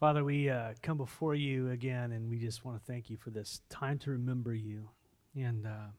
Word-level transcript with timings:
Father, 0.00 0.22
we 0.22 0.48
uh, 0.48 0.74
come 0.80 0.96
before 0.96 1.34
you 1.34 1.70
again, 1.70 2.12
and 2.12 2.30
we 2.30 2.38
just 2.38 2.64
want 2.64 2.78
to 2.78 2.84
thank 2.86 3.10
you 3.10 3.16
for 3.16 3.30
this 3.30 3.62
time 3.68 3.98
to 3.98 4.12
remember 4.12 4.54
you. 4.54 4.88
And 5.34 5.66
uh, 5.66 5.90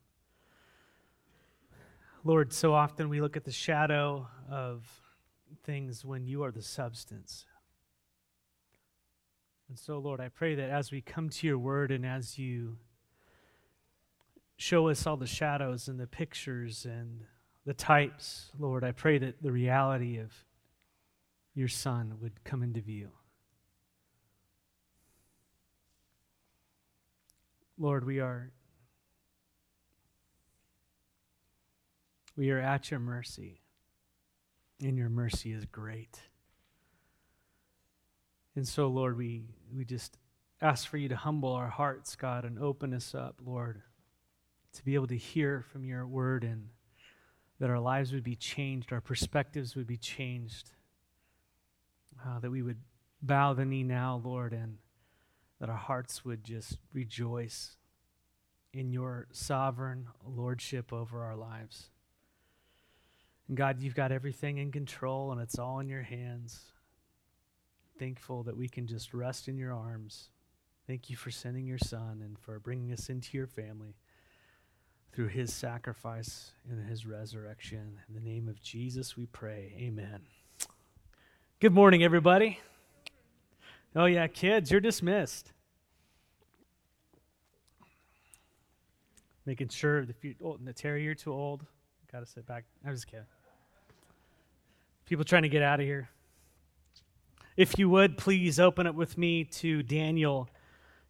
Lord, 2.24 2.54
so 2.54 2.74
often 2.74 3.10
we 3.10 3.20
look 3.20 3.36
at 3.36 3.44
the 3.44 3.52
shadow 3.52 4.26
of 4.50 4.88
things 5.66 6.06
when 6.06 6.26
you 6.26 6.44
are 6.44 6.52
the 6.52 6.62
substance. 6.62 7.46
And 9.68 9.78
so, 9.78 9.98
Lord, 9.98 10.22
I 10.22 10.30
pray 10.30 10.56
that 10.56 10.70
as 10.70 10.94
we 10.94 11.02
come 11.02 11.28
to 11.32 11.46
your 11.46 11.58
word 11.58 11.92
and 11.92 12.06
as 12.06 12.40
you 12.40 12.78
show 14.56 14.88
us 14.88 15.06
all 15.06 15.18
the 15.18 15.28
shadows 15.28 15.90
and 15.90 16.00
the 16.00 16.08
pictures 16.08 16.86
and 16.86 17.26
the 17.66 17.74
types, 17.74 18.50
Lord, 18.58 18.86
I 18.86 18.94
pray 18.94 19.18
that 19.18 19.44
the 19.44 19.52
reality 19.52 20.20
of 20.20 20.32
your 21.54 21.68
Son 21.68 22.14
would 22.22 22.46
come 22.46 22.64
into 22.64 22.80
view. 22.80 23.10
Lord, 27.82 28.06
we 28.06 28.20
are 28.20 28.52
we 32.36 32.52
are 32.52 32.60
at 32.60 32.92
your 32.92 33.00
mercy, 33.00 33.62
and 34.82 34.98
your 34.98 35.10
mercy 35.10 35.54
is 35.54 35.66
great. 35.66 36.20
And 38.56 38.68
so, 38.68 38.88
Lord, 38.88 39.18
we, 39.18 39.44
we 39.74 39.86
just 39.86 40.18
ask 40.62 40.88
for 40.88 40.98
you 40.98 41.08
to 41.10 41.16
humble 41.16 41.54
our 41.54 41.70
hearts, 41.70 42.16
God, 42.16 42.44
and 42.44 42.60
open 42.60 42.94
us 42.94 43.16
up, 43.16 43.40
Lord, 43.46 43.82
to 44.74 44.84
be 44.84 44.96
able 44.96 45.08
to 45.08 45.18
hear 45.18 45.62
from 45.72 45.86
your 45.86 46.06
word 46.06 46.44
and 46.44 46.68
that 47.60 47.70
our 47.70 47.80
lives 47.80 48.12
would 48.12 48.24
be 48.24 48.36
changed, 48.36 48.92
our 48.92 49.02
perspectives 49.02 49.76
would 49.76 49.88
be 49.88 49.98
changed, 49.98 50.72
uh, 52.26 52.40
that 52.40 52.52
we 52.52 52.62
would 52.62 52.80
bow 53.22 53.54
the 53.54 53.66
knee 53.66 53.84
now, 53.84 54.22
Lord, 54.24 54.52
and 54.52 54.78
that 55.60 55.70
our 55.70 55.76
hearts 55.76 56.24
would 56.24 56.44
just 56.44 56.78
rejoice 56.94 57.76
in 58.74 58.92
your 58.92 59.28
sovereign 59.32 60.08
lordship 60.26 60.94
over 60.94 61.24
our 61.24 61.36
lives. 61.36 61.90
And 63.48 63.58
God, 63.58 63.82
you've 63.82 63.96
got 63.96 64.12
everything 64.12 64.60
in 64.60 64.72
control 64.72 65.32
and 65.32 65.42
it's 65.42 65.58
all 65.58 65.80
in 65.80 65.90
your 65.90 66.04
hands. 66.04 66.62
Thankful 67.98 68.44
that 68.44 68.56
we 68.56 68.70
can 68.70 68.88
just 68.88 69.14
rest 69.14 69.48
in 69.48 69.58
your 69.58 69.74
arms. 69.74 70.30
Thank 70.88 71.10
you 71.10 71.16
for 71.16 71.32
sending 71.32 71.66
your 71.66 71.78
son 71.78 72.22
and 72.24 72.38
for 72.40 72.60
bringing 72.60 72.92
us 72.92 73.10
into 73.10 73.38
your 73.38 73.48
family 73.48 73.96
through 75.12 75.28
his 75.28 75.54
sacrifice 75.54 76.52
and 76.70 76.88
his 76.88 77.06
resurrection. 77.06 78.00
In 78.08 78.14
the 78.14 78.22
name 78.22 78.48
of 78.48 78.62
Jesus, 78.62 79.18
we 79.18 79.26
pray. 79.26 79.74
Amen. 79.78 80.22
Good 81.60 81.74
morning, 81.74 82.04
everybody. 82.04 82.60
Oh, 83.96 84.06
yeah, 84.06 84.28
kids, 84.28 84.70
you're 84.70 84.82
dismissed. 84.82 85.52
Making 89.46 89.70
sure 89.70 90.02
if 90.02 90.24
you're 90.24 90.36
old, 90.42 90.60
Terry, 90.76 91.04
you're 91.04 91.16
too 91.16 91.34
old. 91.34 91.66
Got 92.12 92.20
to 92.20 92.26
sit 92.26 92.46
back. 92.46 92.66
I'm 92.86 92.94
just 92.94 93.08
kidding. 93.08 93.26
People 95.06 95.26
trying 95.26 95.42
to 95.42 95.50
get 95.50 95.64
out 95.64 95.80
of 95.80 95.86
here. 95.88 96.10
If 97.58 97.80
you 97.80 97.90
would, 97.90 98.18
please 98.18 98.60
open 98.60 98.86
it 98.86 98.94
with 98.94 99.18
me 99.18 99.44
to 99.44 99.82
Daniel 99.82 100.48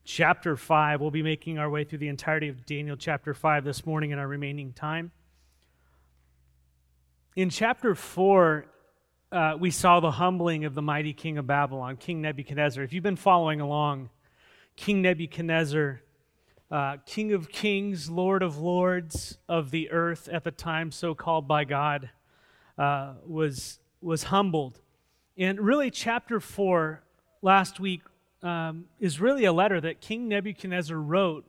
chapter 0.05 0.55
5. 0.55 1.01
We'll 1.01 1.11
be 1.11 1.21
making 1.21 1.59
our 1.59 1.69
way 1.69 1.83
through 1.83 1.99
the 1.99 2.07
entirety 2.07 2.47
of 2.47 2.65
Daniel 2.65 2.95
chapter 2.95 3.33
5 3.33 3.65
this 3.65 3.85
morning 3.85 4.11
in 4.11 4.19
our 4.19 4.27
remaining 4.27 4.71
time. 4.71 5.11
In 7.35 7.49
chapter 7.49 7.93
4, 7.93 8.65
uh, 9.31 9.55
we 9.59 9.69
saw 9.69 9.99
the 9.99 10.11
humbling 10.11 10.65
of 10.65 10.73
the 10.73 10.81
mighty 10.81 11.13
king 11.13 11.37
of 11.37 11.45
Babylon, 11.45 11.97
King 11.97 12.21
Nebuchadnezzar. 12.21 12.83
If 12.83 12.93
you've 12.93 13.03
been 13.03 13.15
following 13.15 13.61
along, 13.61 14.09
King 14.75 15.01
Nebuchadnezzar, 15.03 16.01
uh, 16.71 16.97
King 17.05 17.33
of 17.33 17.49
kings, 17.49 18.09
Lord 18.09 18.41
of 18.41 18.57
lords 18.57 19.37
of 19.47 19.71
the 19.71 19.91
earth 19.91 20.27
at 20.31 20.43
the 20.43 20.51
time, 20.51 20.91
so 20.91 21.13
called 21.13 21.47
by 21.47 21.63
God, 21.63 22.09
uh, 22.77 23.13
was, 23.25 23.79
was 24.01 24.23
humbled. 24.23 24.79
And 25.37 25.59
really, 25.59 25.91
chapter 25.91 26.39
4 26.39 27.03
last 27.41 27.79
week 27.79 28.01
um, 28.41 28.85
is 28.99 29.21
really 29.21 29.45
a 29.45 29.53
letter 29.53 29.79
that 29.79 30.01
King 30.01 30.27
Nebuchadnezzar 30.27 30.97
wrote 30.97 31.45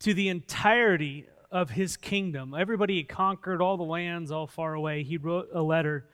to 0.00 0.12
the 0.12 0.28
entirety 0.28 1.26
of 1.50 1.70
his 1.70 1.96
kingdom. 1.96 2.54
Everybody 2.54 2.98
had 2.98 3.08
conquered 3.08 3.62
all 3.62 3.76
the 3.76 3.82
lands 3.82 4.30
all 4.30 4.46
far 4.46 4.74
away. 4.74 5.04
He 5.04 5.16
wrote 5.16 5.48
a 5.54 5.62
letter 5.62 6.06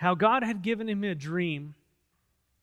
how 0.00 0.14
God 0.14 0.42
had 0.42 0.62
given 0.62 0.88
him 0.88 1.04
a 1.04 1.14
dream 1.14 1.74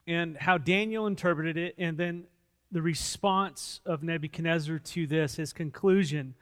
and 0.08 0.36
how 0.36 0.58
Daniel 0.58 1.06
interpreted 1.06 1.56
it, 1.56 1.75
and 1.78 1.96
then 1.96 2.24
the 2.72 2.81
response 2.81 3.80
of 3.86 4.02
Nebuchadnezzar 4.02 4.80
to 4.80 5.06
this, 5.06 5.36
his 5.36 5.53
conclusion. 5.53 6.34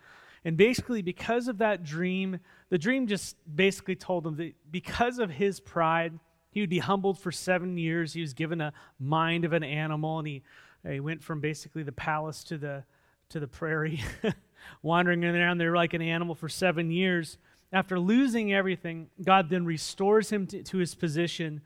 And 0.46 0.56
basically, 0.56 1.02
because 1.02 1.50
of 1.50 1.58
that 1.58 1.84
dream, 1.84 2.40
the 2.70 2.78
dream 2.78 3.08
just 3.08 3.36
basically 3.54 3.98
told 3.98 4.26
him 4.26 4.38
that 4.38 4.54
because 4.72 5.20
of 5.20 5.30
his 5.30 5.60
pride, 5.60 6.18
he 6.50 6.62
would 6.62 6.70
be 6.70 6.80
humbled 6.80 7.20
for 7.20 7.30
seven 7.30 7.78
years. 7.78 8.14
He 8.14 8.22
was 8.22 8.34
given 8.34 8.62
a 8.62 8.72
mind 8.98 9.44
of 9.44 9.52
an 9.52 9.66
animal, 9.66 10.20
and 10.20 10.28
he, 10.30 10.44
he 10.90 11.02
went 11.02 11.22
from 11.22 11.42
basically 11.42 11.84
the 11.84 11.92
palace 11.92 12.42
to 12.46 12.58
the, 12.58 12.86
to 13.28 13.42
the 13.42 13.48
prairie, 13.48 14.02
wandering 14.82 15.26
around 15.26 15.58
there 15.58 15.76
like 15.76 15.94
an 15.94 16.02
animal 16.02 16.36
for 16.36 16.48
seven 16.48 16.90
years. 16.90 17.38
After 17.72 18.00
losing 18.00 18.54
everything, 18.54 19.10
God 19.24 19.50
then 19.50 19.66
restores 19.66 20.30
him 20.30 20.48
to, 20.48 20.64
to 20.64 20.78
his 20.78 20.96
position. 20.96 21.62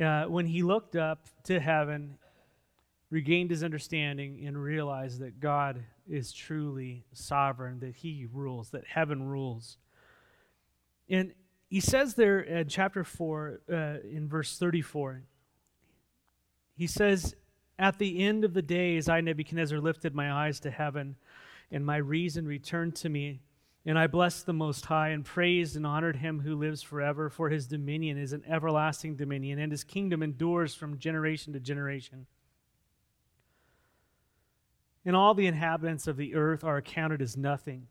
Uh, 0.00 0.24
when 0.24 0.46
he 0.46 0.62
looked 0.62 0.96
up 0.96 1.26
to 1.44 1.60
heaven, 1.60 2.18
regained 3.10 3.50
his 3.50 3.62
understanding, 3.62 4.44
and 4.46 4.60
realized 4.60 5.20
that 5.20 5.40
God 5.40 5.84
is 6.08 6.32
truly 6.32 7.04
sovereign, 7.12 7.80
that 7.80 7.94
he 7.96 8.26
rules, 8.32 8.70
that 8.70 8.84
heaven 8.86 9.22
rules. 9.28 9.78
And 11.08 11.32
he 11.68 11.80
says 11.80 12.14
there 12.14 12.40
in 12.40 12.68
chapter 12.68 13.04
4, 13.04 13.60
uh, 13.70 13.74
in 14.08 14.28
verse 14.28 14.58
34, 14.58 15.22
he 16.76 16.86
says, 16.86 17.34
At 17.78 17.98
the 17.98 18.22
end 18.24 18.44
of 18.44 18.54
the 18.54 18.62
days, 18.62 19.08
I, 19.08 19.20
Nebuchadnezzar, 19.20 19.78
lifted 19.78 20.14
my 20.14 20.32
eyes 20.32 20.60
to 20.60 20.70
heaven, 20.70 21.16
and 21.70 21.84
my 21.86 21.96
reason 21.96 22.46
returned 22.46 22.96
to 22.96 23.08
me. 23.08 23.40
And 23.86 23.98
I 23.98 24.06
blessed 24.06 24.46
the 24.46 24.54
Most 24.54 24.86
High 24.86 25.10
and 25.10 25.24
praised 25.24 25.76
and 25.76 25.86
honored 25.86 26.16
him 26.16 26.40
who 26.40 26.56
lives 26.56 26.82
forever, 26.82 27.28
for 27.28 27.50
his 27.50 27.66
dominion 27.66 28.16
is 28.16 28.32
an 28.32 28.42
everlasting 28.48 29.16
dominion, 29.16 29.58
and 29.58 29.70
his 29.70 29.84
kingdom 29.84 30.22
endures 30.22 30.74
from 30.74 30.98
generation 30.98 31.52
to 31.52 31.60
generation. 31.60 32.26
And 35.04 35.14
all 35.14 35.34
the 35.34 35.46
inhabitants 35.46 36.06
of 36.06 36.16
the 36.16 36.34
earth 36.34 36.64
are 36.64 36.78
accounted 36.78 37.20
as 37.20 37.36
nothing. 37.36 37.88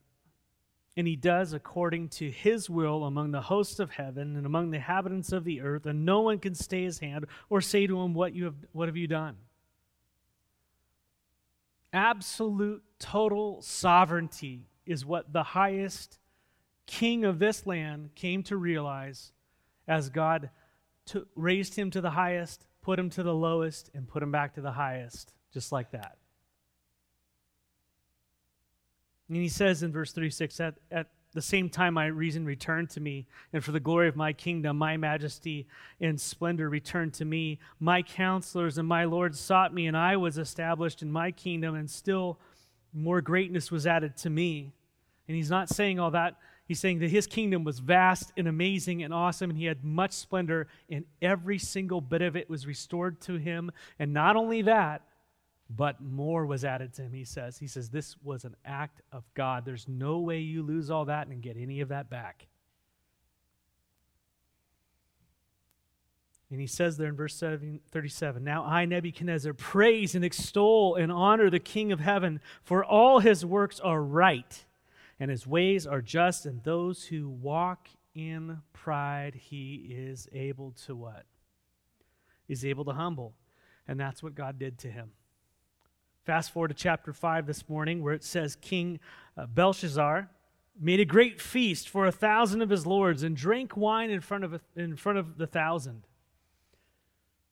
And 0.98 1.08
he 1.08 1.16
does 1.16 1.54
according 1.54 2.10
to 2.10 2.32
his 2.32 2.72
will 2.72 3.04
among 3.04 3.32
the 3.32 3.42
hosts 3.42 3.80
of 3.80 3.92
heaven 3.92 4.36
and 4.36 4.48
among 4.48 4.72
the 4.72 4.78
inhabitants 4.78 5.32
of 5.32 5.44
the 5.44 5.62
earth, 5.62 5.86
and 5.86 6.06
no 6.06 6.22
one 6.22 6.40
can 6.40 6.56
stay 6.56 6.84
his 6.84 7.00
hand 7.00 7.28
or 7.50 7.62
say 7.62 7.86
to 7.86 8.02
him, 8.02 8.16
What, 8.16 8.34
you 8.34 8.46
have, 8.46 8.56
what 8.72 8.88
have 8.88 8.98
you 8.98 9.08
done? 9.08 9.38
Absolute, 11.92 12.84
total 12.98 13.62
sovereignty 13.62 14.66
is 14.86 15.06
what 15.06 15.32
the 15.32 15.44
highest 15.44 16.20
king 16.86 17.26
of 17.26 17.40
this 17.40 17.66
land 17.66 18.10
came 18.16 18.44
to 18.44 18.58
realize 18.58 19.32
as 19.88 20.10
God 20.10 20.50
took, 21.06 21.28
raised 21.36 21.76
him 21.76 21.92
to 21.92 22.02
the 22.02 22.12
highest, 22.12 22.66
put 22.82 23.00
him 23.00 23.10
to 23.12 23.24
the 23.24 23.34
lowest, 23.34 23.90
and 23.94 24.08
put 24.08 24.24
him 24.24 24.32
back 24.32 24.56
to 24.56 24.62
the 24.62 24.72
highest, 24.72 25.34
just 25.54 25.72
like 25.72 25.92
that. 25.92 26.18
And 29.28 29.38
he 29.38 29.50
says 29.50 29.84
in 29.84 29.92
verse 29.92 30.12
36 30.12 30.60
at, 30.60 30.76
at 30.92 31.08
the 31.34 31.42
same 31.42 31.70
time 31.70 31.96
my 31.96 32.06
reason 32.06 32.46
returned 32.46 32.90
to 32.92 33.00
me, 33.00 33.26
and 33.52 33.64
for 33.64 33.72
the 33.72 33.80
glory 33.80 34.08
of 34.08 34.16
my 34.16 34.34
kingdom, 34.34 34.78
my 34.78 34.98
majesty 34.98 35.68
and 36.00 36.20
splendor 36.20 36.70
returned 36.70 37.14
to 37.16 37.26
me. 37.26 37.60
My 37.80 38.02
counselors 38.02 38.78
and 38.78 38.88
my 38.88 39.06
lords 39.06 39.40
sought 39.40 39.74
me, 39.74 39.88
and 39.88 39.98
I 39.98 40.18
was 40.18 40.38
established 40.38 41.02
in 41.02 41.12
my 41.12 41.32
kingdom, 41.32 41.76
and 41.76 41.90
still 41.90 42.40
more 42.94 43.22
greatness 43.22 43.72
was 43.72 43.88
added 43.88 44.16
to 44.18 44.30
me. 44.30 44.74
And 45.28 45.38
he's 45.38 45.50
not 45.50 45.70
saying 45.70 46.00
all 46.00 46.12
that. 46.12 46.36
He's 46.66 46.80
saying 46.80 47.00
that 47.00 47.10
his 47.10 47.28
kingdom 47.28 47.64
was 47.64 47.80
vast 47.80 48.32
and 48.38 48.48
amazing 48.48 49.04
and 49.04 49.14
awesome, 49.14 49.50
and 49.50 49.60
he 49.60 49.66
had 49.66 49.84
much 49.84 50.14
splendor, 50.14 50.68
and 50.90 51.06
every 51.22 51.58
single 51.58 52.02
bit 52.02 52.22
of 52.22 52.36
it 52.36 52.50
was 52.50 52.66
restored 52.66 53.20
to 53.22 53.36
him. 53.36 53.72
And 54.00 54.14
not 54.14 54.36
only 54.36 54.62
that, 54.64 55.02
but 55.70 56.02
more 56.02 56.46
was 56.46 56.64
added 56.64 56.94
to 56.94 57.04
him, 57.04 57.14
he 57.14 57.26
says. 57.26 57.58
He 57.58 57.68
says, 57.68 57.90
This 57.90 58.16
was 58.24 58.46
an 58.46 58.56
act 58.66 59.02
of 59.12 59.24
God. 59.34 59.66
There's 59.66 59.88
no 59.88 60.20
way 60.20 60.40
you 60.40 60.64
lose 60.64 60.90
all 60.90 61.06
that 61.06 61.28
and 61.28 61.42
get 61.42 61.58
any 61.58 61.82
of 61.82 61.90
that 61.90 62.10
back. 62.10 62.48
And 66.54 66.62
he 66.62 66.68
says 66.68 66.98
there 66.98 67.08
in 67.08 67.16
verse 67.16 67.42
37 67.92 68.44
Now 68.44 68.64
I, 68.64 68.86
Nebuchadnezzar, 68.86 69.54
praise 69.54 70.14
and 70.14 70.24
extol 70.24 70.96
and 70.96 71.12
honor 71.12 71.50
the 71.50 71.60
King 71.60 71.92
of 71.92 72.00
heaven, 72.00 72.42
for 72.62 72.86
all 72.86 73.20
his 73.20 73.44
works 73.44 73.80
are 73.80 74.02
right, 74.02 74.64
and 75.20 75.30
his 75.30 75.48
ways 75.48 75.86
are 75.88 76.02
just, 76.02 76.46
and 76.46 76.64
those 76.64 77.06
who 77.06 77.30
walk 77.30 77.88
in 78.16 78.62
pride 78.74 79.36
he 79.36 79.88
is 79.90 80.28
able 80.34 80.72
to 80.86 80.96
what? 80.96 81.26
He's 82.48 82.66
able 82.66 82.86
to 82.86 82.94
humble. 82.94 83.34
And 83.88 84.00
that's 84.00 84.24
what 84.24 84.36
God 84.36 84.60
did 84.60 84.78
to 84.80 84.92
him. 84.92 85.12
Fast 86.26 86.52
forward 86.52 86.70
to 86.70 86.74
chapter 86.74 87.12
5 87.12 87.46
this 87.46 87.68
morning, 87.68 88.02
where 88.02 88.14
it 88.14 88.24
says 88.24 88.56
King 88.56 89.00
uh, 89.36 89.46
Belshazzar 89.46 90.30
made 90.80 91.00
a 91.00 91.06
great 91.06 91.42
feast 91.42 91.90
for 91.90 92.06
a 92.08 92.12
thousand 92.12 92.62
of 92.62 92.70
his 92.70 92.86
lords 92.86 93.24
and 93.24 93.36
drank 93.36 93.76
wine 93.76 94.10
in 94.10 94.22
front 94.22 94.44
of, 94.44 94.60
in 94.76 94.96
front 94.96 95.18
of 95.20 95.38
the 95.38 95.46
thousand. 95.46 96.04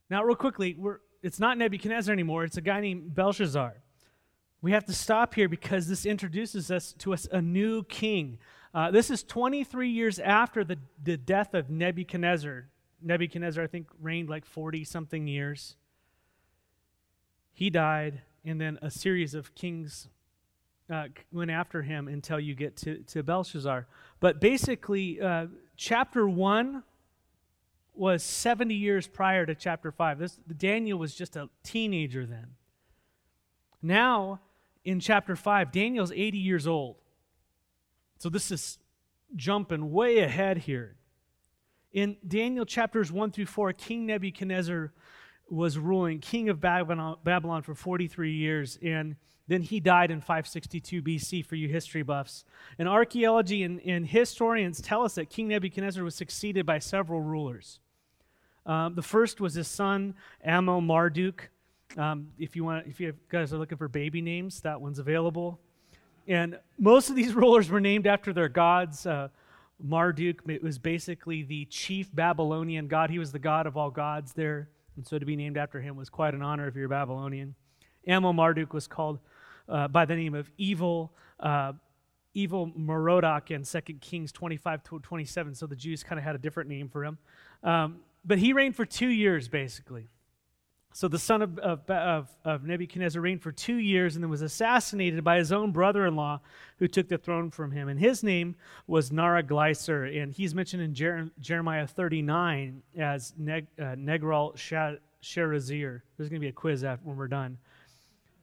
Now, 0.09 0.23
real 0.23 0.35
quickly, 0.35 0.77
it's 1.21 1.39
not 1.39 1.57
Nebuchadnezzar 1.57 2.11
anymore, 2.11 2.43
it's 2.43 2.57
a 2.57 2.61
guy 2.61 2.81
named 2.81 3.13
Belshazzar. 3.13 3.75
We 4.61 4.71
have 4.73 4.85
to 4.85 4.93
stop 4.93 5.33
here 5.33 5.49
because 5.49 5.87
this 5.87 6.05
introduces 6.05 6.69
us 6.69 6.93
to 6.99 7.13
us 7.13 7.27
a 7.31 7.41
new 7.41 7.83
king. 7.83 8.37
Uh, 8.73 8.91
this 8.91 9.09
is 9.09 9.23
23 9.23 9.89
years 9.89 10.19
after 10.19 10.63
the, 10.63 10.77
the 11.03 11.17
death 11.17 11.53
of 11.53 11.69
Nebuchadnezzar. 11.69 12.67
Nebuchadnezzar, 13.01 13.63
I 13.63 13.67
think, 13.67 13.87
reigned 13.99 14.29
like 14.29 14.45
40 14.45 14.83
something 14.83 15.27
years. 15.27 15.75
He 17.53 17.69
died, 17.69 18.21
and 18.45 18.61
then 18.61 18.77
a 18.81 18.91
series 18.91 19.33
of 19.33 19.53
kings 19.55 20.07
uh, 20.91 21.07
went 21.31 21.49
after 21.49 21.81
him 21.81 22.07
until 22.07 22.39
you 22.39 22.53
get 22.53 22.77
to, 22.77 22.97
to 22.99 23.23
Belshazzar. 23.23 23.87
But 24.19 24.39
basically, 24.39 25.19
uh, 25.19 25.47
chapter 25.75 26.27
1 26.27 26.83
was 27.95 28.23
70 28.23 28.75
years 28.75 29.07
prior 29.07 29.45
to 29.45 29.55
chapter 29.55 29.91
5. 29.91 30.19
This, 30.19 30.39
Daniel 30.57 30.99
was 30.99 31.15
just 31.15 31.35
a 31.35 31.49
teenager 31.63 32.25
then. 32.25 32.47
Now, 33.81 34.39
in 34.83 34.99
chapter 34.99 35.35
5, 35.35 35.71
Daniel's 35.71 36.11
80 36.11 36.37
years 36.37 36.67
old. 36.67 36.97
So 38.17 38.29
this 38.29 38.51
is 38.51 38.79
jumping 39.35 39.91
way 39.91 40.19
ahead 40.19 40.59
here. 40.59 40.95
In 41.91 42.17
Daniel 42.25 42.65
chapters 42.65 43.11
1 43.11 43.31
through 43.31 43.47
4, 43.47 43.73
King 43.73 44.05
Nebuchadnezzar 44.05 44.93
was 45.49 45.77
ruling, 45.77 46.19
king 46.19 46.49
of 46.49 46.61
Babylon, 46.61 47.61
for 47.61 47.75
43 47.75 48.31
years, 48.31 48.79
and 48.81 49.17
then 49.47 49.61
he 49.61 49.81
died 49.81 50.09
in 50.09 50.21
562 50.21 51.01
BC 51.01 51.45
for 51.45 51.55
you 51.55 51.67
history 51.67 52.03
buffs. 52.03 52.45
And 52.79 52.87
archaeology 52.87 53.63
and, 53.63 53.81
and 53.81 54.07
historians 54.07 54.81
tell 54.81 55.03
us 55.03 55.15
that 55.15 55.29
King 55.29 55.49
Nebuchadnezzar 55.49 56.03
was 56.03 56.15
succeeded 56.15 56.65
by 56.65 56.79
several 56.79 57.19
rulers. 57.19 57.81
Um, 58.65 58.95
the 58.95 59.01
first 59.01 59.41
was 59.41 59.55
his 59.55 59.67
son, 59.67 60.13
Amel 60.45 60.79
Marduk. 60.79 61.49
Um, 61.97 62.27
if 62.39 62.55
you 62.55 62.63
want, 62.63 62.87
if 62.87 62.99
you 62.99 63.13
guys 63.29 63.53
are 63.53 63.57
looking 63.57 63.77
for 63.77 63.87
baby 63.87 64.21
names, 64.21 64.61
that 64.61 64.79
one's 64.79 64.99
available. 64.99 65.59
And 66.27 66.57
most 66.77 67.09
of 67.09 67.15
these 67.15 67.33
rulers 67.35 67.69
were 67.69 67.81
named 67.81 68.07
after 68.07 68.33
their 68.33 68.49
gods. 68.49 69.05
Uh, 69.05 69.29
Marduk 69.83 70.41
was 70.61 70.77
basically 70.77 71.43
the 71.43 71.65
chief 71.65 72.13
Babylonian 72.13 72.87
god. 72.87 73.09
He 73.09 73.19
was 73.19 73.31
the 73.31 73.39
god 73.39 73.65
of 73.67 73.77
all 73.77 73.89
gods 73.89 74.33
there. 74.33 74.69
And 74.95 75.05
so 75.05 75.17
to 75.17 75.25
be 75.25 75.35
named 75.35 75.57
after 75.57 75.81
him 75.81 75.95
was 75.95 76.09
quite 76.09 76.33
an 76.33 76.41
honor 76.41 76.67
if 76.67 76.75
you're 76.75 76.87
Babylonian. 76.87 77.55
Amel 78.07 78.33
Marduk 78.33 78.73
was 78.73 78.87
called 78.87 79.19
uh, 79.67 79.87
by 79.87 80.05
the 80.05 80.15
name 80.15 80.35
of 80.35 80.49
evil, 80.57 81.13
uh, 81.39 81.73
evil 82.33 82.71
Merodach 82.77 83.51
in 83.51 83.63
2 83.63 83.93
Kings 83.99 84.31
25 84.31 84.83
to 84.83 84.99
27. 84.99 85.55
So 85.55 85.65
the 85.65 85.75
Jews 85.75 86.03
kind 86.03 86.19
of 86.19 86.25
had 86.25 86.35
a 86.35 86.39
different 86.39 86.69
name 86.69 86.89
for 86.89 87.03
him. 87.03 87.17
Um, 87.63 87.99
but 88.23 88.37
he 88.37 88.53
reigned 88.53 88.75
for 88.75 88.85
two 88.85 89.07
years, 89.07 89.47
basically. 89.47 90.09
So 90.93 91.07
the 91.07 91.19
son 91.19 91.41
of, 91.41 91.57
of, 91.59 91.89
of, 91.89 92.29
of, 92.43 92.63
Nebuchadnezzar 92.65 93.21
reigned 93.21 93.41
for 93.41 93.53
two 93.53 93.77
years 93.77 94.15
and 94.15 94.23
then 94.23 94.29
was 94.29 94.41
assassinated 94.41 95.23
by 95.23 95.37
his 95.37 95.51
own 95.53 95.71
brother 95.71 96.05
in 96.05 96.17
law 96.17 96.41
who 96.79 96.87
took 96.87 97.07
the 97.07 97.17
throne 97.17 97.49
from 97.49 97.71
him. 97.71 97.87
And 97.87 97.97
his 97.97 98.23
name 98.23 98.55
was 98.87 99.11
Nara 99.11 99.41
Neriglissar. 99.41 100.21
And 100.21 100.33
he's 100.33 100.53
mentioned 100.53 100.83
in 100.83 100.93
Jer- 100.93 101.31
Jeremiah 101.39 101.87
39 101.87 102.83
as 102.97 103.33
uh, 103.39 103.61
Negral 103.79 104.55
Sharezer. 105.23 106.01
There's 106.17 106.29
going 106.29 106.39
to 106.41 106.45
be 106.45 106.49
a 106.49 106.53
quiz 106.53 106.83
after, 106.83 107.07
when 107.07 107.15
we're 107.15 107.29
done. 107.29 107.57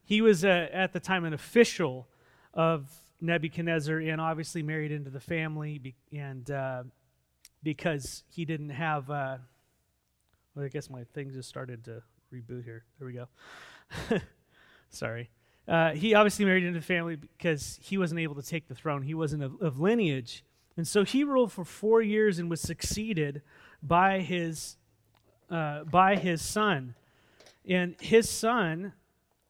He 0.05 0.23
was 0.23 0.43
uh, 0.43 0.69
at 0.73 0.95
the 0.95 1.01
time 1.01 1.27
an 1.27 1.35
official 1.35 2.09
of 2.55 2.91
Nebuchadnezzar 3.21 3.99
and 3.99 4.23
obviously 4.23 4.63
married 4.63 4.91
into 4.91 5.11
the 5.11 5.21
family. 5.21 5.95
And 6.17 6.51
uh, 6.51 6.85
because 7.63 8.23
he 8.31 8.47
didn't 8.47 8.71
have, 8.71 9.11
uh, 9.11 9.37
well, 10.55 10.65
I 10.65 10.69
guess 10.69 10.89
my 10.89 11.05
thing 11.13 11.31
just 11.31 11.51
started 11.51 11.85
to 11.85 12.03
reboot 12.33 12.65
here. 12.65 12.85
There 12.99 13.07
we 13.07 13.15
go. 13.15 13.29
Sorry. 14.91 15.31
Uh, 15.67 15.93
he 15.93 16.15
obviously 16.15 16.45
married 16.45 16.65
into 16.65 16.79
the 16.79 16.85
family 16.85 17.17
because 17.17 17.79
he 17.83 17.99
wasn't 17.99 18.21
able 18.21 18.35
to 18.35 18.43
take 18.43 18.69
the 18.69 18.75
throne. 18.75 19.03
He 19.03 19.15
wasn't 19.15 19.43
of, 19.43 19.61
of, 19.61 19.79
lineage. 19.79 20.45
And 20.77 20.87
so 20.89 21.05
he 21.05 21.25
ruled 21.25 21.53
for 21.53 21.65
four 21.65 22.01
years 22.01 22.39
and 22.39 22.49
was 22.49 22.61
succeeded 22.61 23.43
by 23.83 24.21
his, 24.21 24.77
uh, 25.51 25.85
by 25.85 26.17
his 26.17 26.41
son. 26.41 26.95
And 27.67 27.97
his 28.01 28.31
son 28.31 28.95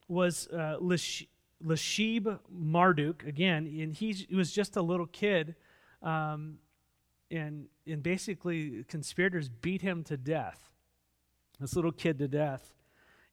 was 0.08 0.48
uh, 0.48 0.78
Lashib 0.80 2.38
Marduk, 2.50 3.24
again, 3.24 3.66
and 3.80 3.94
he 3.94 4.26
was 4.34 4.50
just 4.50 4.76
a 4.76 4.82
little 4.82 5.06
kid. 5.06 5.54
Um, 6.02 6.58
and, 7.30 7.66
and 7.86 8.02
basically, 8.02 8.84
conspirators 8.88 9.48
beat 9.48 9.82
him 9.82 10.02
to 10.04 10.16
death 10.16 10.68
this 11.60 11.74
little 11.76 11.92
kid 11.92 12.18
to 12.18 12.28
death. 12.28 12.72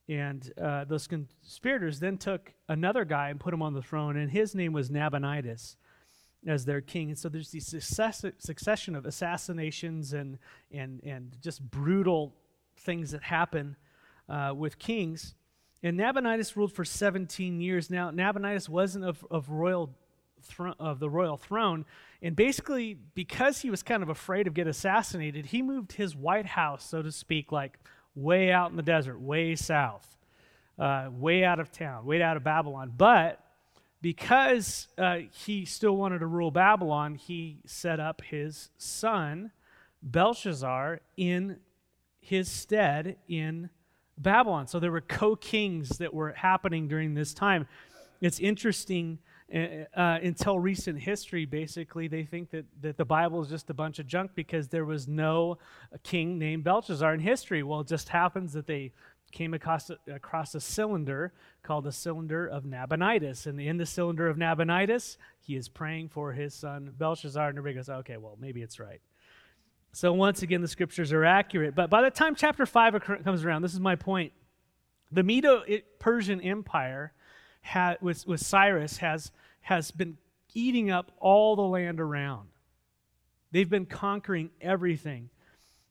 And 0.08 0.52
uh, 0.62 0.86
those 0.86 1.08
conspirators 1.08 2.00
then 2.00 2.18
took 2.18 2.54
another 2.70 3.06
guy 3.06 3.30
and 3.30 3.40
put 3.40 3.54
him 3.54 3.62
on 3.62 3.74
the 3.74 3.82
throne, 3.82 4.18
and 4.18 4.30
his 4.30 4.54
name 4.54 4.72
was 4.72 4.92
Nabonidus 4.92 5.78
as 6.46 6.66
their 6.66 6.82
king. 6.82 7.10
And 7.10 7.18
so 7.18 7.28
there's 7.28 7.52
this 7.52 7.66
success, 7.66 8.24
succession 8.38 8.96
of 8.96 9.06
assassinations 9.06 10.14
and, 10.14 10.38
and, 10.72 11.02
and 11.04 11.36
just 11.42 11.60
brutal 11.72 12.36
things 12.78 13.12
that 13.12 13.24
happen 13.24 13.76
uh, 14.30 14.54
with 14.56 14.78
kings. 14.78 15.34
And 15.82 15.98
Nabonidus 15.98 16.56
ruled 16.56 16.74
for 16.74 16.86
17 16.86 17.60
years. 17.60 17.90
Now, 17.90 18.12
Nabonidus 18.12 18.70
wasn't 18.70 19.06
of, 19.06 19.26
of 19.32 19.50
royal 19.50 19.96
of 20.80 21.00
the 21.00 21.10
royal 21.10 21.38
throne, 21.38 21.86
and 22.22 22.36
basically 22.36 22.96
because 23.16 23.62
he 23.62 23.72
was 23.72 23.82
kind 23.82 24.04
of 24.04 24.10
afraid 24.10 24.46
of 24.46 24.54
getting 24.54 24.70
assassinated, 24.70 25.48
he 25.48 25.64
moved 25.64 25.94
his 25.94 26.16
White 26.16 26.46
House, 26.46 26.88
so 26.88 27.02
to 27.02 27.12
speak, 27.12 27.52
like 27.52 27.80
way 28.16 28.52
out 28.52 28.72
in 28.72 28.78
the 28.78 28.84
desert, 28.84 29.20
way 29.20 29.56
south, 29.56 30.18
uh, 30.80 31.10
way 31.12 31.44
out 31.44 31.60
of 31.60 31.72
town, 31.72 32.06
way 32.06 32.22
out 32.22 32.38
of 32.38 32.44
Babylon. 32.44 32.94
But 32.96 33.40
because 34.02 34.88
uh, 34.98 35.20
he 35.32 35.66
still 35.66 35.98
wanted 35.98 36.20
to 36.20 36.28
rule 36.28 36.52
Babylon, 36.52 37.16
he 37.16 37.58
set 37.66 38.00
up 38.00 38.22
his 38.22 38.70
son, 38.78 39.52
Belshazzar, 40.02 41.02
in 41.18 41.58
his 42.20 42.50
stead 42.50 43.18
in 43.28 43.70
Babylon. 44.18 44.68
So 44.68 44.80
there 44.80 44.92
were 44.92 45.02
co 45.02 45.36
kings 45.36 45.98
that 45.98 46.14
were 46.14 46.34
happening 46.34 46.88
during 46.88 47.14
this 47.14 47.34
time. 47.34 47.68
It's 48.22 48.40
interesting. 48.40 49.20
Uh, 49.54 49.86
uh, 49.96 50.20
until 50.24 50.58
recent 50.58 51.00
history, 51.00 51.46
basically, 51.46 52.08
they 52.08 52.24
think 52.24 52.50
that, 52.50 52.66
that 52.82 52.98
the 52.98 53.06
Bible 53.06 53.44
is 53.44 53.50
just 53.50 53.70
a 53.70 53.74
bunch 53.76 54.00
of 54.00 54.08
junk 54.08 54.32
because 54.34 54.70
there 54.70 54.86
was 54.86 55.08
no 55.08 55.60
king 56.02 56.40
named 56.40 56.64
Belshazzar 56.64 57.14
in 57.14 57.20
history. 57.20 57.62
Well, 57.62 57.82
it 57.82 57.88
just 57.88 58.10
happens 58.10 58.54
that 58.54 58.66
they 58.66 58.92
came 59.32 59.54
across, 59.54 59.92
across 60.12 60.56
a 60.56 60.60
cylinder 60.60 61.32
called 61.62 61.84
the 61.84 61.92
cylinder 61.92 62.48
of 62.48 62.66
Nabonidus. 62.66 63.46
And 63.46 63.60
in 63.60 63.78
the 63.78 63.86
cylinder 63.86 64.28
of 64.28 64.38
Nabonidus, 64.38 65.18
he 65.42 65.56
is 65.56 65.70
praying 65.70 66.10
for 66.10 66.32
his 66.32 66.56
son 66.56 66.92
Belshazzar. 66.98 67.50
And 67.50 67.58
everybody 67.58 67.76
goes, 67.76 67.90
okay, 67.90 68.18
well, 68.18 68.38
maybe 68.40 68.64
it's 68.64 68.80
right. 68.80 69.02
So 69.92 70.12
once 70.12 70.42
again, 70.42 70.62
the 70.62 70.68
scriptures 70.68 71.14
are 71.14 71.24
accurate. 71.24 71.76
But 71.76 71.90
by 71.90 72.02
the 72.02 72.10
time 72.10 72.34
chapter 72.36 72.66
5 72.66 73.02
comes 73.24 73.46
around, 73.46 73.62
this 73.62 73.74
is 73.74 73.80
my 73.80 73.96
point. 73.96 74.34
The 75.12 75.24
Medo 75.24 75.64
Persian 76.00 76.42
Empire 76.42 77.14
ha, 77.66 77.96
with, 78.02 78.26
with 78.28 78.40
Cyrus 78.40 78.98
has, 78.98 79.32
has 79.62 79.92
been 79.92 80.18
eating 80.54 80.92
up 80.92 81.12
all 81.20 81.56
the 81.56 81.64
land 81.64 82.00
around. 82.00 82.48
They've 83.52 83.70
been 83.70 83.86
conquering 83.86 84.52
everything. 84.62 85.30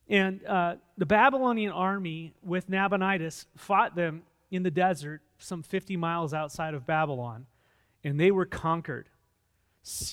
And 0.08 0.44
uh, 0.46 0.76
the 0.98 1.06
Babylonian 1.06 1.72
army 1.72 2.34
with 2.42 2.68
Nabonidus 2.68 3.46
fought 3.56 3.96
them 3.96 4.22
in 4.50 4.62
the 4.62 4.70
desert, 4.70 5.22
some 5.38 5.62
50 5.62 5.96
miles 5.96 6.32
outside 6.32 6.74
of 6.74 6.86
Babylon, 6.86 7.46
and 8.02 8.20
they 8.20 8.30
were 8.30 8.46
conquered. 8.46 9.08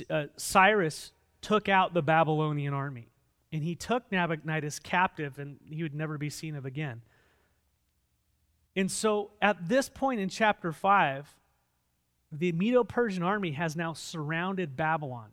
Uh, 0.10 0.26
Cyrus 0.38 1.12
took 1.42 1.70
out 1.70 1.94
the 1.94 2.02
Babylonian 2.02 2.74
army, 2.74 3.10
and 3.52 3.64
he 3.64 3.76
took 3.76 4.10
Nabonidus 4.12 4.80
captive, 4.80 5.38
and 5.38 5.58
he 5.70 5.84
would 5.84 5.94
never 5.94 6.18
be 6.18 6.30
seen 6.30 6.56
of 6.56 6.66
again. 6.66 7.02
And 8.76 8.90
so 8.90 9.32
at 9.42 9.68
this 9.68 9.90
point 9.90 10.22
in 10.22 10.30
chapter 10.30 10.72
5, 10.72 11.36
the 12.32 12.52
Medo 12.54 12.84
Persian 12.84 13.24
army 13.24 13.52
has 13.52 13.76
now 13.76 13.94
surrounded 13.94 14.76
Babylon. 14.76 15.30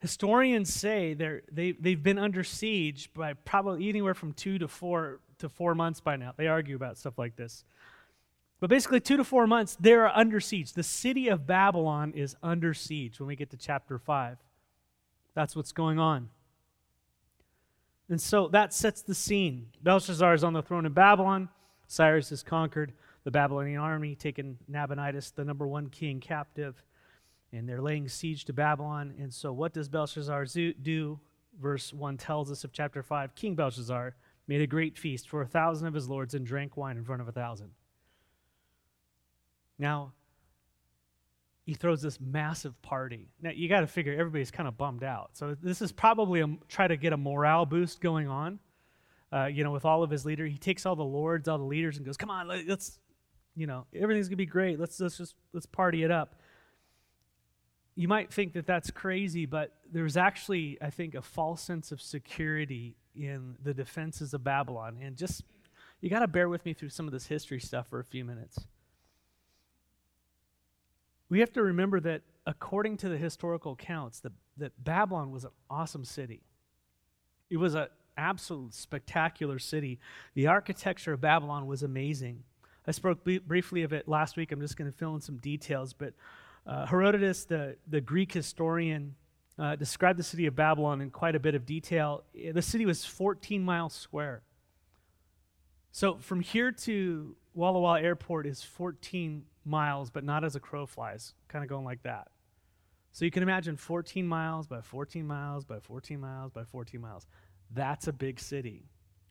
Historians 0.00 0.72
say 0.72 1.14
they're, 1.14 1.42
they, 1.50 1.72
they've 1.72 2.02
been 2.02 2.18
under 2.18 2.42
siege 2.44 3.10
by 3.14 3.34
probably 3.34 3.88
anywhere 3.88 4.14
from 4.14 4.32
two 4.32 4.58
to 4.58 4.68
four 4.68 5.20
to 5.38 5.48
four 5.48 5.74
months 5.74 6.00
by 6.00 6.16
now. 6.16 6.32
They 6.36 6.48
argue 6.48 6.76
about 6.76 6.98
stuff 6.98 7.18
like 7.18 7.36
this. 7.36 7.64
But 8.60 8.70
basically, 8.70 9.00
two 9.00 9.16
to 9.16 9.24
four 9.24 9.48
months, 9.48 9.76
they're 9.80 10.08
under 10.08 10.38
siege. 10.38 10.72
The 10.72 10.84
city 10.84 11.28
of 11.28 11.46
Babylon 11.46 12.12
is 12.14 12.36
under 12.44 12.74
siege 12.74 13.18
when 13.18 13.26
we 13.26 13.34
get 13.34 13.50
to 13.50 13.56
chapter 13.56 13.98
5. 13.98 14.38
That's 15.34 15.56
what's 15.56 15.72
going 15.72 15.98
on. 15.98 16.28
And 18.08 18.20
so 18.20 18.48
that 18.48 18.72
sets 18.72 19.02
the 19.02 19.14
scene. 19.14 19.68
Belshazzar 19.82 20.34
is 20.34 20.44
on 20.44 20.52
the 20.52 20.62
throne 20.62 20.86
of 20.86 20.94
Babylon. 20.94 21.48
Cyrus 21.88 22.30
is 22.30 22.42
conquered 22.42 22.92
the 23.24 23.30
Babylonian 23.30 23.78
army, 23.78 24.14
taken 24.14 24.58
Nabonidus, 24.68 25.30
the 25.30 25.44
number 25.44 25.66
one 25.66 25.88
king, 25.88 26.20
captive, 26.20 26.82
and 27.52 27.68
they're 27.68 27.82
laying 27.82 28.08
siege 28.08 28.44
to 28.46 28.52
Babylon. 28.52 29.14
And 29.18 29.32
so, 29.32 29.52
what 29.52 29.72
does 29.72 29.88
Belshazzar 29.88 30.46
do? 30.82 31.20
Verse 31.60 31.92
1 31.92 32.16
tells 32.16 32.50
us 32.50 32.64
of 32.64 32.72
chapter 32.72 33.02
5 33.02 33.34
King 33.34 33.54
Belshazzar 33.54 34.14
made 34.48 34.62
a 34.62 34.66
great 34.66 34.98
feast 34.98 35.28
for 35.28 35.42
a 35.42 35.46
thousand 35.46 35.86
of 35.86 35.94
his 35.94 36.08
lords 36.08 36.34
and 36.34 36.46
drank 36.46 36.76
wine 36.76 36.96
in 36.96 37.04
front 37.04 37.20
of 37.20 37.28
a 37.28 37.32
thousand. 37.32 37.70
Now, 39.78 40.12
he 41.64 41.74
throws 41.74 42.02
this 42.02 42.18
massive 42.20 42.80
party. 42.82 43.28
Now, 43.40 43.50
you 43.50 43.68
got 43.68 43.80
to 43.80 43.86
figure 43.86 44.12
everybody's 44.12 44.50
kind 44.50 44.66
of 44.66 44.76
bummed 44.76 45.04
out. 45.04 45.30
So, 45.34 45.54
this 45.62 45.82
is 45.82 45.92
probably 45.92 46.40
a, 46.40 46.48
try 46.68 46.88
to 46.88 46.96
get 46.96 47.12
a 47.12 47.16
morale 47.16 47.66
boost 47.66 48.00
going 48.00 48.28
on. 48.28 48.58
Uh, 49.32 49.46
you 49.46 49.64
know, 49.64 49.70
with 49.70 49.84
all 49.84 50.02
of 50.02 50.10
his 50.10 50.26
leader, 50.26 50.46
he 50.46 50.58
takes 50.58 50.84
all 50.84 50.96
the 50.96 51.04
lords, 51.04 51.48
all 51.48 51.56
the 51.56 51.64
leaders, 51.64 51.96
and 51.96 52.04
goes, 52.04 52.18
"Come 52.18 52.28
on, 52.28 52.48
let's, 52.48 52.98
you 53.54 53.66
know, 53.66 53.86
everything's 53.94 54.28
gonna 54.28 54.36
be 54.36 54.46
great. 54.46 54.78
Let's 54.78 54.98
let's 55.00 55.18
just 55.18 55.34
let's 55.52 55.66
party 55.66 56.02
it 56.02 56.10
up." 56.10 56.36
You 57.94 58.08
might 58.08 58.32
think 58.32 58.54
that 58.54 58.66
that's 58.66 58.90
crazy, 58.90 59.44
but 59.44 59.76
there's 59.90 60.16
actually, 60.16 60.78
I 60.80 60.88
think, 60.88 61.14
a 61.14 61.20
false 61.20 61.60
sense 61.60 61.92
of 61.92 62.00
security 62.00 62.96
in 63.14 63.56
the 63.62 63.74
defenses 63.74 64.32
of 64.32 64.42
Babylon. 64.42 64.96
And 65.02 65.14
just, 65.16 65.42
you 66.00 66.08
got 66.08 66.20
to 66.20 66.28
bear 66.28 66.48
with 66.48 66.64
me 66.64 66.72
through 66.72 66.88
some 66.88 67.06
of 67.06 67.12
this 67.12 67.26
history 67.26 67.60
stuff 67.60 67.88
for 67.88 67.98
a 68.00 68.04
few 68.04 68.24
minutes. 68.24 68.58
We 71.28 71.40
have 71.40 71.52
to 71.52 71.62
remember 71.62 72.00
that 72.00 72.22
according 72.46 72.96
to 72.98 73.08
the 73.08 73.16
historical 73.16 73.72
accounts, 73.72 74.20
that, 74.20 74.32
that 74.56 74.82
Babylon 74.82 75.30
was 75.30 75.44
an 75.44 75.50
awesome 75.70 76.04
city. 76.04 76.42
It 77.50 77.58
was 77.58 77.74
an 77.74 77.88
absolute 78.16 78.74
spectacular 78.74 79.58
city. 79.58 79.98
The 80.34 80.46
architecture 80.46 81.12
of 81.12 81.20
Babylon 81.20 81.66
was 81.66 81.82
amazing. 81.82 82.44
I 82.86 82.90
spoke 82.90 83.24
b- 83.24 83.38
briefly 83.38 83.82
of 83.82 83.92
it 83.92 84.08
last 84.08 84.36
week. 84.36 84.52
I'm 84.52 84.60
just 84.60 84.76
going 84.76 84.90
to 84.90 84.96
fill 84.96 85.14
in 85.14 85.20
some 85.20 85.36
details. 85.36 85.92
But 85.92 86.14
uh, 86.66 86.86
Herodotus, 86.86 87.44
the, 87.44 87.76
the 87.88 88.00
Greek 88.00 88.32
historian, 88.32 89.14
uh, 89.58 89.76
described 89.76 90.18
the 90.18 90.24
city 90.24 90.46
of 90.46 90.56
Babylon 90.56 91.00
in 91.00 91.10
quite 91.10 91.34
a 91.34 91.40
bit 91.40 91.54
of 91.54 91.66
detail. 91.66 92.24
The 92.34 92.62
city 92.62 92.86
was 92.86 93.04
14 93.04 93.62
miles 93.62 93.92
square. 93.92 94.42
So 95.92 96.16
from 96.16 96.40
here 96.40 96.72
to 96.72 97.36
Walla 97.54 97.78
Walla 97.78 98.00
Airport 98.00 98.46
is 98.46 98.62
14 98.62 99.44
miles, 99.64 100.10
but 100.10 100.24
not 100.24 100.42
as 100.44 100.56
a 100.56 100.60
crow 100.60 100.86
flies, 100.86 101.34
kind 101.48 101.62
of 101.62 101.68
going 101.68 101.84
like 101.84 102.02
that. 102.02 102.28
So 103.12 103.26
you 103.26 103.30
can 103.30 103.42
imagine 103.42 103.76
14 103.76 104.26
miles 104.26 104.66
by 104.66 104.80
14 104.80 105.26
miles 105.26 105.66
by 105.66 105.80
14 105.80 106.18
miles 106.18 106.50
by 106.50 106.64
14 106.64 107.00
miles. 107.00 107.26
That's 107.70 108.08
a 108.08 108.12
big 108.12 108.40
city 108.40 108.86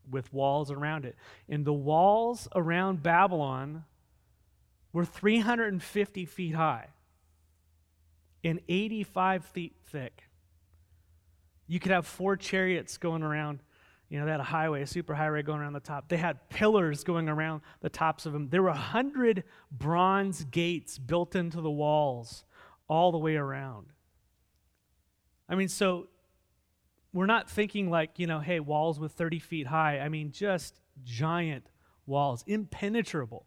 with 0.10 0.32
walls 0.34 0.72
around 0.72 1.06
it. 1.06 1.16
And 1.50 1.66
the 1.66 1.74
walls 1.74 2.48
around 2.56 3.04
Babylon 3.04 3.86
were 4.94 5.06
350 5.06 6.26
feet 6.26 6.56
high 6.56 6.88
and 8.44 8.60
85 8.68 9.46
feet 9.46 9.76
thick. 9.88 10.24
You 11.68 11.80
could 11.80 11.92
have 11.92 12.06
four 12.06 12.36
chariots 12.36 12.98
going 12.98 13.24
around. 13.24 13.62
You 14.10 14.20
know, 14.20 14.26
they 14.26 14.32
had 14.32 14.42
a 14.42 14.44
highway, 14.44 14.82
a 14.82 14.88
super 14.88 15.16
highway 15.16 15.42
going 15.42 15.62
around 15.62 15.74
the 15.74 15.80
top. 15.80 16.10
They 16.10 16.18
had 16.18 16.50
pillars 16.50 17.04
going 17.06 17.30
around 17.30 17.62
the 17.80 17.90
tops 17.90 18.26
of 18.26 18.34
them. 18.34 18.50
There 18.50 18.62
were 18.62 18.70
a 18.70 18.74
hundred 18.74 19.46
bronze 19.72 20.44
gates 20.44 20.98
built 20.98 21.36
into 21.36 21.62
the 21.62 21.72
walls 21.72 22.44
all 22.90 23.14
the 23.14 23.18
way 23.18 23.38
around. 23.38 23.88
I 25.48 25.56
mean, 25.56 25.70
so 25.70 26.08
we're 27.14 27.26
not 27.26 27.50
thinking 27.50 27.90
like, 27.90 28.18
you 28.18 28.28
know, 28.28 28.40
hey, 28.40 28.60
walls 28.60 29.00
with 29.00 29.12
30 29.14 29.40
feet 29.40 29.68
high. 29.68 30.00
I 30.00 30.10
mean, 30.10 30.32
just 30.32 30.80
giant 31.04 31.70
walls, 32.06 32.44
impenetrable. 32.48 33.46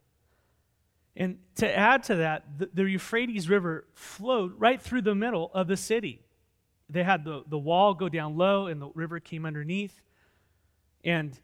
And 1.16 1.38
to 1.56 1.78
add 1.78 2.02
to 2.04 2.16
that, 2.16 2.58
the, 2.58 2.70
the, 2.74 2.82
Euphrates 2.84 3.48
River 3.48 3.86
flowed 3.94 4.52
right 4.58 4.82
through 4.82 5.02
the 5.02 5.14
middle 5.14 5.50
of 5.54 5.68
the 5.68 5.76
city. 5.76 6.22
They 6.90 7.04
had 7.04 7.24
the, 7.24 7.44
the 7.46 7.58
wall 7.58 7.94
go 7.94 8.08
down 8.08 8.36
low, 8.36 8.66
and 8.66 8.82
the 8.82 8.90
river 8.94 9.20
came 9.20 9.46
underneath. 9.46 10.02
And 11.04 11.38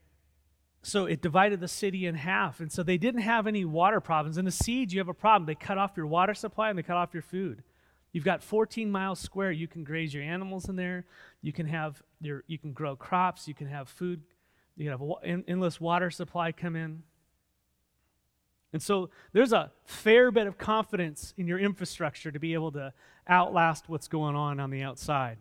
so 0.82 1.06
it 1.06 1.22
divided 1.22 1.60
the 1.60 1.68
city 1.68 2.06
in 2.06 2.16
half. 2.16 2.60
And 2.60 2.72
so 2.72 2.82
they 2.82 2.98
didn't 2.98 3.20
have 3.20 3.46
any 3.46 3.64
water 3.64 4.00
problems. 4.00 4.38
In 4.38 4.46
a 4.46 4.50
siege, 4.50 4.92
you 4.92 5.00
have 5.00 5.08
a 5.08 5.14
problem. 5.14 5.46
They 5.46 5.54
cut 5.54 5.78
off 5.78 5.96
your 5.96 6.06
water 6.06 6.34
supply 6.34 6.70
and 6.70 6.78
they 6.78 6.82
cut 6.82 6.96
off 6.96 7.12
your 7.12 7.22
food. 7.22 7.62
You've 8.12 8.25
got 8.25 8.43
14 8.43 8.90
miles 8.90 9.21
square. 9.21 9.52
You 9.52 9.69
can 9.69 9.85
graze 9.85 10.12
your 10.12 10.23
animals 10.23 10.69
in 10.69 10.76
there. 10.76 11.05
You 11.43 11.52
can 11.52 11.67
have 11.67 12.02
your, 12.21 12.45
you 12.47 12.59
can 12.59 12.73
grow 12.73 12.97
crops. 12.97 13.47
You 13.47 13.55
can 13.55 13.69
have 13.69 13.88
food. 13.88 14.23
You 14.76 14.90
can 14.90 14.99
have 14.99 15.09
an 15.23 15.45
endless 15.47 15.81
water 15.81 16.11
supply 16.11 16.52
come 16.52 16.75
in. 16.75 17.02
And 18.73 18.83
so 18.83 19.11
there's 19.33 19.52
a 19.52 19.73
fair 19.85 20.31
bit 20.31 20.47
of 20.47 20.59
confidence 20.59 21.35
in 21.37 21.47
your 21.47 21.59
infrastructure 21.59 22.31
to 22.31 22.38
be 22.38 22.55
able 22.55 22.73
to 22.73 22.93
outlast 23.29 23.88
what's 23.88 24.09
going 24.09 24.37
on 24.37 24.61
on 24.61 24.71
the 24.71 24.83
outside. 24.83 25.38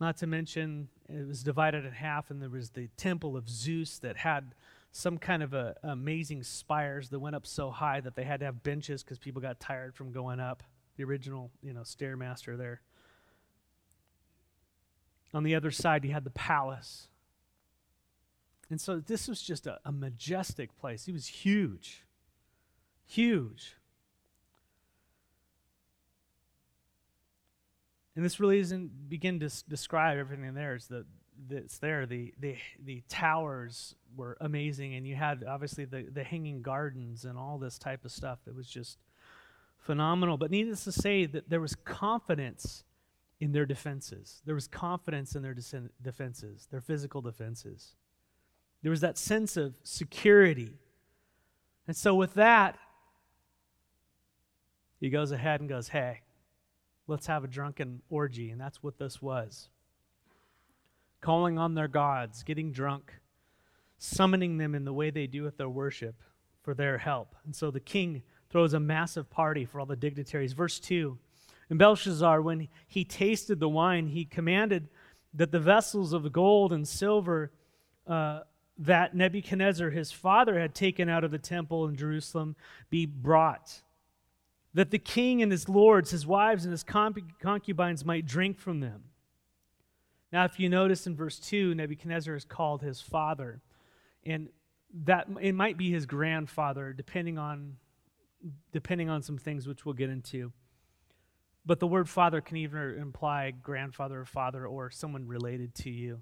Not 0.00 0.16
to 0.18 0.26
mention, 0.26 0.88
it 1.08 1.26
was 1.26 1.42
divided 1.42 1.84
in 1.84 1.92
half, 1.92 2.30
and 2.30 2.40
there 2.40 2.48
was 2.48 2.70
the 2.70 2.88
temple 2.96 3.36
of 3.36 3.48
Zeus 3.48 3.98
that 3.98 4.16
had 4.18 4.54
some 4.96 5.18
kind 5.18 5.42
of 5.42 5.52
a, 5.52 5.74
amazing 5.82 6.42
spires 6.42 7.08
that 7.10 7.18
went 7.18 7.34
up 7.34 7.46
so 7.46 7.70
high 7.70 8.00
that 8.00 8.14
they 8.14 8.24
had 8.24 8.40
to 8.40 8.46
have 8.46 8.62
benches 8.62 9.02
because 9.02 9.18
people 9.18 9.42
got 9.42 9.58
tired 9.58 9.94
from 9.94 10.12
going 10.12 10.40
up. 10.40 10.62
The 10.96 11.04
original, 11.04 11.50
you 11.62 11.72
know, 11.72 11.80
stairmaster 11.80 12.56
there. 12.56 12.80
On 15.32 15.42
the 15.42 15.56
other 15.56 15.72
side, 15.72 16.04
you 16.04 16.12
had 16.12 16.22
the 16.22 16.30
palace 16.30 17.08
and 18.70 18.80
so 18.80 18.98
this 18.98 19.28
was 19.28 19.42
just 19.42 19.66
a, 19.66 19.78
a 19.84 19.92
majestic 19.92 20.76
place. 20.78 21.06
It 21.06 21.12
was 21.12 21.26
huge. 21.26 22.04
Huge. 23.06 23.76
And 28.16 28.24
this 28.24 28.40
really 28.40 28.60
doesn't 28.60 29.08
begin 29.08 29.40
to 29.40 29.46
s- 29.46 29.62
describe 29.62 30.18
everything 30.18 30.54
there. 30.54 30.74
It's 30.74 30.86
the 30.86 31.04
that's 31.48 31.78
there. 31.78 32.06
The, 32.06 32.32
the 32.40 32.56
the 32.84 33.02
towers 33.08 33.94
were 34.16 34.36
amazing, 34.40 34.94
and 34.94 35.06
you 35.06 35.16
had 35.16 35.44
obviously 35.44 35.84
the, 35.84 36.02
the 36.12 36.24
hanging 36.24 36.62
gardens 36.62 37.24
and 37.24 37.38
all 37.38 37.58
this 37.58 37.78
type 37.78 38.04
of 38.04 38.12
stuff 38.12 38.38
that 38.44 38.54
was 38.54 38.66
just 38.66 38.98
phenomenal. 39.78 40.36
But 40.36 40.50
needless 40.50 40.84
to 40.84 40.92
say, 40.92 41.26
that 41.26 41.50
there 41.50 41.60
was 41.60 41.74
confidence 41.74 42.84
in 43.40 43.52
their 43.52 43.66
defenses. 43.66 44.42
There 44.46 44.54
was 44.54 44.66
confidence 44.66 45.34
in 45.34 45.42
their 45.42 45.54
defenses, 46.02 46.68
their 46.70 46.80
physical 46.80 47.20
defenses. 47.20 47.94
There 48.82 48.90
was 48.90 49.00
that 49.00 49.18
sense 49.18 49.56
of 49.56 49.74
security. 49.82 50.72
And 51.86 51.96
so, 51.96 52.14
with 52.14 52.34
that, 52.34 52.78
he 55.00 55.10
goes 55.10 55.32
ahead 55.32 55.60
and 55.60 55.68
goes, 55.68 55.88
Hey, 55.88 56.20
let's 57.06 57.26
have 57.26 57.44
a 57.44 57.48
drunken 57.48 58.02
orgy. 58.08 58.50
And 58.50 58.60
that's 58.60 58.82
what 58.82 58.98
this 58.98 59.20
was 59.20 59.68
calling 61.24 61.58
on 61.58 61.74
their 61.74 61.88
gods, 61.88 62.42
getting 62.42 62.70
drunk, 62.70 63.14
summoning 63.96 64.58
them 64.58 64.74
in 64.74 64.84
the 64.84 64.92
way 64.92 65.08
they 65.08 65.26
do 65.26 65.42
with 65.42 65.56
their 65.56 65.70
worship 65.70 66.22
for 66.62 66.74
their 66.74 66.98
help. 66.98 67.34
And 67.46 67.56
so 67.56 67.70
the 67.70 67.80
king 67.80 68.22
throws 68.50 68.74
a 68.74 68.80
massive 68.80 69.30
party 69.30 69.64
for 69.64 69.80
all 69.80 69.86
the 69.86 69.96
dignitaries. 69.96 70.52
Verse 70.52 70.78
2 70.78 71.16
And 71.70 71.78
Belshazzar, 71.78 72.42
when 72.42 72.68
he 72.86 73.06
tasted 73.06 73.58
the 73.58 73.70
wine, 73.70 74.08
he 74.08 74.26
commanded 74.26 74.88
that 75.32 75.50
the 75.50 75.58
vessels 75.58 76.12
of 76.12 76.30
gold 76.30 76.74
and 76.74 76.86
silver 76.86 77.52
uh, 78.06 78.40
that 78.76 79.16
Nebuchadnezzar, 79.16 79.88
his 79.88 80.12
father, 80.12 80.60
had 80.60 80.74
taken 80.74 81.08
out 81.08 81.24
of 81.24 81.30
the 81.30 81.38
temple 81.38 81.86
in 81.86 81.96
Jerusalem 81.96 82.54
be 82.90 83.06
brought, 83.06 83.80
that 84.74 84.90
the 84.90 84.98
king 84.98 85.40
and 85.40 85.50
his 85.50 85.70
lords, 85.70 86.10
his 86.10 86.26
wives, 86.26 86.66
and 86.66 86.72
his 86.72 86.84
concubines 86.84 88.04
might 88.04 88.26
drink 88.26 88.58
from 88.58 88.80
them. 88.80 89.04
Now, 90.34 90.44
if 90.44 90.58
you 90.58 90.68
notice 90.68 91.06
in 91.06 91.14
verse 91.14 91.38
2, 91.38 91.76
Nebuchadnezzar 91.76 92.34
is 92.34 92.44
called 92.44 92.82
his 92.82 93.00
father, 93.00 93.62
and 94.26 94.48
that 95.04 95.28
it 95.40 95.54
might 95.54 95.78
be 95.78 95.92
his 95.92 96.06
grandfather, 96.06 96.92
depending 96.92 97.38
on 97.38 97.76
depending 98.72 99.08
on 99.08 99.22
some 99.22 99.38
things 99.38 99.68
which 99.68 99.86
we'll 99.86 99.94
get 99.94 100.10
into. 100.10 100.52
But 101.64 101.78
the 101.78 101.86
word 101.86 102.08
father 102.08 102.40
can 102.40 102.56
either 102.56 102.96
imply 102.96 103.52
grandfather 103.52 104.22
or 104.22 104.24
father 104.24 104.66
or 104.66 104.90
someone 104.90 105.28
related 105.28 105.72
to 105.76 105.90
you. 105.90 106.20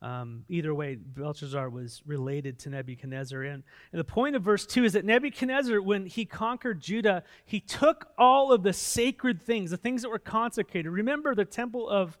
Um, 0.00 0.46
either 0.48 0.74
way, 0.74 0.94
Belshazzar 0.94 1.68
was 1.68 2.00
related 2.06 2.58
to 2.60 2.70
Nebuchadnezzar. 2.70 3.42
And, 3.42 3.62
and 3.92 4.00
the 4.00 4.04
point 4.04 4.36
of 4.36 4.42
verse 4.42 4.64
2 4.64 4.84
is 4.84 4.94
that 4.94 5.04
Nebuchadnezzar, 5.04 5.82
when 5.82 6.06
he 6.06 6.24
conquered 6.24 6.80
Judah, 6.80 7.24
he 7.44 7.60
took 7.60 8.06
all 8.16 8.52
of 8.52 8.62
the 8.62 8.72
sacred 8.72 9.42
things, 9.42 9.70
the 9.70 9.76
things 9.76 10.00
that 10.00 10.08
were 10.08 10.18
consecrated. 10.18 10.88
Remember 10.88 11.34
the 11.34 11.44
temple 11.44 11.86
of, 11.86 12.18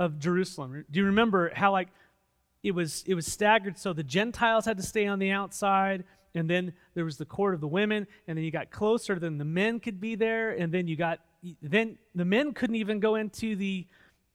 of 0.00 0.18
Jerusalem. 0.18 0.86
Do 0.90 0.98
you 0.98 1.06
remember 1.06 1.52
how, 1.54 1.72
like, 1.72 1.88
it 2.62 2.72
was, 2.72 3.04
it 3.06 3.14
was 3.14 3.26
staggered 3.26 3.78
so 3.78 3.92
the 3.92 4.02
Gentiles 4.02 4.64
had 4.64 4.78
to 4.78 4.82
stay 4.82 5.06
on 5.06 5.18
the 5.18 5.30
outside, 5.30 6.04
and 6.34 6.48
then 6.48 6.72
there 6.94 7.04
was 7.04 7.18
the 7.18 7.26
court 7.26 7.52
of 7.52 7.60
the 7.60 7.68
women, 7.68 8.06
and 8.26 8.36
then 8.36 8.44
you 8.44 8.50
got 8.50 8.70
closer, 8.70 9.18
then 9.18 9.36
the 9.36 9.44
men 9.44 9.78
could 9.78 10.00
be 10.00 10.14
there, 10.14 10.52
and 10.52 10.72
then 10.72 10.88
you 10.88 10.96
got, 10.96 11.20
then 11.60 11.98
the 12.14 12.24
men 12.24 12.54
couldn't 12.54 12.76
even 12.76 12.98
go 12.98 13.16
into 13.16 13.54
the 13.56 13.86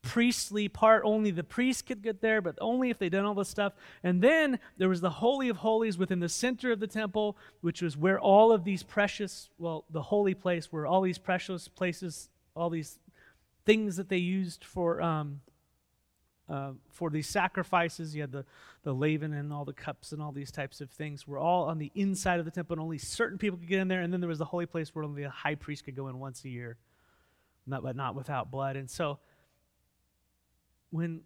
priestly 0.02 0.68
part. 0.68 1.02
Only 1.04 1.32
the 1.32 1.42
priests 1.42 1.82
could 1.82 2.00
get 2.00 2.20
there, 2.20 2.40
but 2.40 2.56
only 2.60 2.90
if 2.90 2.98
they 3.00 3.08
done 3.08 3.24
all 3.24 3.34
this 3.34 3.48
stuff. 3.48 3.72
And 4.04 4.22
then 4.22 4.60
there 4.78 4.88
was 4.88 5.00
the 5.00 5.10
Holy 5.10 5.48
of 5.48 5.56
Holies 5.56 5.98
within 5.98 6.20
the 6.20 6.28
center 6.28 6.70
of 6.70 6.78
the 6.78 6.86
temple, 6.86 7.36
which 7.60 7.82
was 7.82 7.96
where 7.96 8.20
all 8.20 8.52
of 8.52 8.62
these 8.62 8.84
precious, 8.84 9.50
well, 9.58 9.84
the 9.90 10.02
holy 10.02 10.34
place, 10.34 10.70
where 10.70 10.86
all 10.86 11.02
these 11.02 11.18
precious 11.18 11.66
places, 11.66 12.28
all 12.54 12.70
these 12.70 13.00
things 13.64 13.96
that 13.96 14.08
they 14.08 14.16
used 14.16 14.64
for. 14.64 15.02
Um, 15.02 15.40
uh, 16.48 16.72
for 16.88 17.10
these 17.10 17.28
sacrifices. 17.28 18.14
You 18.14 18.22
had 18.22 18.32
the, 18.32 18.44
the 18.82 18.92
laver 18.92 19.26
and 19.26 19.52
all 19.52 19.64
the 19.64 19.72
cups 19.72 20.12
and 20.12 20.22
all 20.22 20.32
these 20.32 20.50
types 20.50 20.80
of 20.80 20.90
things 20.90 21.26
were 21.26 21.38
all 21.38 21.64
on 21.64 21.78
the 21.78 21.90
inside 21.94 22.38
of 22.38 22.44
the 22.44 22.50
temple, 22.50 22.74
and 22.74 22.82
only 22.82 22.98
certain 22.98 23.38
people 23.38 23.58
could 23.58 23.68
get 23.68 23.80
in 23.80 23.88
there. 23.88 24.02
And 24.02 24.12
then 24.12 24.20
there 24.20 24.28
was 24.28 24.38
the 24.38 24.44
holy 24.44 24.66
place 24.66 24.94
where 24.94 25.04
only 25.04 25.22
the 25.22 25.30
high 25.30 25.54
priest 25.54 25.84
could 25.84 25.96
go 25.96 26.08
in 26.08 26.18
once 26.18 26.44
a 26.44 26.48
year, 26.48 26.76
not, 27.66 27.82
but 27.82 27.96
not 27.96 28.14
without 28.14 28.50
blood. 28.50 28.76
And 28.76 28.90
so 28.90 29.18
when 30.90 31.22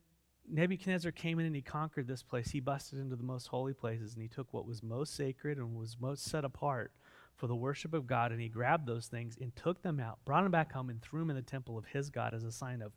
Nebuchadnezzar 0.49 1.13
came 1.13 1.39
in 1.39 1.47
and 1.47 1.55
he 1.55 1.63
conquered 1.63 2.09
this 2.09 2.23
place, 2.23 2.51
he 2.51 2.61
busted 2.61 2.99
into 2.99 3.17
the 3.17 3.23
most 3.23 3.49
holy 3.49 3.75
places 3.75 4.15
and 4.15 4.23
he 4.23 4.29
took 4.29 4.53
what 4.53 4.67
was 4.67 4.83
most 4.83 5.15
sacred 5.15 5.59
and 5.59 5.77
was 5.77 5.97
most 6.01 6.25
set 6.25 6.45
apart 6.45 6.93
for 7.37 7.47
the 7.47 7.57
worship 7.57 7.95
of 7.95 8.07
God, 8.07 8.33
and 8.33 8.41
he 8.41 8.49
grabbed 8.49 8.87
those 8.87 9.07
things 9.07 9.39
and 9.41 9.57
took 9.57 9.83
them 9.83 9.99
out, 9.99 10.19
brought 10.27 10.43
them 10.43 10.53
back 10.53 10.73
home, 10.73 10.91
and 10.91 11.01
threw 11.01 11.21
them 11.21 11.31
in 11.31 11.37
the 11.37 11.43
temple 11.43 11.79
of 11.79 11.87
his 11.87 12.11
God 12.11 12.35
as 12.35 12.45
a 12.45 12.53
sign 12.53 12.83
of, 12.83 12.93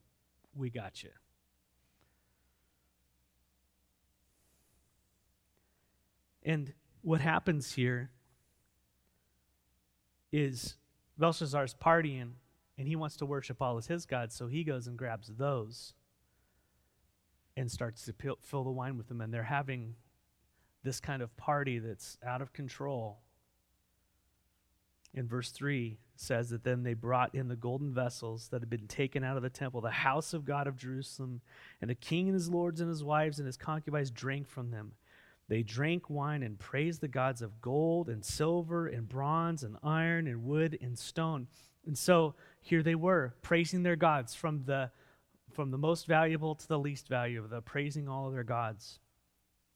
we 0.53 0.69
got 0.69 1.01
you. 1.01 1.11
And 6.43 6.73
what 7.01 7.21
happens 7.21 7.73
here 7.73 8.11
is 10.31 10.75
Belshazzar's 11.17 11.75
partying 11.75 12.31
and 12.77 12.87
he 12.87 12.95
wants 12.95 13.17
to 13.17 13.25
worship 13.25 13.61
all 13.61 13.77
as 13.77 13.87
his 13.87 14.05
gods, 14.05 14.35
so 14.35 14.47
he 14.47 14.63
goes 14.63 14.87
and 14.87 14.97
grabs 14.97 15.31
those 15.37 15.93
and 17.55 17.71
starts 17.71 18.05
to 18.05 18.13
fill 18.41 18.63
the 18.63 18.71
wine 18.71 18.97
with 18.97 19.07
them. 19.07 19.21
And 19.21 19.33
they're 19.33 19.43
having 19.43 19.95
this 20.83 20.99
kind 20.99 21.21
of 21.21 21.35
party 21.37 21.79
that's 21.79 22.17
out 22.25 22.41
of 22.41 22.51
control. 22.51 23.19
In 25.13 25.27
verse 25.27 25.51
3 25.51 25.99
says 26.15 26.49
that 26.49 26.63
then 26.63 26.81
they 26.81 26.95
brought 26.95 27.35
in 27.35 27.47
the 27.47 27.55
golden 27.55 27.93
vessels 27.93 28.47
that 28.49 28.61
had 28.61 28.69
been 28.69 28.87
taken 28.87 29.23
out 29.23 29.37
of 29.37 29.43
the 29.43 29.49
temple, 29.49 29.81
the 29.81 29.91
house 29.91 30.33
of 30.33 30.45
God 30.45 30.65
of 30.65 30.75
Jerusalem, 30.75 31.41
and 31.79 31.89
the 31.89 31.95
king 31.95 32.27
and 32.27 32.33
his 32.33 32.49
lords 32.49 32.81
and 32.81 32.89
his 32.89 33.03
wives 33.03 33.37
and 33.37 33.45
his 33.45 33.57
concubines 33.57 34.09
drank 34.09 34.47
from 34.47 34.71
them. 34.71 34.93
They 35.49 35.61
drank 35.61 36.09
wine 36.09 36.41
and 36.43 36.57
praised 36.57 37.01
the 37.01 37.07
gods 37.07 37.41
of 37.41 37.61
gold 37.61 38.09
and 38.09 38.23
silver 38.23 38.87
and 38.87 39.07
bronze 39.07 39.63
and 39.63 39.77
iron 39.83 40.27
and 40.27 40.43
wood 40.43 40.77
and 40.81 40.97
stone. 40.97 41.47
And 41.85 41.97
so 41.97 42.35
here 42.61 42.81
they 42.81 42.95
were, 42.95 43.35
praising 43.41 43.83
their 43.83 43.97
gods 43.97 44.33
from 44.33 44.63
the, 44.65 44.89
from 45.51 45.71
the 45.71 45.77
most 45.77 46.07
valuable 46.07 46.55
to 46.55 46.67
the 46.67 46.79
least 46.79 47.07
valuable, 47.07 47.49
the 47.49 47.61
praising 47.61 48.07
all 48.07 48.27
of 48.27 48.33
their 48.33 48.43
gods. 48.43 48.99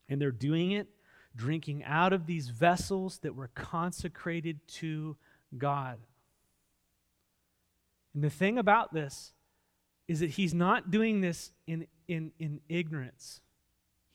And 0.08 0.20
they're 0.20 0.30
doing 0.30 0.72
it 0.72 0.88
drinking 1.36 1.84
out 1.84 2.12
of 2.12 2.26
these 2.26 2.48
vessels 2.48 3.18
that 3.18 3.34
were 3.34 3.50
consecrated 3.54 4.58
to 4.66 5.16
God. 5.56 5.98
And 8.14 8.24
the 8.24 8.30
thing 8.30 8.58
about 8.58 8.92
this 8.92 9.32
is 10.08 10.20
that 10.20 10.30
he's 10.30 10.54
not 10.54 10.90
doing 10.90 11.20
this 11.20 11.52
in, 11.66 11.86
in, 12.08 12.32
in 12.38 12.60
ignorance. 12.68 13.40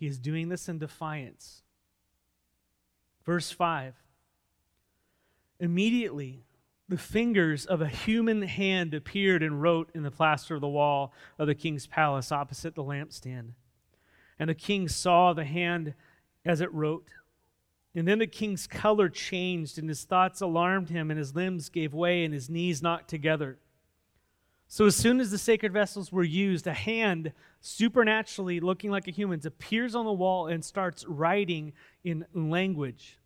He 0.03 0.09
is 0.09 0.19
doing 0.19 0.49
this 0.49 0.67
in 0.67 0.79
defiance. 0.79 1.61
Verse 3.25 3.51
5 3.51 3.93
Immediately, 5.61 6.43
the 6.89 6.97
fingers 6.97 7.65
of 7.65 7.79
a 7.79 7.87
human 7.87 8.41
hand 8.41 8.93
appeared 8.93 9.41
and 9.41 9.61
wrote 9.61 9.89
in 9.95 10.03
the 10.03 10.11
plaster 10.11 10.55
of 10.55 10.59
the 10.59 10.67
wall 10.67 11.13
of 11.39 11.47
the 11.47 11.55
king's 11.55 11.87
palace 11.87 12.33
opposite 12.33 12.75
the 12.75 12.83
lampstand. 12.83 13.53
And 14.37 14.49
the 14.49 14.55
king 14.55 14.89
saw 14.89 15.31
the 15.31 15.45
hand 15.45 15.93
as 16.43 16.59
it 16.59 16.73
wrote. 16.73 17.07
And 17.95 18.05
then 18.05 18.19
the 18.19 18.27
king's 18.27 18.67
color 18.67 19.07
changed, 19.07 19.77
and 19.77 19.87
his 19.87 20.03
thoughts 20.03 20.41
alarmed 20.41 20.89
him, 20.89 21.11
and 21.11 21.17
his 21.17 21.33
limbs 21.33 21.69
gave 21.69 21.93
way, 21.93 22.25
and 22.25 22.33
his 22.33 22.49
knees 22.49 22.83
knocked 22.83 23.07
together. 23.09 23.57
So, 24.73 24.87
as 24.87 24.95
soon 24.95 25.19
as 25.19 25.29
the 25.29 25.37
sacred 25.37 25.71
vessels 25.71 26.11
were 26.11 26.23
used, 26.23 26.65
a 26.65 26.73
hand, 26.73 27.31
supernaturally 27.61 28.59
looking 28.59 28.89
like 28.89 29.07
a 29.07 29.11
human's, 29.11 29.45
appears 29.45 29.93
on 29.93 30.03
the 30.03 30.11
wall 30.11 30.47
and 30.47 30.65
starts 30.65 31.05
writing 31.07 31.73
in 32.03 32.25
language. 32.33 33.19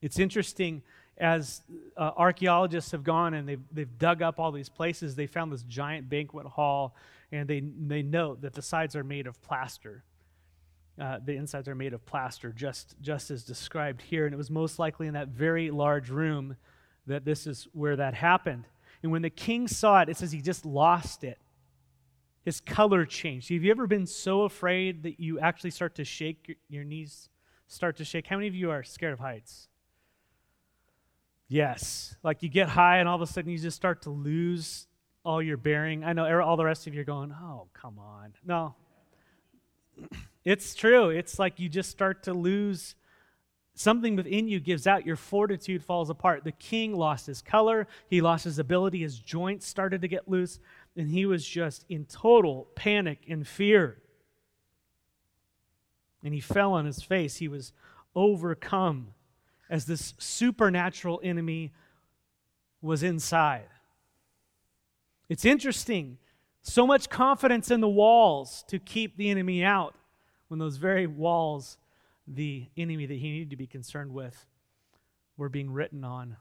It's 0.00 0.18
interesting 0.18 0.80
as 1.18 1.60
uh, 1.98 2.12
archaeologists 2.16 2.92
have 2.92 3.04
gone 3.04 3.34
and 3.34 3.46
they've, 3.46 3.60
they've 3.70 3.98
dug 3.98 4.22
up 4.22 4.40
all 4.40 4.52
these 4.52 4.70
places, 4.70 5.16
they 5.16 5.26
found 5.26 5.52
this 5.52 5.64
giant 5.64 6.08
banquet 6.08 6.46
hall, 6.46 6.96
and 7.30 7.46
they, 7.46 7.60
they 7.60 8.00
note 8.00 8.40
that 8.40 8.54
the 8.54 8.62
sides 8.62 8.96
are 8.96 9.04
made 9.04 9.26
of 9.26 9.42
plaster. 9.42 10.02
Uh, 10.98 11.18
the 11.22 11.36
insides 11.36 11.68
are 11.68 11.74
made 11.74 11.92
of 11.92 12.06
plaster, 12.06 12.54
just, 12.56 12.96
just 13.02 13.30
as 13.30 13.44
described 13.44 14.00
here. 14.00 14.24
And 14.24 14.32
it 14.32 14.38
was 14.38 14.50
most 14.50 14.78
likely 14.78 15.08
in 15.08 15.12
that 15.12 15.28
very 15.28 15.70
large 15.70 16.08
room 16.08 16.56
that 17.06 17.26
this 17.26 17.46
is 17.46 17.68
where 17.74 17.96
that 17.96 18.14
happened. 18.14 18.64
And 19.06 19.12
when 19.12 19.22
the 19.22 19.30
king 19.30 19.68
saw 19.68 20.00
it, 20.00 20.08
it 20.08 20.16
says 20.16 20.32
he 20.32 20.40
just 20.40 20.66
lost 20.66 21.22
it. 21.22 21.38
His 22.44 22.60
color 22.60 23.06
changed. 23.06 23.50
Have 23.50 23.62
you 23.62 23.70
ever 23.70 23.86
been 23.86 24.04
so 24.04 24.42
afraid 24.42 25.04
that 25.04 25.20
you 25.20 25.38
actually 25.38 25.70
start 25.70 25.94
to 25.94 26.04
shake, 26.04 26.48
your, 26.48 26.56
your 26.68 26.82
knees 26.82 27.28
start 27.68 27.98
to 27.98 28.04
shake? 28.04 28.26
How 28.26 28.34
many 28.34 28.48
of 28.48 28.56
you 28.56 28.72
are 28.72 28.82
scared 28.82 29.12
of 29.12 29.20
heights? 29.20 29.68
Yes. 31.46 32.16
Like 32.24 32.42
you 32.42 32.48
get 32.48 32.68
high 32.68 32.98
and 32.98 33.08
all 33.08 33.14
of 33.14 33.22
a 33.22 33.28
sudden 33.28 33.48
you 33.48 33.58
just 33.58 33.76
start 33.76 34.02
to 34.02 34.10
lose 34.10 34.88
all 35.24 35.40
your 35.40 35.56
bearing. 35.56 36.02
I 36.02 36.12
know 36.12 36.24
er, 36.24 36.42
all 36.42 36.56
the 36.56 36.64
rest 36.64 36.88
of 36.88 36.94
you 36.94 37.02
are 37.02 37.04
going, 37.04 37.30
oh, 37.30 37.68
come 37.74 38.00
on. 38.00 38.32
No. 38.44 38.74
It's 40.44 40.74
true. 40.74 41.10
It's 41.10 41.38
like 41.38 41.60
you 41.60 41.68
just 41.68 41.90
start 41.90 42.24
to 42.24 42.32
lose 42.32 42.96
something 43.76 44.16
within 44.16 44.48
you 44.48 44.58
gives 44.58 44.86
out, 44.86 45.06
your 45.06 45.16
fortitude 45.16 45.84
falls 45.84 46.10
apart. 46.10 46.42
The 46.42 46.52
king 46.52 46.96
lost 46.96 47.26
his 47.26 47.42
color, 47.42 47.86
he 48.08 48.20
lost 48.20 48.44
his 48.44 48.58
ability, 48.58 49.00
his 49.00 49.18
joints 49.18 49.66
started 49.66 50.00
to 50.00 50.08
get 50.08 50.28
loose, 50.28 50.58
and 50.96 51.08
he 51.08 51.26
was 51.26 51.46
just 51.46 51.84
in 51.88 52.06
total 52.06 52.66
panic 52.74 53.20
and 53.28 53.46
fear. 53.46 53.98
And 56.24 56.34
he 56.34 56.40
fell 56.40 56.72
on 56.72 56.86
his 56.86 57.02
face. 57.02 57.36
He 57.36 57.48
was 57.48 57.72
overcome 58.14 59.08
as 59.68 59.84
this 59.84 60.14
supernatural 60.18 61.20
enemy 61.22 61.72
was 62.80 63.02
inside. 63.02 63.68
It's 65.28 65.44
interesting. 65.44 66.18
So 66.62 66.86
much 66.86 67.10
confidence 67.10 67.70
in 67.70 67.80
the 67.80 67.88
walls 67.88 68.64
to 68.68 68.78
keep 68.78 69.16
the 69.16 69.28
enemy 69.28 69.62
out 69.62 69.94
when 70.48 70.58
those 70.58 70.78
very 70.78 71.06
walls 71.06 71.76
the 72.26 72.66
enemy 72.76 73.06
that 73.06 73.18
he 73.18 73.30
needed 73.30 73.50
to 73.50 73.56
be 73.56 73.66
concerned 73.66 74.12
with 74.12 74.46
were 75.36 75.48
being 75.48 75.70
written 75.72 76.04
on. 76.04 76.36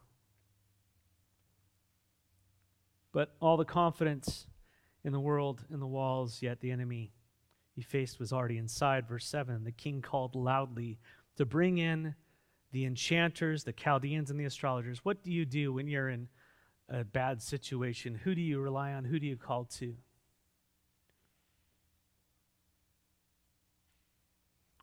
But 3.12 3.36
all 3.40 3.58
the 3.58 3.66
confidence 3.66 4.48
in 5.04 5.14
the 5.14 5.20
world 5.20 5.64
in 5.72 5.80
the 5.80 5.88
walls, 5.88 6.42
yet 6.42 6.60
the 6.60 6.72
enemy 6.72 7.14
he 7.76 7.82
faced 7.82 8.20
was 8.20 8.34
already 8.34 8.58
inside. 8.58 9.08
Verse 9.08 9.26
7 9.26 9.64
the 9.64 9.72
king 9.72 10.02
called 10.02 10.36
loudly 10.36 10.98
to 11.38 11.46
bring 11.46 11.78
in 11.78 12.16
the 12.72 12.86
enchanters, 12.86 13.64
the 13.64 13.74
Chaldeans, 13.74 14.32
and 14.32 14.40
the 14.40 14.46
astrologers. 14.46 15.00
What 15.04 15.24
do 15.24 15.32
you 15.32 15.46
do 15.46 15.72
when 15.72 15.88
you're 15.88 16.10
in 16.10 16.28
a 16.90 17.04
bad 17.04 17.42
situation? 17.42 18.16
Who 18.16 18.36
do 18.36 18.42
you 18.42 18.60
rely 18.60 18.94
on? 18.94 19.06
Who 19.06 19.20
do 19.20 19.28
you 19.28 19.38
call 19.38 19.66
to? 19.78 19.96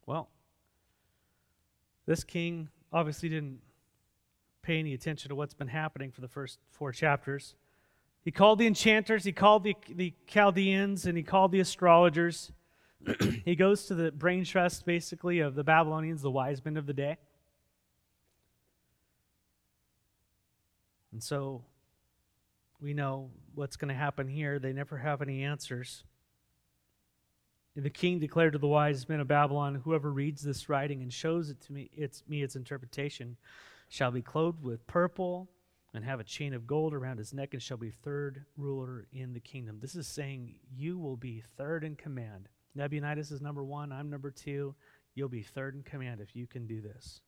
Well, 0.06 0.30
this 2.12 2.24
king 2.24 2.68
obviously 2.92 3.30
didn't 3.30 3.58
pay 4.60 4.78
any 4.78 4.92
attention 4.92 5.30
to 5.30 5.34
what's 5.34 5.54
been 5.54 5.66
happening 5.66 6.10
for 6.10 6.20
the 6.20 6.28
first 6.28 6.58
four 6.70 6.92
chapters. 6.92 7.54
He 8.22 8.30
called 8.30 8.58
the 8.58 8.66
enchanters, 8.66 9.24
he 9.24 9.32
called 9.32 9.64
the, 9.64 9.74
the 9.88 10.12
Chaldeans, 10.26 11.06
and 11.06 11.16
he 11.16 11.22
called 11.22 11.52
the 11.52 11.60
astrologers. 11.60 12.52
he 13.46 13.56
goes 13.56 13.86
to 13.86 13.94
the 13.94 14.12
brain 14.12 14.44
trust, 14.44 14.84
basically, 14.84 15.40
of 15.40 15.54
the 15.54 15.64
Babylonians, 15.64 16.20
the 16.20 16.30
wise 16.30 16.62
men 16.62 16.76
of 16.76 16.84
the 16.84 16.92
day. 16.92 17.16
And 21.12 21.22
so 21.22 21.64
we 22.78 22.92
know 22.92 23.30
what's 23.54 23.76
going 23.76 23.88
to 23.88 23.94
happen 23.94 24.28
here. 24.28 24.58
They 24.58 24.74
never 24.74 24.98
have 24.98 25.22
any 25.22 25.44
answers. 25.44 26.04
And 27.74 27.84
the 27.84 27.90
king 27.90 28.18
declared 28.18 28.52
to 28.52 28.58
the 28.58 28.66
wise 28.66 29.08
men 29.08 29.20
of 29.20 29.28
Babylon, 29.28 29.80
Whoever 29.84 30.12
reads 30.12 30.42
this 30.42 30.68
writing 30.68 31.02
and 31.02 31.12
shows 31.12 31.48
it 31.48 31.60
to 31.62 31.72
me, 31.72 31.90
its 31.94 32.22
me 32.28 32.42
its 32.42 32.56
interpretation, 32.56 33.36
shall 33.88 34.10
be 34.10 34.22
clothed 34.22 34.62
with 34.62 34.86
purple 34.86 35.48
and 35.94 36.04
have 36.04 36.20
a 36.20 36.24
chain 36.24 36.54
of 36.54 36.66
gold 36.66 36.94
around 36.94 37.18
his 37.18 37.32
neck 37.34 37.52
and 37.52 37.62
shall 37.62 37.76
be 37.76 37.90
third 37.90 38.44
ruler 38.56 39.06
in 39.12 39.32
the 39.32 39.40
kingdom. 39.40 39.78
This 39.80 39.94
is 39.94 40.06
saying 40.06 40.54
you 40.74 40.98
will 40.98 41.16
be 41.16 41.42
third 41.56 41.84
in 41.84 41.96
command. 41.96 42.48
Nebuchadnezzar 42.74 43.36
is 43.36 43.42
number 43.42 43.64
one, 43.64 43.92
I'm 43.92 44.10
number 44.10 44.30
two. 44.30 44.74
You'll 45.14 45.28
be 45.28 45.42
third 45.42 45.74
in 45.74 45.82
command 45.82 46.20
if 46.20 46.34
you 46.34 46.46
can 46.46 46.66
do 46.66 46.80
this. 46.80 47.20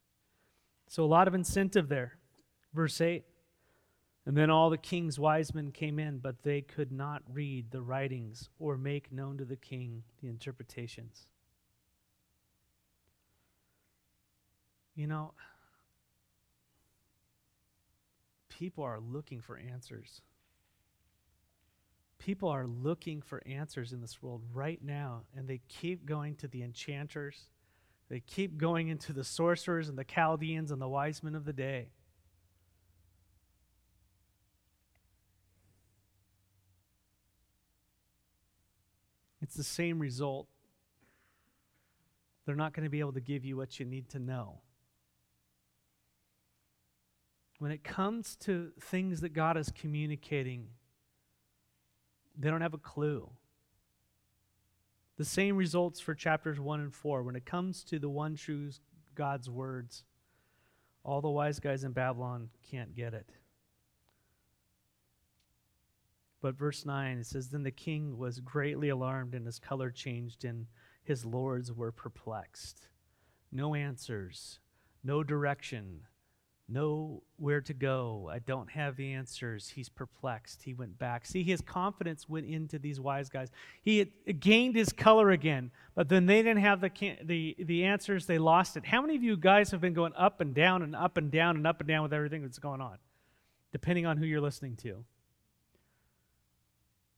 So, 0.88 1.04
a 1.04 1.06
lot 1.06 1.28
of 1.28 1.34
incentive 1.34 1.88
there. 1.88 2.18
Verse 2.72 3.00
8 3.00 3.24
And 4.26 4.36
then 4.36 4.48
all 4.48 4.70
the 4.70 4.78
king's 4.78 5.18
wise 5.18 5.54
men 5.54 5.70
came 5.70 5.98
in, 5.98 6.18
but 6.18 6.42
they 6.42 6.62
could 6.62 6.90
not 6.90 7.22
read 7.30 7.70
the 7.70 7.82
writings 7.82 8.48
or 8.58 8.78
make 8.78 9.12
known 9.12 9.36
to 9.38 9.44
the 9.44 9.56
king 9.56 10.02
the 10.22 10.28
interpretations. 10.28 11.26
You 14.94 15.06
know, 15.08 15.34
people 18.48 18.84
are 18.84 19.00
looking 19.00 19.40
for 19.40 19.58
answers. 19.58 20.22
People 22.18 22.48
are 22.48 22.66
looking 22.66 23.20
for 23.20 23.42
answers 23.46 23.92
in 23.92 24.00
this 24.00 24.22
world 24.22 24.42
right 24.54 24.80
now, 24.82 25.24
and 25.36 25.46
they 25.46 25.60
keep 25.68 26.06
going 26.06 26.36
to 26.36 26.48
the 26.48 26.62
enchanters. 26.62 27.48
They 28.08 28.20
keep 28.20 28.56
going 28.56 28.88
into 28.88 29.12
the 29.12 29.24
sorcerers 29.24 29.90
and 29.90 29.98
the 29.98 30.04
Chaldeans 30.04 30.70
and 30.70 30.80
the 30.80 30.88
wise 30.88 31.22
men 31.22 31.34
of 31.34 31.44
the 31.44 31.52
day. 31.52 31.88
It's 39.44 39.56
the 39.56 39.62
same 39.62 39.98
result. 39.98 40.48
They're 42.46 42.56
not 42.56 42.72
going 42.72 42.84
to 42.84 42.90
be 42.90 43.00
able 43.00 43.12
to 43.12 43.20
give 43.20 43.44
you 43.44 43.58
what 43.58 43.78
you 43.78 43.84
need 43.84 44.08
to 44.08 44.18
know. 44.18 44.60
When 47.58 47.70
it 47.70 47.84
comes 47.84 48.36
to 48.36 48.70
things 48.80 49.20
that 49.20 49.34
God 49.34 49.58
is 49.58 49.70
communicating, 49.78 50.68
they 52.38 52.48
don't 52.48 52.62
have 52.62 52.72
a 52.72 52.78
clue. 52.78 53.28
The 55.18 55.26
same 55.26 55.58
results 55.58 56.00
for 56.00 56.14
chapters 56.14 56.58
1 56.58 56.80
and 56.80 56.94
4. 56.94 57.22
When 57.22 57.36
it 57.36 57.44
comes 57.44 57.84
to 57.84 57.98
the 57.98 58.08
one 58.08 58.36
true 58.36 58.70
God's 59.14 59.50
words, 59.50 60.04
all 61.04 61.20
the 61.20 61.28
wise 61.28 61.60
guys 61.60 61.84
in 61.84 61.92
Babylon 61.92 62.48
can't 62.70 62.96
get 62.96 63.12
it. 63.12 63.28
But 66.44 66.58
verse 66.58 66.84
9, 66.84 67.16
it 67.16 67.24
says, 67.24 67.48
Then 67.48 67.62
the 67.62 67.70
king 67.70 68.18
was 68.18 68.38
greatly 68.38 68.90
alarmed, 68.90 69.34
and 69.34 69.46
his 69.46 69.58
color 69.58 69.90
changed, 69.90 70.44
and 70.44 70.66
his 71.02 71.24
lords 71.24 71.72
were 71.72 71.90
perplexed. 71.90 72.88
No 73.50 73.74
answers, 73.74 74.58
no 75.02 75.24
direction, 75.24 76.02
no 76.68 77.22
where 77.38 77.62
to 77.62 77.72
go. 77.72 78.28
I 78.30 78.40
don't 78.40 78.70
have 78.72 78.96
the 78.96 79.14
answers. 79.14 79.70
He's 79.70 79.88
perplexed. 79.88 80.64
He 80.64 80.74
went 80.74 80.98
back. 80.98 81.24
See, 81.24 81.42
his 81.42 81.62
confidence 81.62 82.28
went 82.28 82.44
into 82.44 82.78
these 82.78 83.00
wise 83.00 83.30
guys. 83.30 83.48
He 83.80 84.04
gained 84.38 84.76
his 84.76 84.92
color 84.92 85.30
again, 85.30 85.70
but 85.94 86.10
then 86.10 86.26
they 86.26 86.42
didn't 86.42 86.60
have 86.60 86.82
the, 86.82 86.90
the, 87.22 87.56
the 87.58 87.84
answers. 87.84 88.26
They 88.26 88.36
lost 88.36 88.76
it. 88.76 88.84
How 88.84 89.00
many 89.00 89.16
of 89.16 89.22
you 89.22 89.38
guys 89.38 89.70
have 89.70 89.80
been 89.80 89.94
going 89.94 90.12
up 90.14 90.42
and 90.42 90.52
down 90.52 90.82
and 90.82 90.94
up 90.94 91.16
and 91.16 91.30
down 91.30 91.56
and 91.56 91.66
up 91.66 91.80
and 91.80 91.88
down 91.88 92.02
with 92.02 92.12
everything 92.12 92.42
that's 92.42 92.58
going 92.58 92.82
on, 92.82 92.98
depending 93.72 94.04
on 94.04 94.18
who 94.18 94.26
you're 94.26 94.42
listening 94.42 94.76
to? 94.82 95.06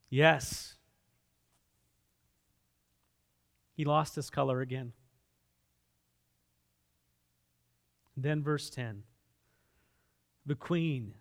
Yes. 0.09 0.77
He 3.75 3.85
lost 3.85 4.14
his 4.14 4.31
color 4.31 4.61
again. 4.61 4.92
Then, 8.16 8.42
verse 8.42 8.71
10 8.71 9.03
the 10.47 10.55
queen. 10.55 11.12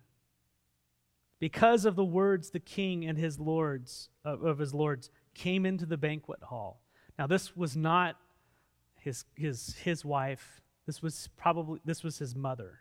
Because 1.38 1.84
of 1.84 1.96
the 1.96 2.04
words 2.04 2.50
the 2.50 2.60
king 2.60 3.04
and 3.04 3.18
his 3.18 3.38
lords, 3.38 4.08
of, 4.24 4.58
his 4.58 4.72
lords, 4.72 5.10
came 5.34 5.66
into 5.66 5.84
the 5.84 5.98
banquet 5.98 6.42
hall. 6.44 6.80
Now, 7.18 7.26
this 7.26 7.54
was 7.56 7.76
not 7.76 8.16
his, 8.94 9.24
his, 9.34 9.74
his 9.82 10.04
wife. 10.04 10.62
This 10.86 11.02
was 11.02 11.28
probably, 11.36 11.80
this 11.84 12.02
was 12.02 12.18
his 12.18 12.34
mother. 12.34 12.78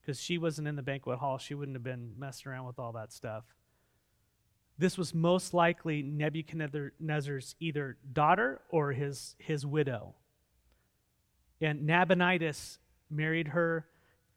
Because 0.00 0.20
she 0.20 0.38
wasn't 0.38 0.68
in 0.68 0.76
the 0.76 0.82
banquet 0.82 1.18
hall. 1.18 1.38
She 1.38 1.54
wouldn't 1.54 1.74
have 1.74 1.82
been 1.82 2.12
messing 2.16 2.52
around 2.52 2.66
with 2.66 2.78
all 2.78 2.92
that 2.92 3.12
stuff. 3.12 3.44
This 4.78 4.98
was 4.98 5.14
most 5.14 5.54
likely 5.54 6.02
Nebuchadnezzar's 6.02 7.54
either 7.60 7.96
daughter 8.12 8.60
or 8.70 8.92
his, 8.92 9.36
his 9.38 9.64
widow. 9.66 10.14
And 11.60 11.86
Nabonidus 11.86 12.78
married 13.10 13.48
her 13.48 13.86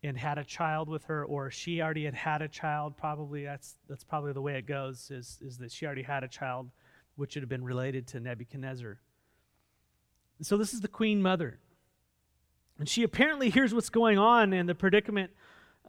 and 0.03 0.17
had 0.17 0.37
a 0.37 0.43
child 0.43 0.87
with 0.87 1.05
her, 1.05 1.25
or 1.25 1.49
she 1.49 1.81
already 1.81 2.05
had 2.05 2.13
had 2.13 2.41
a 2.41 2.47
child. 2.47 2.95
Probably 2.95 3.43
that's 3.43 3.75
that's 3.89 4.03
probably 4.03 4.33
the 4.33 4.41
way 4.41 4.57
it 4.57 4.67
goes. 4.67 5.09
Is 5.09 5.39
is 5.41 5.57
that 5.57 5.71
she 5.71 5.85
already 5.85 6.03
had 6.03 6.23
a 6.23 6.27
child, 6.27 6.69
which 7.15 7.35
would 7.35 7.41
have 7.41 7.49
been 7.49 7.63
related 7.63 8.05
to 8.07 8.19
Nebuchadnezzar. 8.19 8.99
So 10.41 10.57
this 10.57 10.73
is 10.73 10.81
the 10.81 10.87
queen 10.87 11.21
mother, 11.21 11.59
and 12.77 12.87
she 12.87 13.03
apparently 13.03 13.49
hears 13.49 13.73
what's 13.73 13.89
going 13.89 14.17
on 14.17 14.53
and 14.53 14.69
the 14.69 14.75
predicament 14.75 15.31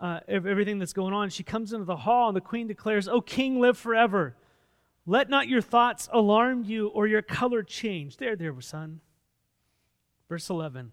uh, 0.01 0.21
everything 0.29 0.79
that's 0.79 0.93
going 0.93 1.15
on. 1.15 1.31
She 1.31 1.43
comes 1.43 1.73
into 1.73 1.85
the 1.85 1.97
hall, 1.97 2.29
and 2.29 2.37
the 2.37 2.41
queen 2.41 2.67
declares, 2.67 3.09
"O 3.09 3.21
king, 3.21 3.61
live 3.61 3.79
forever." 3.79 4.37
Let 5.07 5.31
not 5.31 5.49
your 5.49 5.61
thoughts 5.61 6.09
alarm 6.13 6.65
you 6.65 6.89
or 6.89 7.07
your 7.07 7.23
color 7.23 7.63
change. 7.63 8.17
There, 8.17 8.35
there, 8.35 8.61
son. 8.61 9.01
Verse 10.29 10.51
11. 10.51 10.91